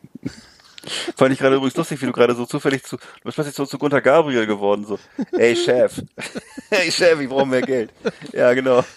[1.15, 3.67] Fand ich gerade übrigens lustig, wie du gerade so zufällig zu, du bist plötzlich so
[3.67, 4.97] zu Gunther Gabriel geworden, so,
[5.37, 6.01] ey Chef,
[6.71, 7.91] hey Chef, ich brauche mehr Geld.
[8.33, 8.83] Ja, genau.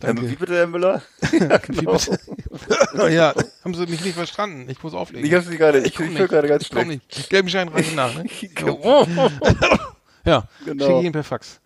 [0.00, 1.02] Ähm, wie bitte, Herr Müller?
[1.32, 1.98] ja, genau.
[3.08, 4.70] ja, haben sie mich nicht verstanden.
[4.70, 5.26] Ich muss auflegen.
[5.26, 6.86] Ich hab's nicht gerade, ich, komm ich höre gerade ganz ich schlecht.
[6.86, 7.28] nicht.
[7.30, 8.24] Gelben Schein reichen nach, ne?
[10.24, 10.86] Ja, Genau.
[10.86, 11.58] schicke ich ihn per Fax.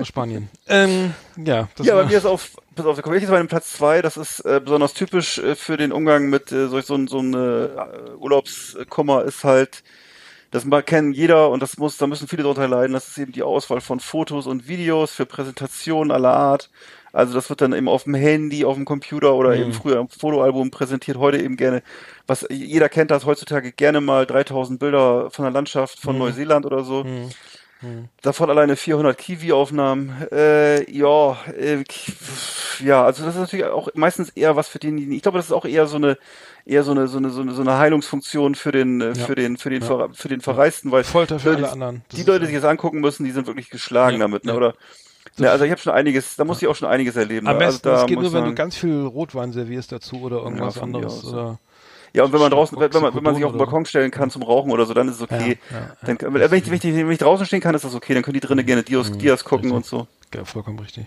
[0.00, 0.48] Aus Spanien.
[0.68, 3.38] Ähm, ja, das Ja, bei mir ist auf, pass auf, da komme ich jetzt bei
[3.38, 4.02] dem Platz zwei.
[4.02, 7.20] Das ist äh, besonders typisch äh, für den Umgang mit äh, solch so, ein- so
[7.20, 7.68] ein äh,
[8.18, 9.82] Urlaubskummer ist halt,
[10.50, 12.92] das kennen jeder und das muss, da müssen viele drunter leiden.
[12.92, 16.70] Das ist eben die Auswahl von Fotos und Videos für Präsentationen aller Art.
[17.12, 20.08] Also das wird dann eben auf dem Handy, auf dem Computer oder eben früher im
[20.08, 21.18] Fotoalbum präsentiert.
[21.18, 21.82] Heute eben gerne,
[22.28, 26.84] was jeder kennt das heutzutage gerne mal 3000 Bilder von der Landschaft von Neuseeland oder
[26.84, 27.04] so.
[28.22, 30.14] Davon alleine 400 Kiwi-Aufnahmen.
[30.32, 31.82] Äh, ja, äh,
[32.84, 35.10] ja, also das ist natürlich auch meistens eher was für den.
[35.12, 36.18] Ich glaube, das ist auch eher so eine,
[36.66, 39.14] eher so eine, so eine, so eine, so eine Heilungsfunktion für den, äh, Ja.
[39.26, 42.02] für den, für den, Ver, für den Verreisten, weil Folter für Leute, alle anderen.
[42.10, 44.44] Das die Leute, die ja- sich das angucken müssen, die sind wirklich geschlagen Ja, damit,
[44.44, 44.50] ne?
[44.52, 44.56] ja.
[44.56, 44.74] Oder?
[45.38, 47.46] Ja, also ich habe schon einiges, da muss ich auch schon einiges erleben.
[47.46, 47.58] Am ne?
[47.60, 50.78] besten, also da das geht nur, wenn du ganz viel Rotwein servierst dazu oder irgendwas
[50.78, 51.24] anderes.
[51.24, 51.58] aus, Oder
[52.12, 54.30] Ja, und wenn man draußen, wenn man, wenn man sich auf den Balkon stellen kann
[54.30, 55.58] zum Rauchen oder so, dann ist es okay.
[55.70, 58.14] Ja, ja, dann, wenn, ich, wenn, ich, wenn ich draußen stehen kann, ist das okay.
[58.14, 59.76] Dann können die drinnen gerne Dias, Dias gucken richtig.
[59.76, 60.06] und so.
[60.34, 61.06] ja, vollkommen richtig.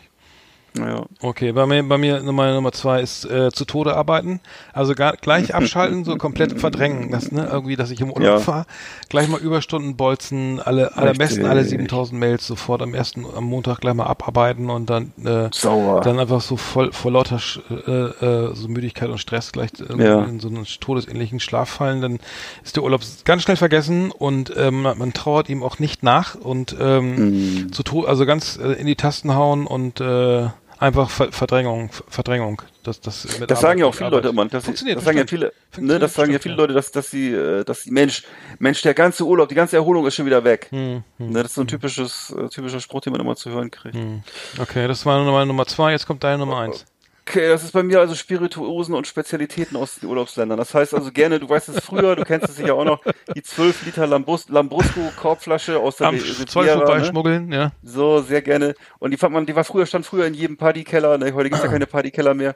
[0.76, 1.06] Naja.
[1.22, 4.40] Okay, bei mir, bei mir Nummer, Nummer zwei ist äh, zu Tode arbeiten.
[4.74, 7.12] Also gar, gleich abschalten, so komplett verdrängen.
[7.12, 8.40] Das, ne, irgendwie, dass ich im Urlaub Ja.
[8.40, 8.66] fahre,
[9.10, 11.78] gleich mal Überstunden bolzen, alle, alle am besten alle Richtig.
[11.80, 16.02] 7000 Mails sofort am ersten, am Montag gleich mal abarbeiten und dann, äh, Sauer.
[16.02, 20.24] dann einfach so voll, vor lauter äh, äh, so Müdigkeit und Stress gleich äh, Ja.
[20.24, 22.20] in so einen todesähnlichen Schlaf fallen, dann
[22.64, 26.76] ist der Urlaub ganz schnell vergessen und ähm, man trauert ihm auch nicht nach und
[26.80, 27.72] ähm, Mhm.
[27.74, 30.48] zu to also ganz äh, in die Tasten hauen und äh,
[30.84, 32.62] einfach Ver Verdrängung, Ver- Verdrängung.
[32.84, 34.24] Das, das, Das sagen ja auch viele Arbeit.
[34.26, 34.46] Leute immer.
[34.46, 36.56] Das, Funktioniert das sagen ja viele, ne, das sagen ja viele.
[36.56, 38.24] Leute, dass, dass sie, äh, dass die Mensch,
[38.60, 40.68] Mensch, der ganze Urlaub, die ganze Erholung ist schon wieder weg.
[40.72, 43.50] Hm, hm, Ne, das ist so ein typisches, äh, typischer Spruch, den man immer zu
[43.52, 43.96] hören kriegt.
[43.96, 44.24] hm.
[44.60, 46.86] Okay, das war meine Nummer zwei, jetzt kommt deine Nummer eins.
[47.26, 50.58] Okay, das ist bei mir also Spirituosen und Spezialitäten aus den Urlaubsländern.
[50.58, 53.02] Das heißt also gerne, du weißt es früher, du kennst es sicher auch noch,
[53.34, 56.74] die 12 Liter Lambus, Lambrusco Korbflasche aus der Am Zoll ne?
[56.74, 57.72] vorbeischmuggeln, ja.
[57.82, 58.76] So, sehr gerne.
[59.00, 61.34] Und die fand man, die war früher, stand früher in jedem Partykeller, ne?
[61.34, 62.56] heute gibt's ja keine Partykeller mehr.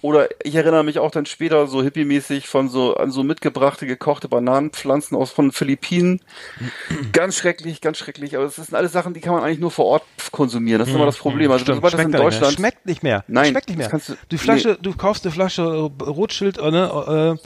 [0.00, 4.28] Oder ich erinnere mich auch dann später so hippie-mäßig von so an so mitgebrachte gekochte
[4.28, 6.20] Bananenpflanzen aus von den Philippinen.
[7.12, 8.36] ganz schrecklich, ganz schrecklich.
[8.36, 10.78] Aber das sind alles Sachen, die kann man eigentlich nur vor Ort konsumieren.
[10.78, 11.50] Das ist immer das Problem.
[11.50, 12.30] Also Stimmt, das in schmeckt nicht mehr.
[12.30, 13.24] Deutschland Schmeckt nicht mehr.
[13.26, 13.88] Nein, Schmeckt nicht mehr.
[13.88, 17.38] du- die Flasche, du kaufst eine Flasche äh, Rotschild äh, ne,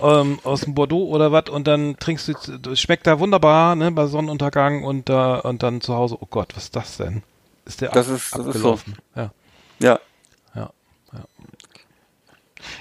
[0.00, 3.90] äh, ähm, aus dem Bordeaux oder was und dann trinkst du, schmeckt da wunderbar, ne,
[3.90, 7.22] bei Sonnenuntergang und da und dann zu Hause, oh Gott, was ist das denn?
[7.64, 8.94] Ist der Das ab- ist- das ist abgelaufen?
[9.16, 9.30] Ja, ja,
[9.80, 9.98] ja, ja.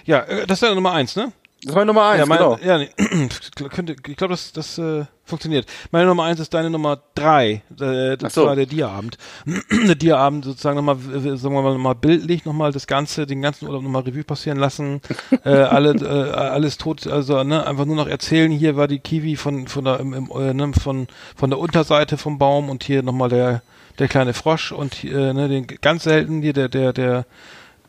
[0.05, 1.31] Ja, äh, das ist ja Nummer eins, ne?
[1.65, 2.59] das ist meine Nummer eins, ja, mein, genau.
[2.63, 2.89] ja, nee,
[3.71, 5.65] könnte, ich glaube, das, das äh, funktioniert.
[5.89, 7.63] Meine Nummer eins ist deine Nummer drei.
[7.79, 8.45] Äh, das so.
[8.45, 9.17] war der Dia-Abend.
[9.87, 13.81] der Dia-Abend sozusagen nochmal, sagen wir mal, nochmal bildlich nochmal das Ganze, den ganzen Urlaub
[13.81, 15.01] nochmal Revue passieren lassen.
[15.43, 18.51] äh, alle, äh, alles tot, also ne, einfach nur noch erzählen.
[18.51, 22.17] Hier war die Kiwi von von der im, im, äh, ne, von von der Unterseite
[22.17, 23.63] vom Baum und hier nochmal der
[23.97, 27.25] der kleine Frosch und äh, ne, den ganz selten hier der der der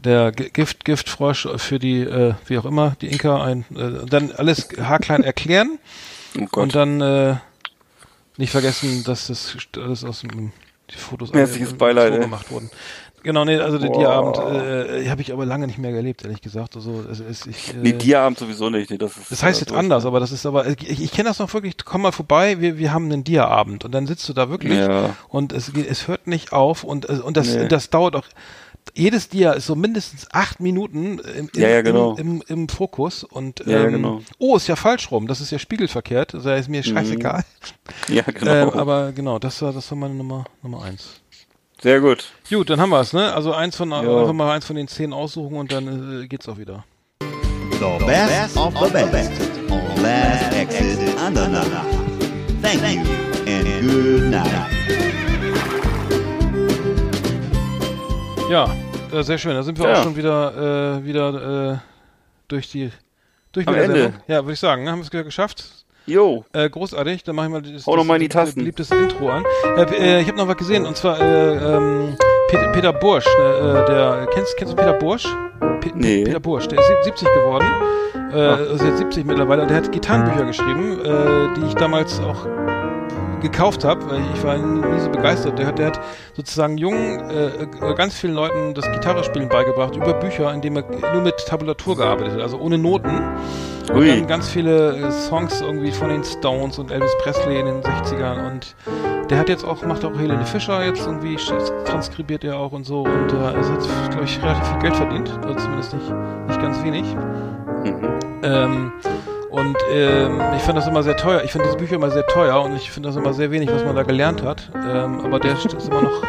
[0.06, 4.68] der Gift Giftfrosch für die äh, wie auch immer die Inka ein äh, dann alles
[4.80, 5.78] haarklein erklären
[6.38, 7.36] Oh und dann äh,
[8.38, 10.52] nicht vergessen, dass das alles aus dem
[10.90, 12.70] die Fotos Herzliches alle Beileid, so gemacht wurden.
[13.22, 13.98] Genau, nee, also der Boah.
[13.98, 16.76] Dia-Abend äh, habe ich aber lange nicht mehr erlebt, ehrlich gesagt.
[16.76, 18.88] Also es ist ich, äh, nee, Dia-Abend sowieso nicht.
[18.90, 19.80] Nee, das, ist, das heißt äh, jetzt durch.
[19.80, 21.74] anders, aber das ist aber ich, ich kenne das noch wirklich.
[21.84, 25.16] Komm mal vorbei, wir wir haben einen Dia-Abend und dann sitzt du da wirklich Ja.
[25.28, 27.66] und es es hört nicht auf und äh, und das Nee.
[27.68, 28.24] das dauert auch.
[28.98, 32.14] Jedes Dia ist so mindestens acht Minuten im, im, Ja, ja, genau.
[32.16, 34.20] im, im, im Fokus und Ja, ja, ähm, genau.
[34.38, 37.44] oh, ist ja falsch rum, das ist ja spiegelverkehrt, also ist mir scheißegal.
[38.08, 38.50] Ja, genau.
[38.52, 41.20] Ähm, aber genau, das war das war meine Nummer Nummer eins.
[41.82, 42.32] Sehr gut.
[42.48, 43.34] Gut, dann haben wir es, ne?
[43.34, 44.00] Also eins von Ja.
[44.00, 46.84] einfach mal eins von den zehn aussuchen und dann äh, geht's auch wieder.
[47.20, 49.30] The best of the best
[49.70, 51.66] on Last Exit Andernach.
[52.62, 53.02] Thank you
[53.46, 54.70] and good night.
[58.50, 58.72] Ja,
[59.12, 59.54] äh, sehr schön.
[59.54, 59.94] Da sind wir Ja.
[59.98, 61.76] auch schon wieder äh, wieder äh,
[62.48, 62.90] durch die
[63.52, 64.12] durch Am Ende.
[64.28, 64.90] Ja, würde ich sagen, ne?
[64.90, 65.64] haben wir es geschafft.
[66.06, 66.44] Jo.
[66.52, 68.60] Äh, großartig, dann mache ich mal das, Hau noch mal in die das Tasten.
[68.60, 69.44] beliebtes Intro an.
[69.76, 72.16] Äh, äh, ich habe noch was gesehen und zwar äh, ähm,
[72.48, 75.26] Peter, Peter Bursch, äh, der kennst kennst du Peter Bursch?
[75.80, 76.22] Pe Nee.
[76.24, 77.66] Peter Bursch, der ist sieb- 70 geworden.
[78.32, 80.98] Äh, ist jetzt 70 mittlerweile und der hat Gitarrenbücher geschrieben,
[81.56, 82.46] die ich damals auch
[83.50, 85.58] gekauft habe, weil ich war nie so begeistert.
[85.58, 86.00] Der hat, der hat
[86.34, 91.22] sozusagen jungen, äh, äh, ganz vielen Leuten das Gitarrespielen beigebracht über Bücher, indem er nur
[91.22, 93.22] mit Tabulatur gearbeitet hat, also ohne Noten.
[93.88, 94.08] Und Ui.
[94.08, 98.50] dann ganz viele äh, Songs irgendwie von den Stones und Elvis Presley in den 60ern
[98.50, 98.74] und
[99.30, 101.36] der hat jetzt auch, macht auch Helene Fischer jetzt irgendwie,
[101.84, 105.28] transkribiert er auch und so und äh, also hat, glaube ich, relativ viel Geld verdient,
[105.28, 106.12] zumindest nicht,
[106.48, 107.04] nicht ganz wenig.
[107.84, 108.08] Mhm.
[108.42, 108.92] Ähm,
[109.56, 111.42] und ähm, ich fand das immer sehr teuer.
[111.44, 113.84] Ich finde diese Bücher immer sehr teuer und ich finde das immer sehr wenig, was
[113.84, 114.70] man da gelernt hat.
[114.74, 116.22] Ähm, aber der ist immer noch,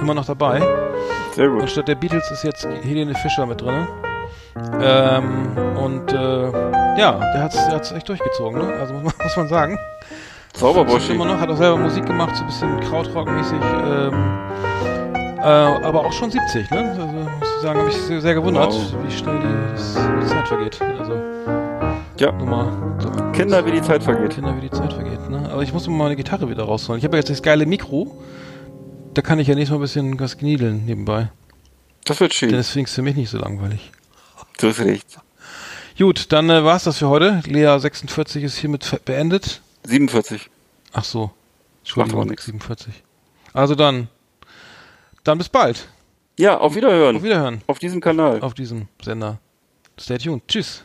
[0.00, 0.60] immer noch dabei.
[1.32, 1.70] Sehr Und gut.
[1.70, 3.86] statt der Beatles ist jetzt Helene Fischer mit drin.
[4.80, 6.44] Ähm, und äh,
[6.98, 8.74] ja, der hat es echt durchgezogen, ne?
[8.80, 9.78] Also muss man, muss man sagen.
[10.54, 11.12] Zauberbursche.
[11.14, 13.58] Immer noch, hat auch selber Musik gemacht, so ein bisschen Krautrock-mäßig.
[13.86, 14.14] Ähm,
[15.38, 16.90] äh, aber auch schon 70, ne?
[16.90, 18.94] Also muss ich sagen, habe ich sehr, sehr gewundert, Wow.
[19.06, 20.78] wie schnell die, das, die Zeit vergeht.
[20.98, 21.12] Also
[22.18, 22.32] Ja.
[22.32, 24.34] nur mal, so, Kinder, wie die Zeit vergeht.
[24.34, 25.48] Kinder, wie die Zeit vergeht, ne?
[25.50, 26.98] Aber ich muss mir mal eine Gitarre wieder rausholen.
[26.98, 28.16] Ich habe ja jetzt das geile Mikro.
[29.14, 31.30] Da kann ich ja nächstes Mal ein bisschen was kniedeln nebenbei.
[32.04, 32.48] Das wird Denn schön.
[32.52, 33.90] deswegen ist es für mich nicht so langweilig.
[34.58, 35.18] Du hast recht.
[35.98, 37.40] Gut, dann äh, war's das für heute.
[37.46, 39.60] Lea 46 ist hiermit beendet.
[39.84, 40.50] 47.
[40.92, 41.30] Ach so.
[41.80, 42.44] Entschuldigung, aber nix.
[42.44, 42.92] 47.
[43.52, 44.08] Also dann.
[45.24, 45.88] Dann bis bald.
[46.38, 47.16] Ja, auf Wiederhören.
[47.16, 48.40] Auf Wiederhören Auf diesem Kanal.
[48.42, 49.38] auf diesem Sender.
[49.98, 50.42] Stay tuned.
[50.48, 50.82] Tschüss.